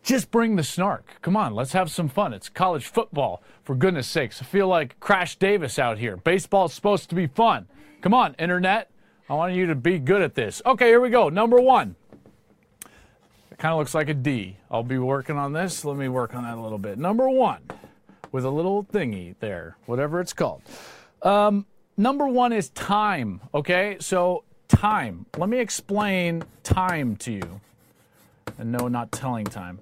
Just 0.03 0.31
bring 0.31 0.57
the 0.57 0.63
snark. 0.65 1.05
Come 1.21 1.37
on, 1.37 1.55
let's 1.55 1.73
have 1.73 1.91
some 1.91 2.09
fun. 2.09 2.33
It's 2.33 2.49
college 2.49 2.87
football, 2.87 3.43
for 3.63 3.75
goodness 3.75 4.07
sakes. 4.07 4.41
I 4.41 4.45
feel 4.45 4.67
like 4.67 4.99
Crash 4.99 5.37
Davis 5.37 5.79
out 5.79 5.99
here. 5.99 6.17
Baseball's 6.17 6.73
supposed 6.73 7.11
to 7.11 7.15
be 7.15 7.27
fun. 7.27 7.69
Come 8.01 8.15
on, 8.15 8.35
internet. 8.39 8.91
I 9.29 9.35
want 9.35 9.55
you 9.55 9.67
to 9.67 9.75
be 9.75 9.99
good 9.99 10.23
at 10.23 10.35
this. 10.35 10.63
Okay, 10.65 10.87
here 10.87 11.01
we 11.01 11.11
go. 11.11 11.29
Number 11.29 11.61
one. 11.61 11.97
It 13.51 13.59
kind 13.59 13.73
of 13.73 13.79
looks 13.79 13.95
like 13.95 14.09
a 14.09 14.15
D. 14.15 14.57
I'll 14.71 14.83
be 14.83 14.99
working 14.99 15.37
on 15.37 15.53
this. 15.53 15.85
Let 15.85 15.97
me 15.97 16.09
work 16.09 16.35
on 16.35 16.45
that 16.45 16.57
a 16.57 16.61
little 16.61 16.79
bit. 16.79 16.99
Number 16.99 17.29
one, 17.29 17.61
with 18.33 18.45
a 18.45 18.51
little 18.51 18.85
thingy 18.85 19.35
there, 19.41 19.77
whatever 19.85 20.21
it's 20.21 20.33
called. 20.33 20.63
Um, 21.23 21.67
number 21.99 22.27
one 22.27 22.55
is 22.55 22.71
time. 22.71 23.43
Okay, 23.55 23.99
so 24.01 24.45
time. 24.67 25.27
Let 25.37 25.51
me 25.51 25.59
explain 25.59 26.43
time 26.63 27.17
to 27.17 27.33
you. 27.33 27.61
And 28.59 28.73
no, 28.73 28.89
not 28.89 29.13
telling 29.13 29.45
time. 29.45 29.79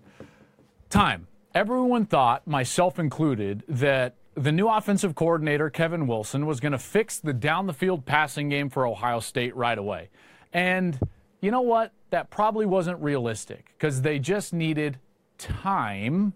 Time. 0.91 1.27
Everyone 1.55 2.07
thought, 2.07 2.47
myself 2.47 2.99
included, 2.99 3.63
that 3.69 4.15
the 4.35 4.53
new 4.53 4.69
offensive 4.69 5.15
coordinator, 5.15 5.69
Kevin 5.69 6.07
Wilson, 6.07 6.47
was 6.47 6.61
going 6.61 6.73
to 6.73 6.79
fix 6.79 7.19
the 7.19 7.33
down 7.33 7.67
the 7.67 7.73
field 7.75 8.07
passing 8.07 8.49
game 8.49 8.71
for 8.71 8.87
Ohio 8.87 9.21
State 9.21 9.55
right 9.55 9.77
away. 9.77 10.09
And 10.53 10.99
you 11.41 11.51
know 11.51 11.61
what? 11.61 11.93
That 12.11 12.31
probably 12.31 12.65
wasn't 12.65 13.03
realistic 13.03 13.73
because 13.77 14.03
they 14.03 14.19
just 14.19 14.53
needed 14.53 14.99
time 15.37 16.33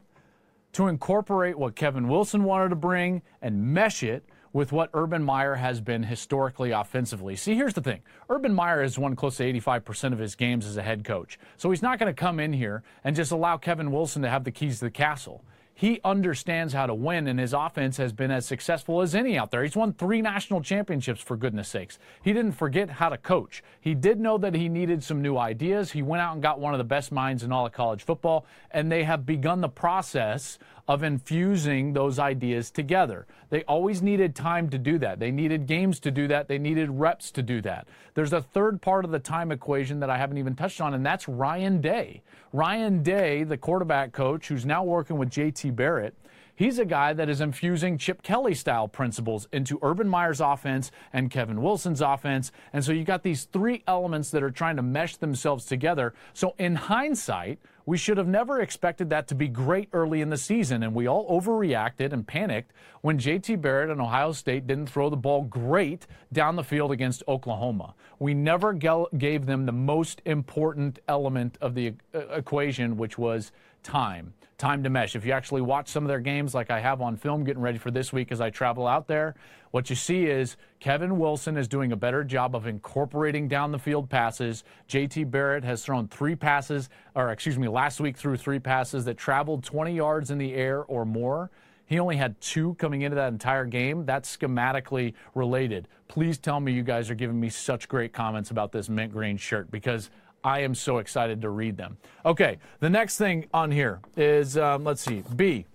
to 0.72 0.86
incorporate 0.86 1.58
what 1.58 1.74
Kevin 1.74 2.08
Wilson 2.08 2.44
wanted 2.44 2.70
to 2.70 2.76
bring 2.76 3.22
and 3.40 3.72
mesh 3.72 4.02
it 4.02 4.24
with 4.52 4.72
what 4.72 4.90
Urban 4.94 5.22
Meyer 5.22 5.54
has 5.54 5.80
been 5.80 6.02
historically 6.02 6.70
offensively. 6.70 7.36
See, 7.36 7.54
here's 7.54 7.74
the 7.74 7.80
thing 7.80 8.02
Urban 8.28 8.54
Meyer 8.54 8.82
has 8.82 8.98
won 8.98 9.16
close 9.16 9.36
to 9.38 9.52
85% 9.52 10.12
of 10.12 10.18
his 10.18 10.34
games 10.34 10.66
as 10.66 10.76
a 10.76 10.82
head 10.82 11.04
coach. 11.04 11.38
So 11.56 11.70
he's 11.70 11.82
not 11.82 11.98
going 11.98 12.12
to 12.12 12.18
come 12.18 12.38
in 12.38 12.52
here 12.52 12.82
and 13.04 13.16
just 13.16 13.32
allow 13.32 13.56
Kevin 13.56 13.92
Wilson 13.92 14.22
to 14.22 14.28
have 14.28 14.44
the 14.44 14.50
keys 14.50 14.78
to 14.78 14.86
the 14.86 14.90
castle. 14.90 15.44
He 15.74 16.00
understands 16.04 16.74
how 16.74 16.86
to 16.86 16.94
win, 16.94 17.26
and 17.26 17.40
his 17.40 17.54
offense 17.54 17.96
has 17.96 18.12
been 18.12 18.30
as 18.30 18.46
successful 18.46 19.00
as 19.00 19.14
any 19.14 19.38
out 19.38 19.50
there. 19.50 19.62
He's 19.62 19.74
won 19.74 19.94
three 19.94 20.20
national 20.20 20.60
championships, 20.60 21.20
for 21.20 21.36
goodness 21.36 21.68
sakes. 21.68 21.98
He 22.22 22.32
didn't 22.32 22.52
forget 22.52 22.90
how 22.90 23.08
to 23.08 23.16
coach. 23.16 23.64
He 23.80 23.94
did 23.94 24.20
know 24.20 24.36
that 24.38 24.54
he 24.54 24.68
needed 24.68 25.02
some 25.02 25.22
new 25.22 25.38
ideas. 25.38 25.92
He 25.92 26.02
went 26.02 26.20
out 26.20 26.34
and 26.34 26.42
got 26.42 26.60
one 26.60 26.74
of 26.74 26.78
the 26.78 26.84
best 26.84 27.10
minds 27.10 27.42
in 27.42 27.52
all 27.52 27.66
of 27.66 27.72
college 27.72 28.02
football, 28.04 28.46
and 28.70 28.92
they 28.92 29.04
have 29.04 29.24
begun 29.24 29.60
the 29.60 29.68
process 29.68 30.58
of 30.88 31.02
infusing 31.02 31.92
those 31.92 32.18
ideas 32.18 32.70
together. 32.70 33.26
They 33.50 33.62
always 33.64 34.02
needed 34.02 34.34
time 34.34 34.68
to 34.70 34.78
do 34.78 34.98
that. 34.98 35.20
They 35.20 35.30
needed 35.30 35.66
games 35.66 36.00
to 36.00 36.10
do 36.10 36.26
that. 36.28 36.48
They 36.48 36.58
needed 36.58 36.90
reps 36.90 37.30
to 37.32 37.42
do 37.42 37.60
that. 37.62 37.86
There's 38.14 38.32
a 38.32 38.42
third 38.42 38.82
part 38.82 39.04
of 39.04 39.10
the 39.10 39.18
time 39.18 39.52
equation 39.52 40.00
that 40.00 40.10
I 40.10 40.18
haven't 40.18 40.38
even 40.38 40.54
touched 40.54 40.80
on, 40.80 40.94
and 40.94 41.04
that's 41.06 41.28
Ryan 41.28 41.80
Day. 41.80 42.22
Ryan 42.52 43.02
Day, 43.02 43.44
the 43.44 43.56
quarterback 43.56 44.12
coach 44.12 44.48
who's 44.48 44.66
now 44.66 44.82
working 44.82 45.18
with 45.18 45.30
JT 45.30 45.74
Barrett, 45.76 46.14
He's 46.54 46.78
a 46.78 46.84
guy 46.84 47.12
that 47.14 47.30
is 47.30 47.40
infusing 47.40 47.96
Chip 47.96 48.22
Kelly 48.22 48.54
style 48.54 48.86
principles 48.86 49.48
into 49.52 49.78
Urban 49.82 50.06
Meyer's 50.06 50.40
offense 50.40 50.92
and 51.12 51.30
Kevin 51.30 51.62
Wilson's 51.62 52.02
offense. 52.02 52.52
And 52.72 52.84
so 52.84 52.92
you 52.92 53.04
got 53.04 53.22
these 53.22 53.44
three 53.44 53.82
elements 53.86 54.30
that 54.30 54.42
are 54.42 54.50
trying 54.50 54.76
to 54.76 54.82
mesh 54.82 55.16
themselves 55.16 55.64
together. 55.64 56.12
So 56.34 56.54
in 56.58 56.76
hindsight, 56.76 57.58
we 57.84 57.96
should 57.96 58.16
have 58.16 58.28
never 58.28 58.60
expected 58.60 59.10
that 59.10 59.28
to 59.28 59.34
be 59.34 59.48
great 59.48 59.88
early 59.92 60.20
in 60.20 60.30
the 60.30 60.36
season, 60.36 60.82
and 60.82 60.94
we 60.94 61.06
all 61.06 61.28
overreacted 61.28 62.12
and 62.12 62.26
panicked 62.26 62.72
when 63.00 63.18
JT 63.18 63.60
Barrett 63.60 63.90
and 63.90 64.00
Ohio 64.00 64.32
State 64.32 64.66
didn't 64.66 64.86
throw 64.86 65.10
the 65.10 65.16
ball 65.16 65.42
great 65.42 66.06
down 66.32 66.56
the 66.56 66.64
field 66.64 66.92
against 66.92 67.22
Oklahoma. 67.26 67.94
We 68.18 68.34
never 68.34 68.72
gave 68.72 69.46
them 69.46 69.66
the 69.66 69.72
most 69.72 70.22
important 70.24 71.00
element 71.08 71.58
of 71.60 71.74
the 71.74 71.94
uh, 72.14 72.20
equation, 72.28 72.96
which 72.96 73.18
was 73.18 73.52
time. 73.82 74.34
Time 74.62 74.84
to 74.84 74.90
mesh. 74.90 75.16
If 75.16 75.26
you 75.26 75.32
actually 75.32 75.60
watch 75.60 75.88
some 75.88 76.04
of 76.04 76.08
their 76.08 76.20
games, 76.20 76.54
like 76.54 76.70
I 76.70 76.78
have 76.78 77.02
on 77.02 77.16
film, 77.16 77.42
getting 77.42 77.60
ready 77.60 77.78
for 77.78 77.90
this 77.90 78.12
week 78.12 78.30
as 78.30 78.40
I 78.40 78.50
travel 78.50 78.86
out 78.86 79.08
there, 79.08 79.34
what 79.72 79.90
you 79.90 79.96
see 79.96 80.26
is 80.26 80.56
Kevin 80.78 81.18
Wilson 81.18 81.56
is 81.56 81.66
doing 81.66 81.90
a 81.90 81.96
better 81.96 82.22
job 82.22 82.54
of 82.54 82.68
incorporating 82.68 83.48
down 83.48 83.72
the 83.72 83.78
field 83.80 84.08
passes. 84.08 84.62
JT 84.88 85.32
Barrett 85.32 85.64
has 85.64 85.84
thrown 85.84 86.06
three 86.06 86.36
passes, 86.36 86.90
or 87.16 87.32
excuse 87.32 87.58
me, 87.58 87.66
last 87.66 87.98
week 87.98 88.16
threw 88.16 88.36
three 88.36 88.60
passes 88.60 89.04
that 89.06 89.18
traveled 89.18 89.64
20 89.64 89.96
yards 89.96 90.30
in 90.30 90.38
the 90.38 90.54
air 90.54 90.84
or 90.84 91.04
more. 91.04 91.50
He 91.86 91.98
only 91.98 92.16
had 92.16 92.40
two 92.40 92.74
coming 92.74 93.02
into 93.02 93.16
that 93.16 93.32
entire 93.32 93.64
game. 93.64 94.06
That's 94.06 94.36
schematically 94.36 95.14
related. 95.34 95.88
Please 96.06 96.38
tell 96.38 96.60
me 96.60 96.70
you 96.70 96.84
guys 96.84 97.10
are 97.10 97.16
giving 97.16 97.40
me 97.40 97.48
such 97.48 97.88
great 97.88 98.12
comments 98.12 98.52
about 98.52 98.70
this 98.70 98.88
mint 98.88 99.12
green 99.12 99.36
shirt 99.36 99.72
because 99.72 100.08
I 100.44 100.60
am 100.60 100.74
so 100.74 100.98
excited 100.98 101.40
to 101.42 101.50
read 101.50 101.76
them. 101.76 101.98
Okay, 102.24 102.58
the 102.80 102.90
next 102.90 103.16
thing 103.16 103.46
on 103.54 103.70
here 103.70 104.00
is 104.16 104.56
um, 104.56 104.84
let's 104.84 105.02
see, 105.02 105.22
B. 105.36 105.66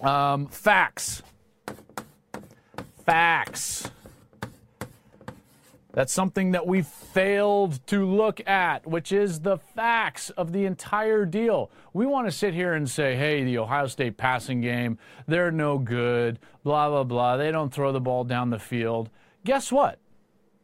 Um, 0.00 0.46
facts. 0.46 1.22
Facts. 3.04 3.90
That's 5.92 6.12
something 6.12 6.50
that 6.50 6.66
we 6.66 6.82
failed 6.82 7.86
to 7.86 8.04
look 8.04 8.44
at, 8.48 8.84
which 8.84 9.12
is 9.12 9.40
the 9.40 9.58
facts 9.58 10.30
of 10.30 10.52
the 10.52 10.64
entire 10.64 11.24
deal. 11.24 11.70
We 11.92 12.04
want 12.04 12.26
to 12.26 12.32
sit 12.32 12.52
here 12.52 12.74
and 12.74 12.90
say, 12.90 13.14
hey, 13.14 13.44
the 13.44 13.58
Ohio 13.58 13.86
State 13.86 14.16
passing 14.16 14.60
game, 14.60 14.98
they're 15.28 15.52
no 15.52 15.78
good, 15.78 16.40
blah, 16.64 16.88
blah, 16.88 17.04
blah. 17.04 17.36
They 17.36 17.52
don't 17.52 17.72
throw 17.72 17.92
the 17.92 18.00
ball 18.00 18.24
down 18.24 18.50
the 18.50 18.58
field. 18.58 19.08
Guess 19.44 19.70
what? 19.70 20.00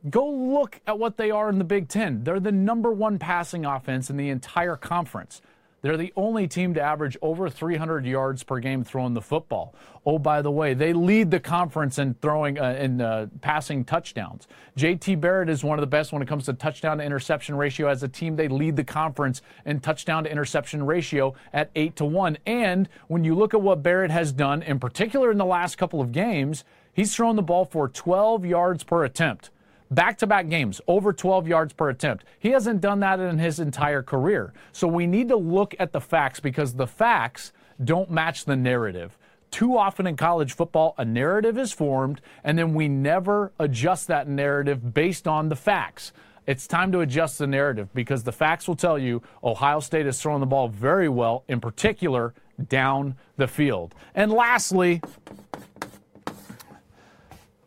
Go 0.08 0.30
look 0.30 0.80
at 0.86 0.98
what 0.98 1.18
they 1.18 1.30
are 1.30 1.50
in 1.50 1.58
the 1.58 1.64
Big 1.64 1.88
Ten. 1.88 2.24
They're 2.24 2.40
the 2.40 2.52
number 2.52 2.90
one 2.90 3.18
passing 3.18 3.66
offense 3.66 4.08
in 4.08 4.16
the 4.16 4.30
entire 4.30 4.76
conference. 4.76 5.42
They're 5.82 5.96
the 5.96 6.12
only 6.16 6.46
team 6.46 6.74
to 6.74 6.80
average 6.80 7.16
over 7.22 7.48
300 7.48 8.04
yards 8.04 8.42
per 8.42 8.60
game 8.60 8.84
throwing 8.84 9.14
the 9.14 9.22
football. 9.22 9.74
Oh, 10.04 10.18
by 10.18 10.42
the 10.42 10.50
way, 10.50 10.74
they 10.74 10.92
lead 10.92 11.30
the 11.30 11.40
conference 11.40 11.98
in 11.98 12.14
throwing 12.14 12.58
uh, 12.58 12.76
in 12.78 13.00
uh, 13.00 13.26
passing 13.40 13.84
touchdowns. 13.84 14.46
JT 14.76 15.20
Barrett 15.20 15.48
is 15.48 15.64
one 15.64 15.78
of 15.78 15.82
the 15.82 15.86
best 15.86 16.12
when 16.12 16.22
it 16.22 16.28
comes 16.28 16.46
to 16.46 16.52
touchdown 16.52 16.98
to 16.98 17.04
interception 17.04 17.54
ratio. 17.54 17.88
As 17.88 18.02
a 18.02 18.08
team, 18.08 18.36
they 18.36 18.48
lead 18.48 18.76
the 18.76 18.84
conference 18.84 19.40
in 19.64 19.80
touchdown 19.80 20.24
to 20.24 20.30
interception 20.30 20.84
ratio 20.84 21.34
at 21.52 21.70
eight 21.74 21.96
to 21.96 22.04
one. 22.04 22.36
And 22.46 22.88
when 23.08 23.24
you 23.24 23.34
look 23.34 23.54
at 23.54 23.62
what 23.62 23.82
Barrett 23.82 24.10
has 24.10 24.32
done, 24.32 24.62
in 24.62 24.80
particular 24.80 25.30
in 25.30 25.38
the 25.38 25.46
last 25.46 25.76
couple 25.76 26.00
of 26.00 26.12
games, 26.12 26.64
he's 26.92 27.14
thrown 27.14 27.36
the 27.36 27.42
ball 27.42 27.64
for 27.64 27.88
12 27.88 28.44
yards 28.44 28.84
per 28.84 29.04
attempt 29.04 29.50
back 29.90 30.18
to 30.18 30.26
back 30.26 30.48
games, 30.48 30.80
over 30.86 31.12
12 31.12 31.48
yards 31.48 31.72
per 31.72 31.90
attempt. 31.90 32.24
He 32.38 32.50
hasn't 32.50 32.80
done 32.80 33.00
that 33.00 33.20
in 33.20 33.38
his 33.38 33.60
entire 33.60 34.02
career. 34.02 34.52
So 34.72 34.86
we 34.86 35.06
need 35.06 35.28
to 35.28 35.36
look 35.36 35.74
at 35.78 35.92
the 35.92 36.00
facts 36.00 36.40
because 36.40 36.74
the 36.74 36.86
facts 36.86 37.52
don't 37.82 38.10
match 38.10 38.44
the 38.44 38.56
narrative. 38.56 39.16
Too 39.50 39.76
often 39.76 40.06
in 40.06 40.16
college 40.16 40.52
football, 40.52 40.94
a 40.96 41.04
narrative 41.04 41.58
is 41.58 41.72
formed, 41.72 42.20
and 42.44 42.56
then 42.56 42.72
we 42.72 42.88
never 42.88 43.52
adjust 43.58 44.06
that 44.06 44.28
narrative 44.28 44.94
based 44.94 45.26
on 45.26 45.48
the 45.48 45.56
facts. 45.56 46.12
It's 46.46 46.66
time 46.66 46.92
to 46.92 47.00
adjust 47.00 47.38
the 47.38 47.46
narrative 47.46 47.88
because 47.92 48.22
the 48.22 48.32
facts 48.32 48.68
will 48.68 48.76
tell 48.76 48.98
you 48.98 49.22
Ohio 49.42 49.80
State 49.80 50.06
is 50.06 50.20
throwing 50.20 50.40
the 50.40 50.46
ball 50.46 50.68
very 50.68 51.08
well, 51.08 51.44
in 51.48 51.60
particular 51.60 52.32
down 52.68 53.16
the 53.36 53.48
field. 53.48 53.94
And 54.14 54.32
lastly, 54.32 55.02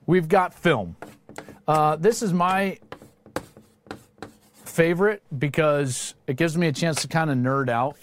we've 0.06 0.28
got 0.28 0.54
film. 0.54 0.96
Uh, 1.68 1.96
this 1.96 2.22
is 2.22 2.34
my 2.34 2.78
favorite 4.66 5.24
because 5.38 6.16
it 6.28 6.36
gives 6.36 6.58
me 6.58 6.68
a 6.68 6.72
chance 6.72 7.02
to 7.04 7.08
kind 7.08 7.30
of 7.30 7.38
nerd 7.38 7.70
out. 7.70 7.98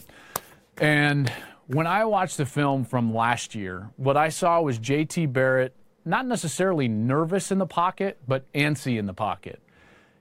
And 0.79 1.31
when 1.67 1.87
I 1.87 2.05
watched 2.05 2.37
the 2.37 2.47
film 2.47 2.85
from 2.85 3.15
last 3.15 3.55
year, 3.55 3.91
what 3.97 4.17
I 4.17 4.31
saw 4.31 4.61
was 4.61 4.79
JT 4.79 5.33
Barrett 5.33 5.75
not 6.05 6.27
necessarily 6.27 6.89
nervous 6.89 7.51
in 7.51 7.59
the 7.59 7.67
pocket, 7.67 8.19
but 8.27 8.51
antsy 8.55 8.99
in 8.99 9.07
the 9.07 9.13
pocket. 9.13 9.61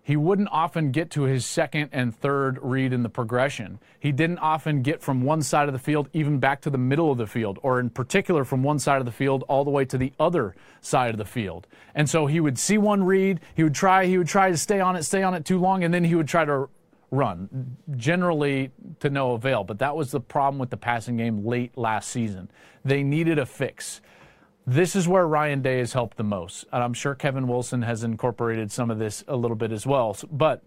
He 0.09 0.17
wouldn't 0.17 0.49
often 0.51 0.89
get 0.89 1.11
to 1.11 1.25
his 1.25 1.45
second 1.45 1.89
and 1.91 2.15
third 2.15 2.57
read 2.63 2.93
in 2.93 3.03
the 3.03 3.09
progression. 3.09 3.77
He 3.99 4.11
didn't 4.11 4.39
often 4.39 4.81
get 4.81 5.03
from 5.03 5.21
one 5.21 5.43
side 5.43 5.69
of 5.69 5.73
the 5.73 5.77
field 5.77 6.09
even 6.13 6.39
back 6.39 6.61
to 6.61 6.71
the 6.71 6.79
middle 6.79 7.11
of 7.11 7.19
the 7.19 7.27
field, 7.27 7.59
or 7.61 7.79
in 7.79 7.91
particular 7.91 8.43
from 8.43 8.63
one 8.63 8.79
side 8.79 8.97
of 9.01 9.05
the 9.05 9.11
field 9.11 9.43
all 9.47 9.63
the 9.63 9.69
way 9.69 9.85
to 9.85 9.99
the 9.99 10.11
other 10.19 10.55
side 10.81 11.11
of 11.11 11.19
the 11.19 11.25
field. 11.25 11.67
And 11.93 12.09
so 12.09 12.25
he 12.25 12.39
would 12.39 12.57
see 12.57 12.79
one 12.79 13.03
read, 13.03 13.39
he 13.53 13.63
would 13.63 13.75
try, 13.75 14.07
he 14.07 14.17
would 14.17 14.27
try 14.27 14.49
to 14.49 14.57
stay 14.57 14.79
on 14.79 14.95
it, 14.95 15.03
stay 15.03 15.21
on 15.21 15.35
it 15.35 15.45
too 15.45 15.59
long, 15.59 15.83
and 15.83 15.93
then 15.93 16.03
he 16.03 16.15
would 16.15 16.27
try 16.27 16.43
to 16.43 16.69
run, 17.11 17.77
generally 17.95 18.71
to 19.01 19.11
no 19.11 19.33
avail. 19.33 19.63
But 19.63 19.77
that 19.77 19.95
was 19.95 20.09
the 20.09 20.19
problem 20.19 20.57
with 20.57 20.71
the 20.71 20.77
passing 20.77 21.17
game 21.17 21.45
late 21.45 21.77
last 21.77 22.09
season. 22.09 22.49
They 22.83 23.03
needed 23.03 23.37
a 23.37 23.45
fix. 23.45 24.01
This 24.71 24.95
is 24.95 25.07
where 25.07 25.27
Ryan 25.27 25.63
Day 25.63 25.79
has 25.79 25.93
helped 25.93 26.17
the 26.17 26.23
most. 26.23 26.63
And 26.71 26.83
I'm 26.83 26.93
sure 26.93 27.15
Kevin 27.15 27.47
Wilson 27.47 27.81
has 27.81 28.03
incorporated 28.03 28.71
some 28.71 28.91
of 28.91 28.99
this 28.99 29.23
a 29.27 29.35
little 29.35 29.57
bit 29.57 29.71
as 29.71 29.87
well. 29.87 30.15
But 30.31 30.61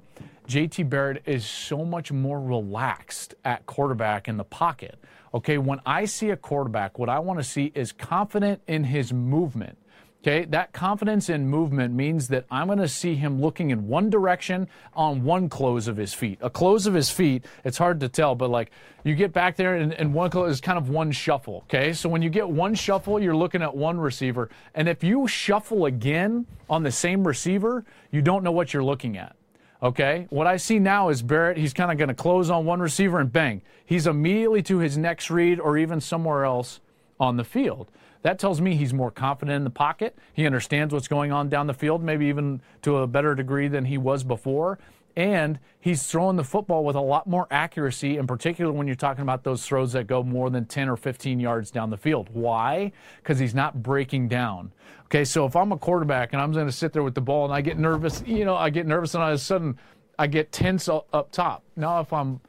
JT 0.49 0.91
Barrett 0.91 1.23
is 1.25 1.47
so 1.47 1.85
much 1.85 2.11
more 2.11 2.41
relaxed 2.41 3.37
at 3.45 3.65
quarterback 3.67 4.27
in 4.27 4.39
the 4.39 4.45
pocket. 4.45 4.99
Okay, 5.33 5.57
when 5.57 5.81
I 5.87 6.07
see 6.07 6.31
a 6.31 6.37
quarterback, 6.37 6.99
what 6.99 7.09
I 7.09 7.21
want 7.21 7.39
to 7.39 7.45
see 7.45 7.71
is 7.77 7.93
confident 7.93 8.61
in 8.67 8.83
his 8.83 9.13
movement. 9.13 9.79
Okay, 10.23 10.45
that 10.51 10.73
confidence 10.73 11.29
in 11.29 11.49
movement 11.49 11.95
means 11.95 12.29
that 12.29 12.45
I'm 12.49 12.69
going 12.69 12.79
to 12.79 12.87
see 12.87 13.17
him 13.17 13.41
looking 13.41 13.71
in 13.71 13.89
one 13.89 14.09
direction 14.09 14.69
on 14.95 15.25
one 15.25 15.49
close 15.49 15.89
of 15.89 15.97
his 15.97 16.15
feet. 16.15 16.39
A 16.41 16.49
close 16.49 16.87
of 16.87 16.95
his 16.95 17.11
feet, 17.11 17.45
it's 17.65 17.77
hard 17.77 17.99
to 17.99 18.09
tell, 18.09 18.37
but 18.37 18.49
like 18.49 18.71
you 19.03 19.17
get 19.17 19.33
back 19.33 19.57
there 19.57 19.75
and, 19.75 19.93
and 19.93 20.15
one 20.15 20.31
close 20.31 20.53
is 20.53 20.61
kind 20.61 20.79
of 20.79 20.89
one 20.89 21.11
shuffle. 21.11 21.65
Okay, 21.65 21.93
so 21.93 22.09
when 22.09 22.23
you 22.23 22.31
get 22.31 22.49
one 22.49 22.77
shuffle, 22.77 23.21
you're 23.21 23.35
looking 23.35 23.63
at 23.63 23.77
one 23.77 23.99
receiver. 23.99 24.49
And 24.77 24.89
if 24.89 25.03
you 25.03 25.27
shuffle 25.27 25.87
again 25.87 26.47
on 26.71 26.85
the 26.85 26.93
same 26.93 27.27
receiver, 27.27 27.85
you 28.13 28.23
don't 28.23 28.45
know 28.45 28.53
what 28.53 28.73
you're 28.73 28.85
looking 28.85 29.17
at. 29.17 29.35
Okay, 29.83 30.29
what 30.31 30.47
I 30.47 30.57
see 30.57 30.79
now 30.79 31.09
is 31.09 31.21
Barrett, 31.21 31.57
he's 31.57 31.73
kind 31.73 31.91
of 31.91 31.99
going 31.99 32.07
to 32.07 32.15
close 32.15 32.49
on 32.49 32.65
one 32.65 32.79
receiver 32.79 33.19
and 33.19 33.33
bang, 33.33 33.61
he's 33.85 34.07
immediately 34.07 34.63
to 34.63 34.79
his 34.79 34.97
next 34.97 35.33
read 35.33 35.59
or 35.59 35.77
even 35.77 36.01
somewhere 36.01 36.45
else 36.45 36.79
on 37.19 37.37
the 37.37 37.45
field. 37.45 37.91
That 38.23 38.39
tells 38.39 38.61
me 38.61 38.77
he's 38.77 38.95
more 38.95 39.11
confident 39.11 39.57
in 39.57 39.65
the 39.65 39.71
pocket. 39.71 40.17
He 40.33 40.47
understands 40.47 40.95
what's 40.95 41.09
going 41.09 41.33
on 41.33 41.49
down 41.49 41.67
the 41.67 41.75
field, 41.75 42.03
maybe 42.03 42.27
even 42.27 42.63
to 42.83 42.99
a 42.99 43.07
better 43.07 43.35
degree 43.35 43.69
than 43.69 43.85
he 43.85 43.99
was 43.99 44.25
before. 44.25 44.79
And 45.15 45.59
he's 45.79 46.05
throwing 46.05 46.37
the 46.37 46.45
football 46.45 46.85
with 46.85 46.97
a 46.97 47.01
lot 47.01 47.27
more 47.27 47.47
accuracy, 47.51 48.17
in 48.17 48.27
particular 48.27 48.73
when 48.73 48.87
you're 48.87 48.97
talking 48.97 49.23
about 49.23 49.45
those 49.45 49.67
throws 49.67 49.93
that 49.93 50.07
go 50.07 50.23
more 50.23 50.49
than 50.49 50.65
10 50.65 50.89
or 50.89 50.97
15 50.97 51.39
yards 51.39 51.71
down 51.71 51.91
the 51.91 51.99
field. 51.99 52.31
Why? 52.33 52.93
Because 53.19 53.39
he's 53.39 53.55
not 53.55 53.83
breaking 53.83 54.29
down. 54.29 54.73
Okay, 55.07 55.25
so 55.25 55.45
if 55.45 55.55
I'm 55.55 55.73
a 55.73 55.77
quarterback 55.77 56.33
and 56.33 56.41
I'm 56.41 56.53
going 56.53 56.65
to 56.65 56.73
sit 56.73 56.95
there 56.95 57.03
with 57.03 57.15
the 57.15 57.21
ball 57.21 57.45
and 57.45 57.53
I 57.53 57.61
get 57.61 57.79
nervous, 57.79 58.23
you 58.25 58.47
know, 58.47 58.57
I 58.57 58.71
get 58.71 58.87
nervous 58.87 59.15
and 59.15 59.23
all 59.23 59.29
of 59.29 59.35
a 59.35 59.39
sudden 59.39 59.79
I 60.19 60.27
get 60.27 60.51
tense 60.51 60.89
up 60.89 61.31
top. 61.33 61.63
Now, 61.77 62.01
if 62.01 62.11
I'm 62.13 62.41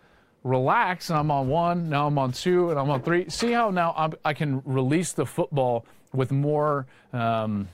relax 0.43 1.09
and 1.09 1.17
I'm 1.17 1.31
on 1.31 1.47
one, 1.47 1.89
now 1.89 2.07
I'm 2.07 2.17
on 2.17 2.31
two, 2.31 2.69
and 2.69 2.79
I'm 2.79 2.89
on 2.89 3.01
three. 3.01 3.29
See 3.29 3.51
how 3.51 3.69
now 3.69 3.93
I'm, 3.97 4.13
i 4.25 4.33
can 4.33 4.61
release 4.65 5.13
the 5.13 5.25
football 5.25 5.85
with 6.13 6.31
more 6.31 6.85
um, 7.11 7.69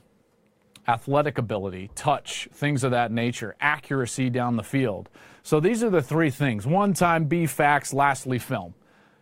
athletic 0.87 1.37
ability, 1.37 1.89
touch, 1.95 2.47
things 2.53 2.83
of 2.83 2.91
that 2.91 3.11
nature, 3.11 3.55
accuracy 3.59 4.29
down 4.29 4.55
the 4.55 4.63
field. 4.63 5.09
So 5.43 5.59
these 5.59 5.83
are 5.83 5.89
the 5.89 6.01
three 6.01 6.29
things 6.29 6.65
one 6.67 6.93
time, 6.93 7.25
B 7.25 7.45
facts, 7.45 7.93
lastly, 7.93 8.39
film. 8.39 8.73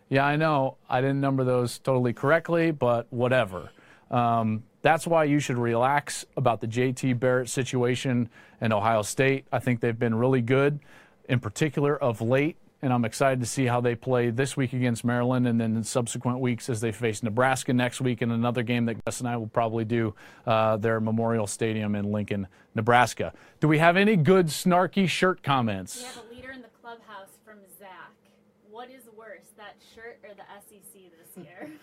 Yeah, 0.08 0.24
I 0.24 0.36
know 0.36 0.76
I 0.88 1.00
didn't 1.00 1.20
number 1.20 1.44
those 1.44 1.78
totally 1.78 2.12
correctly, 2.12 2.70
but 2.70 3.06
whatever. 3.10 3.70
Um, 4.10 4.64
that's 4.80 5.06
why 5.06 5.24
you 5.24 5.40
should 5.40 5.58
relax 5.58 6.24
about 6.36 6.60
the 6.60 6.66
JT 6.66 7.18
Barrett 7.18 7.48
situation 7.48 8.30
in 8.60 8.72
Ohio 8.72 9.02
State. 9.02 9.46
I 9.52 9.58
think 9.58 9.80
they've 9.80 9.98
been 9.98 10.14
really 10.14 10.40
good, 10.40 10.80
in 11.28 11.40
particular 11.40 11.96
of 11.96 12.20
late 12.20 12.56
and 12.80 12.92
I'm 12.92 13.04
excited 13.04 13.40
to 13.40 13.46
see 13.46 13.66
how 13.66 13.80
they 13.80 13.94
play 13.94 14.30
this 14.30 14.56
week 14.56 14.72
against 14.72 15.04
Maryland 15.04 15.48
and 15.48 15.60
then 15.60 15.76
in 15.76 15.82
subsequent 15.82 16.38
weeks 16.38 16.68
as 16.68 16.80
they 16.80 16.92
face 16.92 17.22
Nebraska 17.22 17.72
next 17.72 18.00
week 18.00 18.22
in 18.22 18.30
another 18.30 18.62
game 18.62 18.84
that 18.86 19.04
Gus 19.04 19.20
and 19.20 19.28
I 19.28 19.36
will 19.36 19.48
probably 19.48 19.84
do 19.84 20.14
uh, 20.46 20.76
their 20.76 21.00
Memorial 21.00 21.46
Stadium 21.46 21.94
in 21.94 22.12
Lincoln, 22.12 22.46
Nebraska. 22.74 23.32
Do 23.60 23.68
we 23.68 23.78
have 23.78 23.96
any 23.96 24.16
good 24.16 24.46
snarky 24.46 25.08
shirt 25.08 25.42
comments? 25.42 25.98
We 25.98 26.04
have 26.04 26.16
a 26.30 26.34
leader 26.34 26.50
in 26.52 26.62
the 26.62 26.68
clubhouse 26.80 27.36
from 27.44 27.58
Zach. 27.78 28.12
What 28.70 28.90
is 28.90 29.02
worse, 29.16 29.48
that 29.56 29.76
shirt 29.94 30.20
or 30.22 30.34
the 30.34 30.44
SEC 30.68 30.92
this 30.92 31.44
year? 31.44 31.70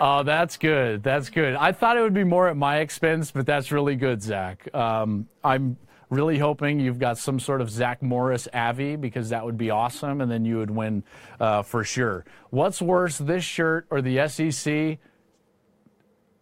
Oh, 0.00 0.22
that's 0.22 0.56
good. 0.56 1.02
That's 1.02 1.28
good. 1.28 1.56
I 1.56 1.72
thought 1.72 1.96
it 1.96 2.02
would 2.02 2.14
be 2.14 2.22
more 2.22 2.46
at 2.46 2.56
my 2.56 2.78
expense, 2.78 3.32
but 3.32 3.46
that's 3.46 3.72
really 3.72 3.96
good, 3.96 4.22
Zach. 4.22 4.72
Um, 4.72 5.26
I'm 5.42 5.76
really 6.10 6.38
hoping 6.38 6.80
you've 6.80 6.98
got 6.98 7.18
some 7.18 7.38
sort 7.38 7.60
of 7.60 7.70
Zach 7.70 8.02
Morris 8.02 8.48
Avi 8.52 8.96
because 8.96 9.28
that 9.30 9.44
would 9.44 9.58
be 9.58 9.70
awesome, 9.70 10.20
and 10.20 10.30
then 10.30 10.44
you 10.44 10.58
would 10.58 10.70
win 10.70 11.04
uh, 11.40 11.62
for 11.62 11.84
sure. 11.84 12.24
What's 12.50 12.80
worse, 12.80 13.18
this 13.18 13.44
shirt 13.44 13.86
or 13.90 14.00
the 14.00 14.28
SEC? 14.28 14.98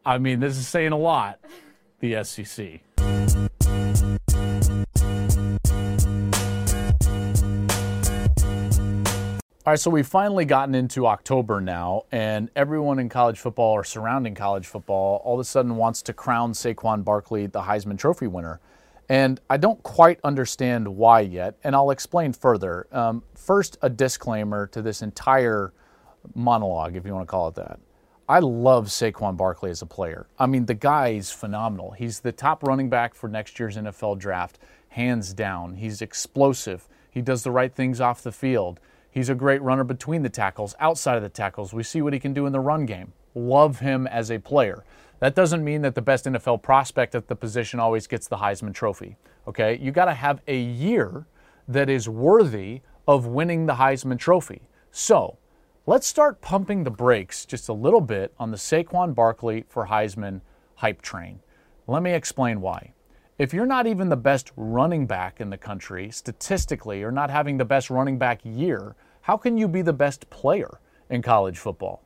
I 0.05 0.19
mean, 0.19 0.41
this 0.41 0.57
is 0.57 0.69
saying 0.69 0.93
a 0.93 0.99
lot. 0.99 1.41
The 2.01 2.23
SEC. 2.23 2.81
All 9.67 9.73
right, 9.73 9.81
so 9.81 9.91
we've 9.91 10.07
finally 10.07 10.45
gotten 10.45 10.77
into 10.77 11.09
October 11.09 11.61
now, 11.61 12.05
and 12.13 12.51
everyone 12.55 13.01
in 13.01 13.09
college 13.09 13.41
football 13.41 13.73
or 13.73 13.83
surrounding 13.83 14.33
college 14.33 14.65
football 14.65 15.21
all 15.25 15.35
of 15.35 15.41
a 15.41 15.45
sudden 15.45 15.75
wants 15.75 16.03
to 16.03 16.13
crown 16.13 16.53
Saquon 16.53 17.03
Barkley 17.03 17.49
the 17.49 17.63
Heisman 17.63 17.99
Trophy 17.99 18.29
winner. 18.29 18.61
And 19.09 19.41
I 19.49 19.57
don't 19.57 19.81
quite 19.83 20.19
understand 20.25 20.89
why 20.89 21.21
yet, 21.21 21.57
and 21.63 21.77
I'll 21.77 21.91
explain 21.91 22.33
further. 22.33 22.89
Um, 22.91 23.23
first, 23.35 23.79
a 23.83 23.89
disclaimer 23.89 24.67
to 24.69 24.83
this 24.83 25.03
entire 25.03 25.73
monologue, 26.35 26.97
if 26.97 27.07
you 27.07 27.15
want 27.15 27.27
to 27.27 27.31
call 27.31 27.49
it 27.49 27.55
that. 27.55 27.79
I 28.29 28.41
love 28.41 28.89
Saquon 28.89 29.37
Barkley 29.37 29.71
as 29.71 29.83
a 29.83 29.87
player. 29.87 30.27
I 30.37 30.47
mean, 30.47 30.67
the 30.67 30.75
guy 30.75 31.11
is 31.11 31.31
phenomenal. 31.31 31.93
He's 31.93 32.19
the 32.19 32.33
top 32.33 32.65
running 32.65 32.91
back 32.91 33.15
for 33.15 33.29
next 33.29 33.61
year's 33.61 33.77
NFL 33.77 34.19
draft, 34.19 34.59
hands 34.89 35.33
down. 35.33 35.75
He's 35.75 36.03
explosive. 36.03 36.89
He 37.09 37.23
does 37.23 37.45
the 37.45 37.53
right 37.53 37.73
things 37.73 38.01
off 38.01 38.23
the 38.23 38.33
field. 38.33 38.81
He's 39.13 39.29
a 39.29 39.35
great 39.37 39.63
runner 39.63 39.85
between 39.85 40.23
the 40.23 40.29
tackles, 40.29 40.75
outside 40.81 41.17
of 41.17 41.23
the 41.23 41.29
tackles. 41.29 41.73
We 41.73 41.85
see 41.85 42.03
what 42.03 42.13
he 42.13 42.19
can 42.19 42.35
do 42.35 42.47
in 42.47 42.53
the 42.53 42.61
run 42.61 42.85
game. 42.85 43.13
Love 43.37 43.79
him 43.79 44.09
as 44.09 44.31
a 44.31 44.39
player. 44.41 44.85
That 45.21 45.35
doesn't 45.35 45.65
mean 45.65 45.83
that 45.83 45.95
the 45.95 46.03
best 46.03 46.27
NFL 46.27 46.63
prospect 46.63 47.15
at 47.15 47.29
the 47.29 47.37
position 47.37 47.81
always 47.81 48.07
gets 48.07 48.29
the 48.29 48.37
Heisman 48.37 48.75
Trophy. 48.75 49.17
Okay? 49.49 49.79
You 49.81 49.91
got 49.91 50.07
to 50.07 50.15
have 50.15 50.43
a 50.47 50.59
year 50.59 51.27
that 51.69 51.89
is 51.89 52.09
worthy 52.09 52.83
of 53.09 53.27
winning 53.27 53.67
the 53.67 53.75
Heisman 53.75 54.19
Trophy. 54.19 54.69
So, 54.91 55.39
let's 55.87 56.07
start 56.07 56.41
pumping 56.41 56.85
the 56.85 56.91
brakes 56.91 57.47
just 57.47 57.69
a 57.69 57.73
little 57.73 58.01
bit 58.01 58.35
on 58.39 58.51
the 58.51 58.57
Saquon 58.57 59.15
Barkley 59.15 59.65
for 59.69 59.87
Heisman 59.87 60.43
hype 60.77 61.01
train. 61.01 61.41
Let 61.87 62.03
me 62.03 62.13
explain 62.13 62.61
why. 62.61 62.93
If 63.39 63.55
you're 63.55 63.67
not 63.67 63.87
even 63.87 64.09
the 64.09 64.17
best 64.17 64.51
running 64.57 65.07
back 65.07 65.41
in 65.41 65.51
the 65.51 65.59
country, 65.59 66.11
statistically, 66.11 67.03
or 67.03 67.13
not 67.13 67.31
having 67.31 67.59
the 67.59 67.65
best 67.65 67.91
running 67.91 68.19
back 68.19 68.41
year, 68.45 68.97
how 69.23 69.37
can 69.37 69.57
you 69.59 69.69
be 69.69 69.83
the 69.83 69.93
best 69.93 70.29
player 70.31 70.81
in 71.11 71.23
college 71.23 71.59
football? 71.59 72.03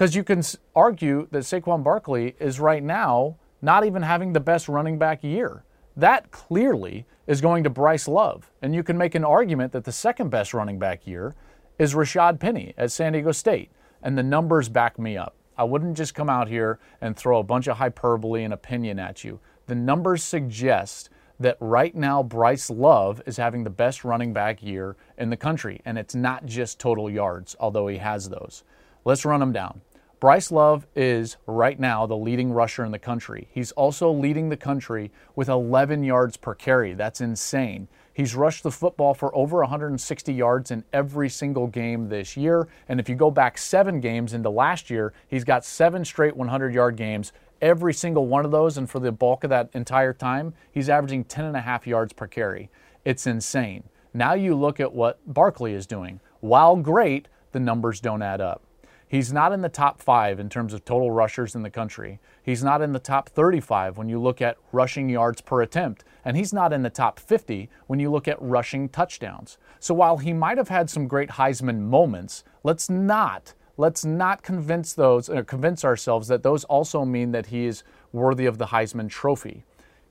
Because 0.00 0.16
you 0.16 0.24
can 0.24 0.42
argue 0.74 1.28
that 1.30 1.40
Saquon 1.40 1.84
Barkley 1.84 2.34
is 2.40 2.58
right 2.58 2.82
now 2.82 3.36
not 3.60 3.84
even 3.84 4.00
having 4.00 4.32
the 4.32 4.40
best 4.40 4.66
running 4.66 4.98
back 4.98 5.22
year. 5.22 5.62
That 5.94 6.30
clearly 6.30 7.04
is 7.26 7.42
going 7.42 7.64
to 7.64 7.68
Bryce 7.68 8.08
Love. 8.08 8.50
And 8.62 8.74
you 8.74 8.82
can 8.82 8.96
make 8.96 9.14
an 9.14 9.26
argument 9.26 9.72
that 9.72 9.84
the 9.84 9.92
second 9.92 10.30
best 10.30 10.54
running 10.54 10.78
back 10.78 11.06
year 11.06 11.34
is 11.78 11.92
Rashaad 11.92 12.40
Penny 12.40 12.72
at 12.78 12.90
San 12.90 13.12
Diego 13.12 13.30
State. 13.30 13.70
And 14.02 14.16
the 14.16 14.22
numbers 14.22 14.70
back 14.70 14.98
me 14.98 15.18
up. 15.18 15.34
I 15.58 15.64
wouldn't 15.64 15.98
just 15.98 16.14
come 16.14 16.30
out 16.30 16.48
here 16.48 16.78
and 17.02 17.14
throw 17.14 17.38
a 17.38 17.44
bunch 17.44 17.66
of 17.66 17.76
hyperbole 17.76 18.42
and 18.42 18.54
opinion 18.54 18.98
at 18.98 19.22
you. 19.22 19.38
The 19.66 19.74
numbers 19.74 20.24
suggest 20.24 21.10
that 21.40 21.58
right 21.60 21.94
now 21.94 22.22
Bryce 22.22 22.70
Love 22.70 23.20
is 23.26 23.36
having 23.36 23.64
the 23.64 23.68
best 23.68 24.02
running 24.02 24.32
back 24.32 24.62
year 24.62 24.96
in 25.18 25.28
the 25.28 25.36
country. 25.36 25.82
And 25.84 25.98
it's 25.98 26.14
not 26.14 26.46
just 26.46 26.78
total 26.78 27.10
yards, 27.10 27.54
although 27.60 27.86
he 27.86 27.98
has 27.98 28.30
those. 28.30 28.64
Let's 29.04 29.26
run 29.26 29.40
them 29.40 29.52
down. 29.52 29.82
Bryce 30.20 30.52
Love 30.52 30.86
is 30.94 31.38
right 31.46 31.80
now 31.80 32.04
the 32.04 32.14
leading 32.14 32.52
rusher 32.52 32.84
in 32.84 32.92
the 32.92 32.98
country. 32.98 33.48
He's 33.50 33.72
also 33.72 34.10
leading 34.12 34.50
the 34.50 34.56
country 34.56 35.10
with 35.34 35.48
11 35.48 36.04
yards 36.04 36.36
per 36.36 36.54
carry. 36.54 36.92
That's 36.92 37.22
insane. 37.22 37.88
He's 38.12 38.34
rushed 38.34 38.62
the 38.62 38.70
football 38.70 39.14
for 39.14 39.34
over 39.34 39.60
160 39.60 40.34
yards 40.34 40.70
in 40.70 40.84
every 40.92 41.30
single 41.30 41.66
game 41.66 42.10
this 42.10 42.36
year. 42.36 42.68
And 42.86 43.00
if 43.00 43.08
you 43.08 43.14
go 43.14 43.30
back 43.30 43.56
seven 43.56 43.98
games 43.98 44.34
into 44.34 44.50
last 44.50 44.90
year, 44.90 45.14
he's 45.26 45.44
got 45.44 45.64
seven 45.64 46.04
straight 46.04 46.36
100 46.36 46.74
yard 46.74 46.96
games 46.96 47.32
every 47.62 47.94
single 47.94 48.26
one 48.26 48.44
of 48.44 48.50
those, 48.50 48.76
and 48.76 48.90
for 48.90 49.00
the 49.00 49.12
bulk 49.12 49.44
of 49.44 49.50
that 49.50 49.70
entire 49.72 50.12
time, 50.12 50.52
he's 50.70 50.90
averaging 50.90 51.24
10 51.24 51.46
and 51.46 51.56
a 51.56 51.60
half 51.60 51.86
yards 51.86 52.12
per 52.12 52.26
carry. 52.26 52.70
It's 53.06 53.26
insane. 53.26 53.84
Now 54.12 54.34
you 54.34 54.54
look 54.54 54.80
at 54.80 54.92
what 54.92 55.18
Barkley 55.26 55.72
is 55.72 55.86
doing. 55.86 56.20
While 56.40 56.76
great, 56.76 57.28
the 57.52 57.60
numbers 57.60 58.00
don't 58.00 58.22
add 58.22 58.42
up. 58.42 58.62
He's 59.10 59.32
not 59.32 59.50
in 59.50 59.60
the 59.60 59.68
top 59.68 60.00
five 60.00 60.38
in 60.38 60.48
terms 60.48 60.72
of 60.72 60.84
total 60.84 61.10
rushers 61.10 61.56
in 61.56 61.64
the 61.64 61.68
country. 61.68 62.20
He's 62.44 62.62
not 62.62 62.80
in 62.80 62.92
the 62.92 63.00
top 63.00 63.28
35 63.28 63.98
when 63.98 64.08
you 64.08 64.20
look 64.20 64.40
at 64.40 64.56
rushing 64.70 65.08
yards 65.08 65.40
per 65.40 65.62
attempt. 65.62 66.04
And 66.24 66.36
he's 66.36 66.52
not 66.52 66.72
in 66.72 66.84
the 66.84 66.90
top 66.90 67.18
50 67.18 67.68
when 67.88 67.98
you 67.98 68.08
look 68.08 68.28
at 68.28 68.40
rushing 68.40 68.88
touchdowns. 68.88 69.58
So 69.80 69.94
while 69.94 70.18
he 70.18 70.32
might 70.32 70.58
have 70.58 70.68
had 70.68 70.88
some 70.88 71.08
great 71.08 71.30
Heisman 71.30 71.80
moments, 71.80 72.44
let's 72.62 72.88
not 72.88 73.52
let's 73.76 74.04
not 74.04 74.44
convince 74.44 74.92
those 74.92 75.28
or 75.28 75.42
convince 75.42 75.84
ourselves 75.84 76.28
that 76.28 76.44
those 76.44 76.62
also 76.64 77.04
mean 77.04 77.32
that 77.32 77.46
he 77.46 77.66
is 77.66 77.82
worthy 78.12 78.46
of 78.46 78.58
the 78.58 78.66
Heisman 78.66 79.08
trophy. 79.08 79.64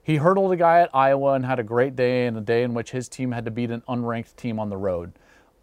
He 0.04 0.18
hurdled 0.18 0.52
a 0.52 0.58
guy 0.58 0.82
at 0.82 0.94
Iowa 0.94 1.36
and 1.36 1.46
had 1.46 1.60
a 1.60 1.64
great 1.64 1.96
day 1.96 2.26
in 2.26 2.36
a 2.36 2.42
day 2.42 2.64
in 2.64 2.74
which 2.74 2.92
his 2.92 3.08
team 3.08 3.32
had 3.32 3.46
to 3.46 3.52
beat 3.52 3.72
an 3.72 3.84
unranked 3.88 4.36
team 4.36 4.60
on 4.60 4.70
the 4.70 4.76
road. 4.76 5.14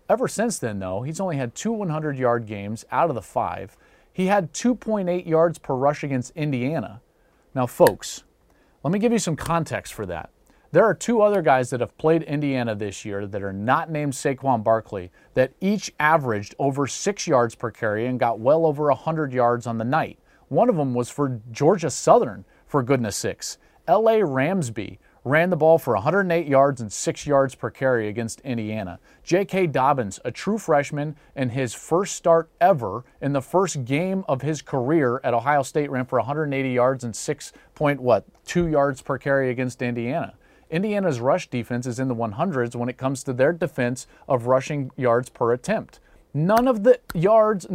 Ever 0.09 0.29
since 0.29 0.59
then, 0.59 0.79
though, 0.79 1.03
he's 1.03 1.21
only 1.21 1.37
had 1.37 1.55
two 1.55 1.73
100 1.73 2.19
yard 2.19 2.47
games 2.47 2.85
out 2.91 3.09
of 3.09 3.15
the 3.15 3.23
five. 3.23 3.77
He 4.13 4.27
had 4.27 4.53
2.8 4.53 5.27
yards 5.27 5.59
per 5.59 5.75
rush 5.75 6.05
against 6.05 6.33
Indiana. 6.37 7.03
Now, 7.55 7.67
folks, 7.67 8.23
let 8.83 8.93
me 8.93 8.99
give 8.99 9.13
you 9.13 9.19
some 9.19 9.37
context 9.37 9.93
for 9.93 10.07
that. 10.07 10.31
There 10.73 10.85
are 10.85 10.95
two 10.95 11.23
other 11.23 11.43
guys 11.43 11.71
that 11.71 11.81
have 11.81 11.97
played 11.97 12.23
Indiana 12.23 12.75
this 12.75 13.05
year 13.05 13.27
that 13.27 13.43
are 13.43 13.53
not 13.53 13.91
named 13.91 14.13
Saquon 14.13 14.63
Barkley 14.63 15.11
that 15.35 15.53
each 15.61 15.93
averaged 15.99 16.55
over 16.59 16.87
six 16.87 17.27
yards 17.27 17.55
per 17.55 17.71
carry 17.71 18.07
and 18.07 18.21
got 18.21 18.39
well 18.41 18.67
over 18.67 18.89
100 18.89 19.33
yards 19.33 19.67
on 19.67 19.79
the 19.79 19.85
night. 19.85 20.19
One 20.49 20.69
of 20.69 20.77
them 20.77 20.95
was 20.95 21.09
for 21.09 21.41
Georgia 21.51 21.91
Southern, 21.91 22.45
for 22.67 22.83
goodness 22.83 23.17
sakes. 23.17 23.59
L.A. 23.89 24.25
Ramsey 24.25 24.99
ran 25.27 25.51
the 25.51 25.57
ball 25.57 25.77
for 25.77 25.95
108 25.95 26.47
yards 26.47 26.81
and 26.81 26.93
6 26.93 27.27
yards 27.27 27.57
per 27.57 27.69
carry 27.69 28.07
against 28.07 28.41
Indiana. 28.43 29.01
J.K. 29.25 29.67
Dobbins, 29.67 30.21
a 30.25 30.31
true 30.31 30.57
freshman 30.57 31.17
in 31.35 31.49
his 31.49 31.75
first 31.75 32.15
start 32.15 32.49
ever 32.61 33.05
in 33.21 33.33
the 33.33 33.43
first 33.43 33.85
game 33.85 34.25
of 34.29 34.43
his 34.43 34.63
career 34.63 35.21
at 35.25 35.35
Ohio 35.35 35.65
State 35.65 35.91
ran 35.91 36.07
for 36.07 36.21
180 36.21 36.71
yards 36.71 37.03
and 37.03 37.15
6 37.15 37.53
point 37.75 38.01
what, 38.01 38.25
2 38.45 38.69
yards 38.69 39.03
per 39.03 39.19
carry 39.19 39.51
against 39.51 39.83
Indiana. 39.83 40.35
Indiana's 40.71 41.19
rush 41.19 41.51
defense 41.51 41.87
is 41.87 41.99
in 41.99 42.07
the 42.07 42.15
100s 42.15 42.77
when 42.77 42.89
it 42.89 42.97
comes 42.97 43.25
to 43.25 43.33
their 43.33 43.53
defense 43.53 44.07
of 44.29 44.47
rushing 44.47 44.93
yards 44.97 45.29
per 45.29 45.53
attempt. 45.53 45.99
None 46.33 46.69
of 46.69 46.85
the 46.85 47.01
yards 47.15 47.67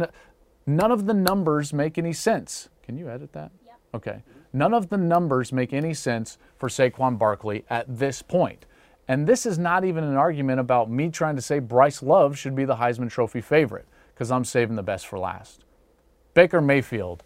none 0.66 0.90
of 0.90 1.06
the 1.06 1.14
numbers 1.14 1.74
make 1.74 1.98
any 1.98 2.14
sense. 2.14 2.70
Can 2.82 2.96
you 2.96 3.10
edit 3.10 3.34
that? 3.34 3.50
Yep. 3.66 3.78
Okay. 3.94 4.22
None 4.52 4.74
of 4.74 4.90
the 4.90 4.98
numbers 4.98 5.52
make 5.52 5.72
any 5.72 5.94
sense 5.94 6.36
for 6.58 6.68
Saquon 6.68 7.18
Barkley 7.18 7.64
at 7.70 7.86
this 7.98 8.20
point. 8.20 8.66
And 9.08 9.26
this 9.26 9.46
is 9.46 9.58
not 9.58 9.84
even 9.84 10.04
an 10.04 10.16
argument 10.16 10.60
about 10.60 10.90
me 10.90 11.08
trying 11.08 11.36
to 11.36 11.42
say 11.42 11.58
Bryce 11.58 12.02
Love 12.02 12.38
should 12.38 12.54
be 12.54 12.64
the 12.64 12.76
Heisman 12.76 13.10
Trophy 13.10 13.40
favorite, 13.40 13.86
because 14.14 14.30
I'm 14.30 14.44
saving 14.44 14.76
the 14.76 14.82
best 14.82 15.06
for 15.06 15.18
last. 15.18 15.64
Baker 16.34 16.60
Mayfield 16.60 17.24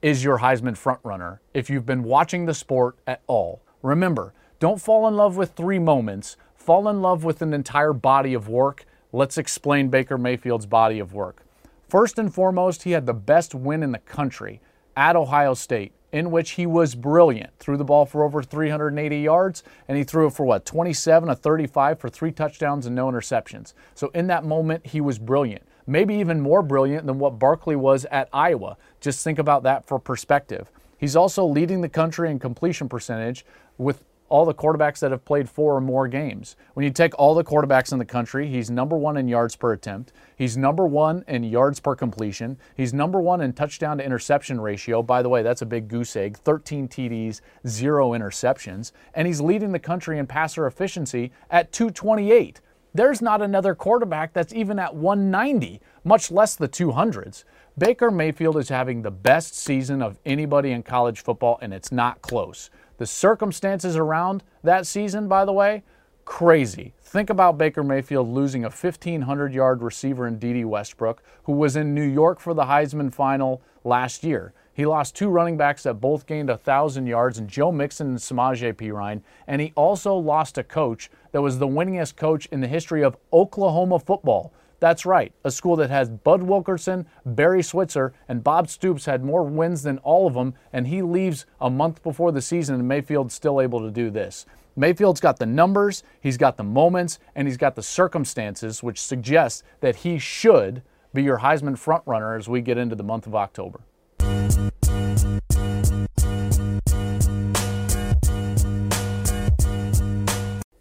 is 0.00 0.22
your 0.22 0.38
Heisman 0.38 0.78
frontrunner 0.78 1.40
if 1.52 1.68
you've 1.68 1.86
been 1.86 2.04
watching 2.04 2.46
the 2.46 2.54
sport 2.54 2.96
at 3.06 3.22
all. 3.26 3.62
Remember, 3.82 4.32
don't 4.60 4.80
fall 4.80 5.06
in 5.06 5.16
love 5.16 5.36
with 5.36 5.52
three 5.52 5.78
moments, 5.78 6.36
fall 6.54 6.88
in 6.88 7.02
love 7.02 7.24
with 7.24 7.42
an 7.42 7.52
entire 7.52 7.92
body 7.92 8.34
of 8.34 8.48
work. 8.48 8.84
Let's 9.12 9.38
explain 9.38 9.88
Baker 9.88 10.18
Mayfield's 10.18 10.66
body 10.66 10.98
of 10.98 11.12
work. 11.12 11.44
First 11.88 12.18
and 12.18 12.32
foremost, 12.32 12.82
he 12.82 12.92
had 12.92 13.06
the 13.06 13.14
best 13.14 13.54
win 13.54 13.82
in 13.82 13.92
the 13.92 13.98
country 13.98 14.60
at 14.96 15.16
Ohio 15.16 15.54
State 15.54 15.92
in 16.12 16.30
which 16.30 16.52
he 16.52 16.66
was 16.66 16.94
brilliant. 16.94 17.50
Threw 17.58 17.76
the 17.76 17.84
ball 17.84 18.06
for 18.06 18.24
over 18.24 18.42
380 18.42 19.20
yards, 19.20 19.62
and 19.86 19.98
he 19.98 20.04
threw 20.04 20.26
it 20.26 20.32
for 20.32 20.44
what, 20.46 20.64
27 20.64 21.28
of 21.28 21.40
35 21.40 21.98
for 21.98 22.08
three 22.08 22.32
touchdowns 22.32 22.86
and 22.86 22.96
no 22.96 23.06
interceptions. 23.06 23.74
So 23.94 24.10
in 24.14 24.26
that 24.28 24.44
moment, 24.44 24.86
he 24.86 25.00
was 25.00 25.18
brilliant. 25.18 25.62
Maybe 25.86 26.14
even 26.16 26.40
more 26.40 26.62
brilliant 26.62 27.06
than 27.06 27.18
what 27.18 27.38
Barkley 27.38 27.76
was 27.76 28.04
at 28.06 28.28
Iowa. 28.32 28.76
Just 29.00 29.24
think 29.24 29.38
about 29.38 29.62
that 29.62 29.86
for 29.86 29.98
perspective. 29.98 30.70
He's 30.98 31.16
also 31.16 31.44
leading 31.44 31.80
the 31.80 31.88
country 31.88 32.30
in 32.30 32.38
completion 32.38 32.88
percentage 32.88 33.46
with 33.78 34.02
all 34.28 34.44
the 34.44 34.54
quarterbacks 34.54 34.98
that 35.00 35.10
have 35.10 35.24
played 35.24 35.48
four 35.48 35.76
or 35.76 35.80
more 35.80 36.06
games. 36.08 36.56
When 36.74 36.84
you 36.84 36.90
take 36.90 37.18
all 37.18 37.34
the 37.34 37.44
quarterbacks 37.44 37.92
in 37.92 37.98
the 37.98 38.04
country, 38.04 38.48
he's 38.48 38.70
number 38.70 38.96
one 38.96 39.16
in 39.16 39.28
yards 39.28 39.56
per 39.56 39.72
attempt. 39.72 40.12
He's 40.36 40.56
number 40.56 40.86
one 40.86 41.24
in 41.26 41.44
yards 41.44 41.80
per 41.80 41.94
completion. 41.94 42.58
He's 42.76 42.92
number 42.92 43.20
one 43.20 43.40
in 43.40 43.52
touchdown 43.52 43.98
to 43.98 44.04
interception 44.04 44.60
ratio. 44.60 45.02
By 45.02 45.22
the 45.22 45.28
way, 45.28 45.42
that's 45.42 45.62
a 45.62 45.66
big 45.66 45.88
goose 45.88 46.14
egg 46.16 46.36
13 46.36 46.88
TDs, 46.88 47.40
zero 47.66 48.10
interceptions. 48.12 48.92
And 49.14 49.26
he's 49.26 49.40
leading 49.40 49.72
the 49.72 49.78
country 49.78 50.18
in 50.18 50.26
passer 50.26 50.66
efficiency 50.66 51.32
at 51.50 51.72
228. 51.72 52.60
There's 52.94 53.20
not 53.20 53.42
another 53.42 53.74
quarterback 53.74 54.32
that's 54.32 54.52
even 54.52 54.78
at 54.78 54.94
190, 54.94 55.80
much 56.04 56.30
less 56.30 56.56
the 56.56 56.68
200s. 56.68 57.44
Baker 57.76 58.10
Mayfield 58.10 58.56
is 58.56 58.70
having 58.70 59.02
the 59.02 59.10
best 59.10 59.54
season 59.54 60.02
of 60.02 60.18
anybody 60.26 60.72
in 60.72 60.82
college 60.82 61.20
football, 61.20 61.58
and 61.62 61.72
it's 61.72 61.92
not 61.92 62.22
close. 62.22 62.70
The 62.98 63.06
circumstances 63.06 63.96
around 63.96 64.42
that 64.62 64.86
season, 64.86 65.28
by 65.28 65.44
the 65.44 65.52
way, 65.52 65.84
crazy. 66.24 66.92
Think 67.00 67.30
about 67.30 67.56
Baker 67.56 67.82
Mayfield 67.82 68.28
losing 68.28 68.64
a 68.64 68.68
1,500 68.68 69.54
yard 69.54 69.82
receiver 69.82 70.26
in 70.26 70.38
Dede 70.38 70.66
Westbrook, 70.66 71.22
who 71.44 71.52
was 71.52 71.74
in 71.74 71.94
New 71.94 72.04
York 72.04 72.38
for 72.38 72.52
the 72.52 72.64
Heisman 72.64 73.12
final 73.12 73.62
last 73.82 74.24
year. 74.24 74.52
He 74.74 74.84
lost 74.84 75.16
two 75.16 75.28
running 75.28 75.56
backs 75.56 75.84
that 75.84 75.94
both 75.94 76.26
gained 76.26 76.50
1,000 76.50 77.06
yards, 77.06 77.38
and 77.38 77.48
Joe 77.48 77.72
Mixon 77.72 78.08
and 78.08 78.18
Samaje 78.18 78.74
Perine. 78.74 79.22
And 79.46 79.60
he 79.60 79.72
also 79.74 80.14
lost 80.14 80.58
a 80.58 80.62
coach 80.62 81.10
that 81.32 81.42
was 81.42 81.58
the 81.58 81.66
winningest 81.66 82.16
coach 82.16 82.46
in 82.46 82.60
the 82.60 82.68
history 82.68 83.02
of 83.02 83.16
Oklahoma 83.32 83.98
football. 83.98 84.52
That's 84.80 85.04
right, 85.04 85.32
a 85.44 85.50
school 85.50 85.74
that 85.76 85.90
has 85.90 86.08
Bud 86.08 86.42
Wilkinson, 86.42 87.06
Barry 87.26 87.62
Switzer, 87.64 88.12
and 88.28 88.44
Bob 88.44 88.68
Stoops 88.68 89.06
had 89.06 89.24
more 89.24 89.42
wins 89.42 89.82
than 89.82 89.98
all 89.98 90.28
of 90.28 90.34
them, 90.34 90.54
and 90.72 90.86
he 90.86 91.02
leaves 91.02 91.46
a 91.60 91.68
month 91.68 92.02
before 92.04 92.30
the 92.30 92.40
season, 92.40 92.76
and 92.76 92.86
Mayfield's 92.86 93.34
still 93.34 93.60
able 93.60 93.80
to 93.80 93.90
do 93.90 94.08
this. 94.08 94.46
Mayfield's 94.76 95.20
got 95.20 95.40
the 95.40 95.46
numbers, 95.46 96.04
he's 96.20 96.36
got 96.36 96.56
the 96.56 96.62
moments, 96.62 97.18
and 97.34 97.48
he's 97.48 97.56
got 97.56 97.74
the 97.74 97.82
circumstances, 97.82 98.80
which 98.80 99.00
suggests 99.00 99.64
that 99.80 99.96
he 99.96 100.20
should 100.20 100.82
be 101.12 101.24
your 101.24 101.38
Heisman 101.38 101.76
frontrunner 101.76 102.38
as 102.38 102.48
we 102.48 102.60
get 102.60 102.78
into 102.78 102.94
the 102.94 103.02
month 103.02 103.26
of 103.26 103.34
October. 103.34 103.80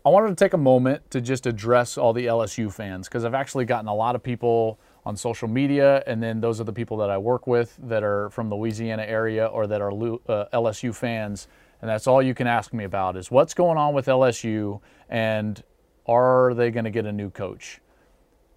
I 0.08 0.10
wanted 0.10 0.30
to 0.30 0.36
take 0.36 0.54
a 0.54 0.58
moment 0.58 1.12
to 1.12 1.20
just 1.20 1.46
address 1.48 1.98
all 1.98 2.14
the 2.14 2.28
LSU 2.28 2.72
fans 2.72 3.10
because 3.10 3.26
I've 3.26 3.34
actually 3.34 3.66
gotten 3.66 3.90
a 3.90 3.94
lot 3.94 4.16
of 4.16 4.24
people 4.24 4.80
on 5.06 5.18
social 5.18 5.50
media, 5.50 6.02
and 6.08 6.24
then 6.24 6.40
those 6.40 6.62
are 6.62 6.64
the 6.64 6.72
people 6.72 6.96
that 7.00 7.10
I 7.10 7.18
work 7.18 7.46
with 7.46 7.78
that 7.84 8.04
are 8.04 8.30
from 8.30 8.48
the 8.48 8.56
Louisiana 8.56 9.04
area 9.04 9.48
or 9.48 9.68
that 9.68 9.82
are 9.82 9.92
uh, 9.92 10.46
LSU 10.54 10.96
fans. 10.96 11.50
And 11.82 11.90
that's 11.90 12.08
all 12.08 12.22
you 12.24 12.34
can 12.34 12.48
ask 12.48 12.72
me 12.72 12.86
about 12.86 13.18
is 13.18 13.30
what's 13.30 13.54
going 13.54 13.78
on 13.78 13.94
with 13.94 14.06
LSU 14.06 14.80
and 15.10 15.62
are 16.06 16.54
they 16.54 16.72
going 16.72 16.86
to 16.86 16.90
get 16.90 17.06
a 17.06 17.12
new 17.12 17.30
coach? 17.30 17.82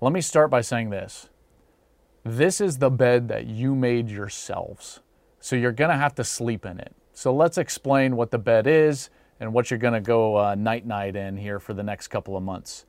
Let 0.01 0.12
me 0.12 0.20
start 0.20 0.53
by 0.53 0.61
saying 0.61 0.90
this. 0.90 1.30
This 2.24 2.61
is 2.61 2.78
the 2.78 2.90
bed 2.90 3.26
that 3.26 3.48
you 3.48 3.74
made 3.74 4.09
yourselves. 4.09 5.01
So 5.40 5.57
you're 5.57 5.72
going 5.72 5.90
to 5.90 5.96
have 5.96 6.14
to 6.14 6.22
sleep 6.22 6.64
in 6.64 6.78
it. 6.78 6.94
So 7.12 7.34
let's 7.34 7.59
explain 7.59 8.14
what 8.14 8.30
the 8.30 8.38
bed 8.38 8.68
is 8.68 9.11
and 9.41 9.53
what 9.53 9.70
you're 9.70 9.78
going 9.78 9.95
to 9.95 10.01
go 10.01 10.36
uh, 10.36 10.55
night 10.55 10.86
night 10.86 11.16
in 11.16 11.38
here 11.38 11.59
for 11.59 11.74
the 11.74 11.82
next 11.82 12.09
couple 12.09 12.36
of 12.36 12.43
months. 12.43 12.84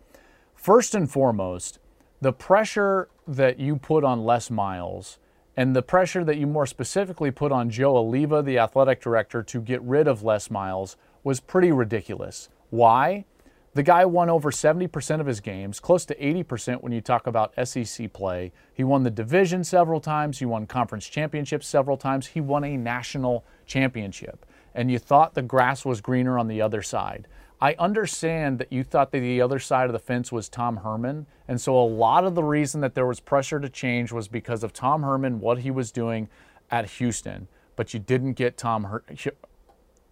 First 0.53 0.93
and 0.93 1.09
foremost, 1.09 1.79
the 2.19 2.33
pressure 2.33 3.09
that 3.27 3.59
you 3.59 3.77
put 3.77 4.03
on 4.03 4.23
Les 4.23 4.51
Miles 4.51 5.17
and 5.57 5.75
the 5.75 5.81
pressure 5.81 6.23
that 6.23 6.37
you 6.37 6.45
more 6.45 6.65
specifically 6.65 7.31
put 7.31 7.51
on 7.51 7.69
Joe 7.69 7.93
Alleva, 7.95 8.43
the 8.43 8.59
athletic 8.59 9.01
director, 9.01 9.41
to 9.41 9.61
get 9.61 9.81
rid 9.81 10.07
of 10.07 10.23
Les 10.23 10.49
Miles 10.51 10.97
was 11.23 11.39
pretty 11.39 11.71
ridiculous. 11.71 12.49
Why? 12.69 13.25
The 13.73 13.83
guy 13.83 14.03
won 14.05 14.29
over 14.29 14.51
70% 14.51 15.21
of 15.21 15.25
his 15.25 15.39
games, 15.39 15.79
close 15.79 16.05
to 16.05 16.15
80% 16.15 16.81
when 16.81 16.91
you 16.91 16.99
talk 16.99 17.25
about 17.25 17.53
SEC 17.65 18.11
play. 18.11 18.51
He 18.73 18.83
won 18.83 19.03
the 19.03 19.09
division 19.09 19.63
several 19.63 20.01
times, 20.01 20.39
he 20.39 20.45
won 20.45 20.67
conference 20.67 21.07
championships 21.07 21.67
several 21.67 21.95
times, 21.95 22.27
he 22.27 22.41
won 22.41 22.65
a 22.65 22.75
national 22.75 23.45
championship 23.65 24.45
and 24.73 24.91
you 24.91 24.99
thought 24.99 25.33
the 25.33 25.41
grass 25.41 25.85
was 25.85 26.01
greener 26.01 26.37
on 26.37 26.47
the 26.47 26.61
other 26.61 26.81
side. 26.81 27.27
I 27.59 27.75
understand 27.77 28.57
that 28.57 28.73
you 28.73 28.83
thought 28.83 29.11
that 29.11 29.19
the 29.19 29.39
other 29.41 29.59
side 29.59 29.85
of 29.85 29.93
the 29.93 29.99
fence 29.99 30.31
was 30.31 30.49
Tom 30.49 30.77
Herman, 30.77 31.27
and 31.47 31.61
so 31.61 31.79
a 31.79 31.85
lot 31.85 32.23
of 32.23 32.33
the 32.33 32.43
reason 32.43 32.81
that 32.81 32.95
there 32.95 33.05
was 33.05 33.19
pressure 33.19 33.59
to 33.59 33.69
change 33.69 34.11
was 34.11 34.27
because 34.27 34.63
of 34.63 34.73
Tom 34.73 35.03
Herman, 35.03 35.39
what 35.39 35.59
he 35.59 35.69
was 35.69 35.91
doing 35.91 36.27
at 36.71 36.89
Houston. 36.91 37.47
But 37.75 37.93
you 37.93 37.99
didn't 37.99 38.33
get 38.33 38.57
Tom, 38.57 38.85
Her- 38.85 39.03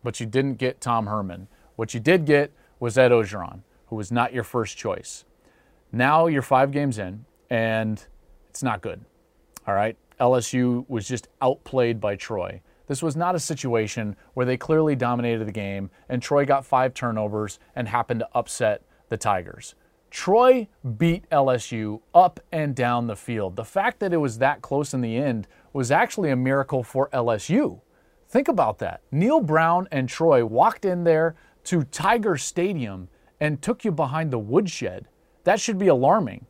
but 0.03 0.19
you 0.19 0.25
didn't 0.27 0.55
get 0.55 0.79
Tom 0.79 1.07
Herman. 1.07 1.47
What 1.75 1.93
you 1.93 1.99
did 1.99 2.25
get 2.25 2.51
was 2.79 2.97
Ed 2.97 3.11
Orgeron, 3.11 3.61
who 3.87 3.95
was 3.95 4.11
not 4.11 4.31
your 4.33 4.43
first 4.43 4.77
choice. 4.77 5.25
Now 5.91 6.27
you're 6.27 6.43
five 6.43 6.71
games 6.71 6.99
in, 6.99 7.25
and 7.49 8.05
it's 8.49 8.61
not 8.61 8.81
good. 8.81 9.03
All 9.65 9.73
right, 9.73 9.97
LSU 10.19 10.85
was 10.87 11.07
just 11.07 11.27
outplayed 11.41 11.99
by 11.99 12.15
Troy. 12.15 12.61
This 12.89 13.03
was 13.03 13.15
not 13.15 13.35
a 13.35 13.39
situation 13.39 14.15
where 14.33 14.47
they 14.47 14.57
clearly 14.57 14.95
dominated 14.95 15.47
the 15.47 15.51
game 15.51 15.91
and 16.09 16.23
Troy 16.23 16.43
got 16.43 16.65
five 16.65 16.95
turnovers 16.95 17.59
and 17.75 17.87
happened 17.87 18.21
to 18.21 18.29
upset 18.33 18.81
the 19.09 19.15
Tigers. 19.15 19.75
Troy 20.09 20.67
beat 20.97 21.29
LSU 21.29 22.01
up 22.15 22.39
and 22.51 22.75
down 22.75 23.05
the 23.05 23.15
field. 23.15 23.55
The 23.55 23.63
fact 23.63 23.99
that 23.99 24.11
it 24.11 24.17
was 24.17 24.39
that 24.39 24.63
close 24.63 24.95
in 24.95 25.01
the 25.01 25.17
end 25.17 25.47
was 25.71 25.91
actually 25.91 26.31
a 26.31 26.35
miracle 26.35 26.81
for 26.81 27.09
LSU. 27.13 27.79
Think 28.27 28.47
about 28.47 28.79
that. 28.79 29.01
Neal 29.11 29.39
Brown 29.39 29.87
and 29.91 30.09
Troy 30.09 30.43
walked 30.43 30.83
in 30.83 31.03
there 31.03 31.35
to 31.65 31.83
Tiger 31.83 32.37
Stadium 32.37 33.07
and 33.39 33.61
took 33.61 33.85
you 33.85 33.91
behind 33.91 34.31
the 34.31 34.39
woodshed. 34.39 35.07
That 35.43 35.59
should 35.59 35.77
be 35.77 35.89
alarming. 35.89 36.47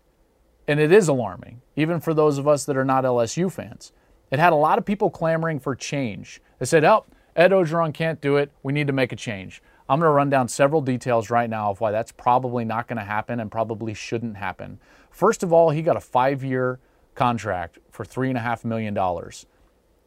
And 0.70 0.80
it 0.80 0.94
is 0.94 1.10
alarming, 1.10 1.64
even 1.76 2.00
for 2.00 2.14
those 2.14 2.38
of 2.38 2.48
us 2.48 2.64
that 2.64 2.78
are 2.78 2.86
not 2.86 3.04
LSU 3.04 3.52
fans. 3.52 3.92
It 4.32 4.40
had 4.40 4.54
a 4.54 4.58
lot 4.58 4.78
of 4.78 4.86
people 4.86 5.10
clamoring 5.10 5.60
for 5.60 5.76
change. 5.76 6.42
They 6.60 6.66
said, 6.66 6.84
oh, 6.84 7.06
Ed 7.36 7.52
Orgeron 7.52 7.94
can't 7.94 8.22
do 8.22 8.38
it. 8.38 8.52
We 8.64 8.74
need 8.74 8.88
to 8.88 8.94
make 8.94 9.12
a 9.12 9.16
change. 9.16 9.62
I'm 9.88 10.00
going 10.00 10.10
to 10.10 10.14
run 10.14 10.30
down 10.30 10.48
several 10.48 10.82
details 10.82 11.30
right 11.30 11.50
now 11.50 11.72
of 11.72 11.82
why 11.82 11.92
that's 11.92 12.12
probably 12.12 12.64
not 12.64 12.88
going 12.88 12.98
to 12.98 13.04
happen 13.04 13.40
and 13.40 13.52
probably 13.52 13.94
shouldn't 13.94 14.38
happen. 14.38 14.80
First 15.10 15.42
of 15.42 15.52
all, 15.52 15.72
he 15.72 15.82
got 15.82 15.98
a 15.98 16.02
five 16.02 16.44
year 16.44 16.80
contract 17.16 17.80
for 17.90 18.06
$3.5 18.06 18.66
million. 18.66 18.96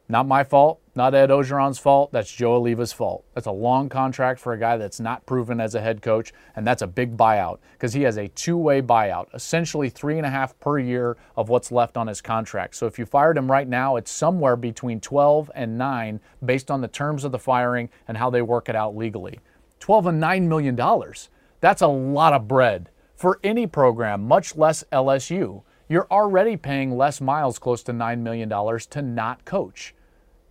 Not 0.09 0.27
my 0.27 0.43
fault, 0.43 0.81
not 0.95 1.15
Ed 1.15 1.29
Orgeron's 1.29 1.79
fault. 1.79 2.11
That's 2.11 2.31
Joe 2.31 2.55
Alleva's 2.55 2.91
fault. 2.91 3.23
That's 3.33 3.47
a 3.47 3.51
long 3.51 3.87
contract 3.87 4.39
for 4.39 4.51
a 4.51 4.59
guy 4.59 4.75
that's 4.75 4.99
not 4.99 5.25
proven 5.25 5.61
as 5.61 5.75
a 5.75 5.81
head 5.81 6.01
coach, 6.01 6.33
and 6.55 6.67
that's 6.67 6.81
a 6.81 6.87
big 6.87 7.15
buyout 7.15 7.59
because 7.73 7.93
he 7.93 8.01
has 8.03 8.17
a 8.17 8.27
two-way 8.27 8.81
buyout, 8.81 9.33
essentially 9.33 9.89
three 9.89 10.17
and 10.17 10.25
a 10.25 10.29
half 10.29 10.59
per 10.59 10.77
year 10.77 11.15
of 11.37 11.47
what's 11.47 11.71
left 11.71 11.95
on 11.95 12.07
his 12.07 12.21
contract. 12.21 12.75
So 12.75 12.85
if 12.85 12.99
you 12.99 13.05
fired 13.05 13.37
him 13.37 13.49
right 13.49 13.67
now, 13.67 13.95
it's 13.95 14.11
somewhere 14.11 14.57
between 14.57 14.99
12 14.99 15.49
and 15.55 15.77
9 15.77 16.19
based 16.43 16.69
on 16.69 16.81
the 16.81 16.87
terms 16.89 17.23
of 17.23 17.31
the 17.31 17.39
firing 17.39 17.89
and 18.07 18.17
how 18.17 18.29
they 18.29 18.41
work 18.41 18.67
it 18.67 18.75
out 18.75 18.97
legally. 18.97 19.39
12 19.79 20.07
and 20.07 20.19
9 20.19 20.49
million 20.49 20.75
dollars. 20.75 21.29
That's 21.61 21.81
a 21.81 21.87
lot 21.87 22.33
of 22.33 22.47
bread 22.47 22.89
for 23.15 23.39
any 23.41 23.67
program, 23.67 24.27
much 24.27 24.57
less 24.57 24.83
LSU. 24.91 25.63
You're 25.89 26.07
already 26.09 26.57
paying 26.57 26.95
Les 26.95 27.19
Miles 27.19 27.59
close 27.59 27.83
to 27.83 27.93
$9 27.93 28.19
million 28.19 28.49
to 28.49 29.01
not 29.01 29.45
coach. 29.45 29.93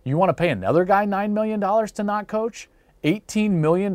You 0.03 0.17
want 0.17 0.29
to 0.29 0.33
pay 0.33 0.49
another 0.49 0.85
guy 0.85 1.05
$9 1.05 1.31
million 1.31 1.59
to 1.59 2.03
not 2.03 2.27
coach? 2.27 2.69
$18 3.03 3.51
million 3.51 3.93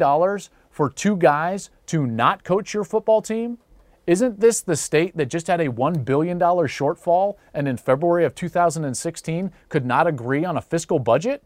for 0.71 0.91
two 0.91 1.17
guys 1.17 1.71
to 1.87 2.07
not 2.07 2.45
coach 2.45 2.75
your 2.75 2.85
football 2.85 3.23
team? 3.23 3.59
Isn't 4.07 4.41
this 4.41 4.63
the 4.63 4.75
state 4.75 5.17
that 5.19 5.27
just 5.27 5.49
had 5.49 5.61
a 5.61 5.69
$1 5.69 6.05
billion 6.05 6.39
shortfall 6.39 7.37
and 7.53 7.69
in 7.69 7.77
February 7.77 8.25
of 8.25 8.35
2016 8.35 9.53
could 9.69 9.85
not 9.85 10.07
agree 10.07 10.45
on 10.45 10.57
a 10.57 10.63
fiscal 10.63 10.99
budget? 10.99 11.43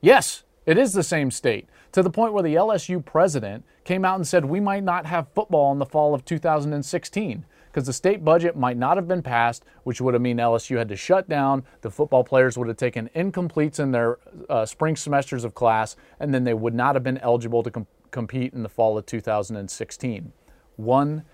Yes, 0.00 0.44
it 0.66 0.78
is 0.78 0.92
the 0.92 1.02
same 1.02 1.32
state, 1.32 1.68
to 1.90 2.02
the 2.02 2.10
point 2.10 2.32
where 2.32 2.44
the 2.44 2.54
LSU 2.54 3.04
president 3.04 3.64
came 3.84 4.04
out 4.04 4.16
and 4.16 4.26
said 4.26 4.44
we 4.44 4.60
might 4.60 4.84
not 4.84 5.06
have 5.06 5.32
football 5.34 5.72
in 5.72 5.80
the 5.80 5.86
fall 5.86 6.14
of 6.14 6.24
2016 6.24 7.44
because 7.72 7.86
the 7.86 7.92
state 7.92 8.22
budget 8.22 8.54
might 8.54 8.76
not 8.76 8.98
have 8.98 9.08
been 9.08 9.22
passed, 9.22 9.64
which 9.84 10.00
would 10.00 10.12
have 10.12 10.20
mean 10.20 10.36
LSU 10.36 10.76
had 10.76 10.90
to 10.90 10.96
shut 10.96 11.26
down. 11.26 11.64
The 11.80 11.90
football 11.90 12.22
players 12.22 12.58
would 12.58 12.68
have 12.68 12.76
taken 12.76 13.08
incompletes 13.16 13.80
in 13.80 13.92
their 13.92 14.18
uh, 14.50 14.66
spring 14.66 14.94
semesters 14.94 15.42
of 15.42 15.54
class, 15.54 15.96
and 16.20 16.34
then 16.34 16.44
they 16.44 16.52
would 16.52 16.74
not 16.74 16.94
have 16.94 17.02
been 17.02 17.16
eligible 17.18 17.62
to 17.62 17.70
com- 17.70 17.86
compete 18.10 18.52
in 18.52 18.62
the 18.62 18.68
fall 18.68 18.98
of 18.98 19.06
2016. 19.06 20.32
$1 20.78 21.24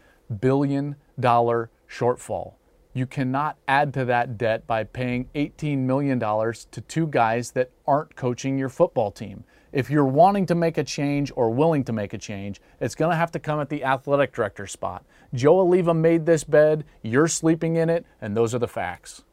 billion 0.41 0.97
shortfall. 1.21 2.55
You 2.95 3.07
cannot 3.07 3.57
add 3.67 3.93
to 3.95 4.05
that 4.07 4.39
debt 4.39 4.67
by 4.67 4.85
paying 4.85 5.29
$18 5.35 5.79
million 5.79 6.19
to 6.21 6.81
two 6.87 7.07
guys 7.09 7.51
that 7.53 7.71
aren't 7.87 8.15
coaching 8.17 8.59
your 8.59 8.69
football 8.69 9.11
team. 9.11 9.45
If 9.73 9.91
you're 9.91 10.07
wanting 10.07 10.47
to 10.47 10.55
make 10.55 10.79
a 10.79 10.85
change 10.85 11.31
or 11.37 11.51
willing 11.51 11.85
to 11.85 11.93
make 11.93 12.15
a 12.15 12.19
change, 12.19 12.61
it's 12.81 12.95
going 12.95 13.11
to 13.11 13.17
have 13.17 13.31
to 13.33 13.39
come 13.39 13.61
at 13.61 13.69
the 13.69 13.85
athletic 13.85 14.33
director 14.33 14.67
spot. 14.67 15.05
Joe 15.35 15.65
Alleva 15.65 15.95
made 15.95 16.25
this 16.25 16.45
bed, 16.45 16.85
you're 17.03 17.29
sleeping 17.29 17.77
in 17.77 17.91
it, 17.91 18.07
and 18.21 18.37
those 18.37 18.55
are 18.55 18.59
the 18.59 18.69
facts. 18.69 19.25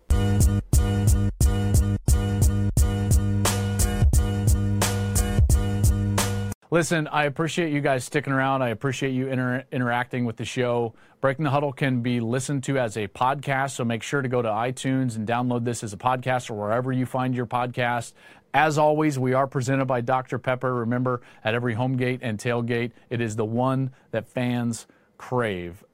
Listen, 6.71 7.07
I 7.07 7.23
appreciate 7.23 7.71
you 7.71 7.79
guys 7.79 8.03
sticking 8.03 8.33
around. 8.33 8.61
I 8.61 8.69
appreciate 8.69 9.11
you 9.11 9.29
inter- 9.29 9.63
interacting 9.71 10.25
with 10.25 10.35
the 10.35 10.43
show. 10.43 10.93
Breaking 11.21 11.45
the 11.45 11.51
Huddle 11.51 11.71
can 11.71 12.01
be 12.01 12.19
listened 12.19 12.65
to 12.65 12.77
as 12.77 12.97
a 12.97 13.07
podcast, 13.07 13.71
so 13.71 13.85
make 13.85 14.03
sure 14.03 14.21
to 14.21 14.27
go 14.27 14.41
to 14.41 14.49
iTunes 14.49 15.15
and 15.15 15.25
download 15.25 15.63
this 15.63 15.85
as 15.85 15.93
a 15.93 15.97
podcast 15.97 16.49
or 16.49 16.55
wherever 16.55 16.91
you 16.91 17.05
find 17.05 17.33
your 17.33 17.45
podcast. 17.45 18.11
As 18.53 18.77
always, 18.77 19.17
we 19.17 19.33
are 19.33 19.47
presented 19.47 19.85
by 19.85 20.01
Dr. 20.01 20.37
Pepper. 20.37 20.73
Remember, 20.73 21.21
at 21.45 21.53
every 21.53 21.75
home 21.75 21.95
gate 21.95 22.19
and 22.21 22.37
tailgate, 22.37 22.91
it 23.09 23.21
is 23.21 23.37
the 23.37 23.45
one 23.45 23.91
that 24.11 24.27
fans 24.27 24.85
crave. 25.17 25.84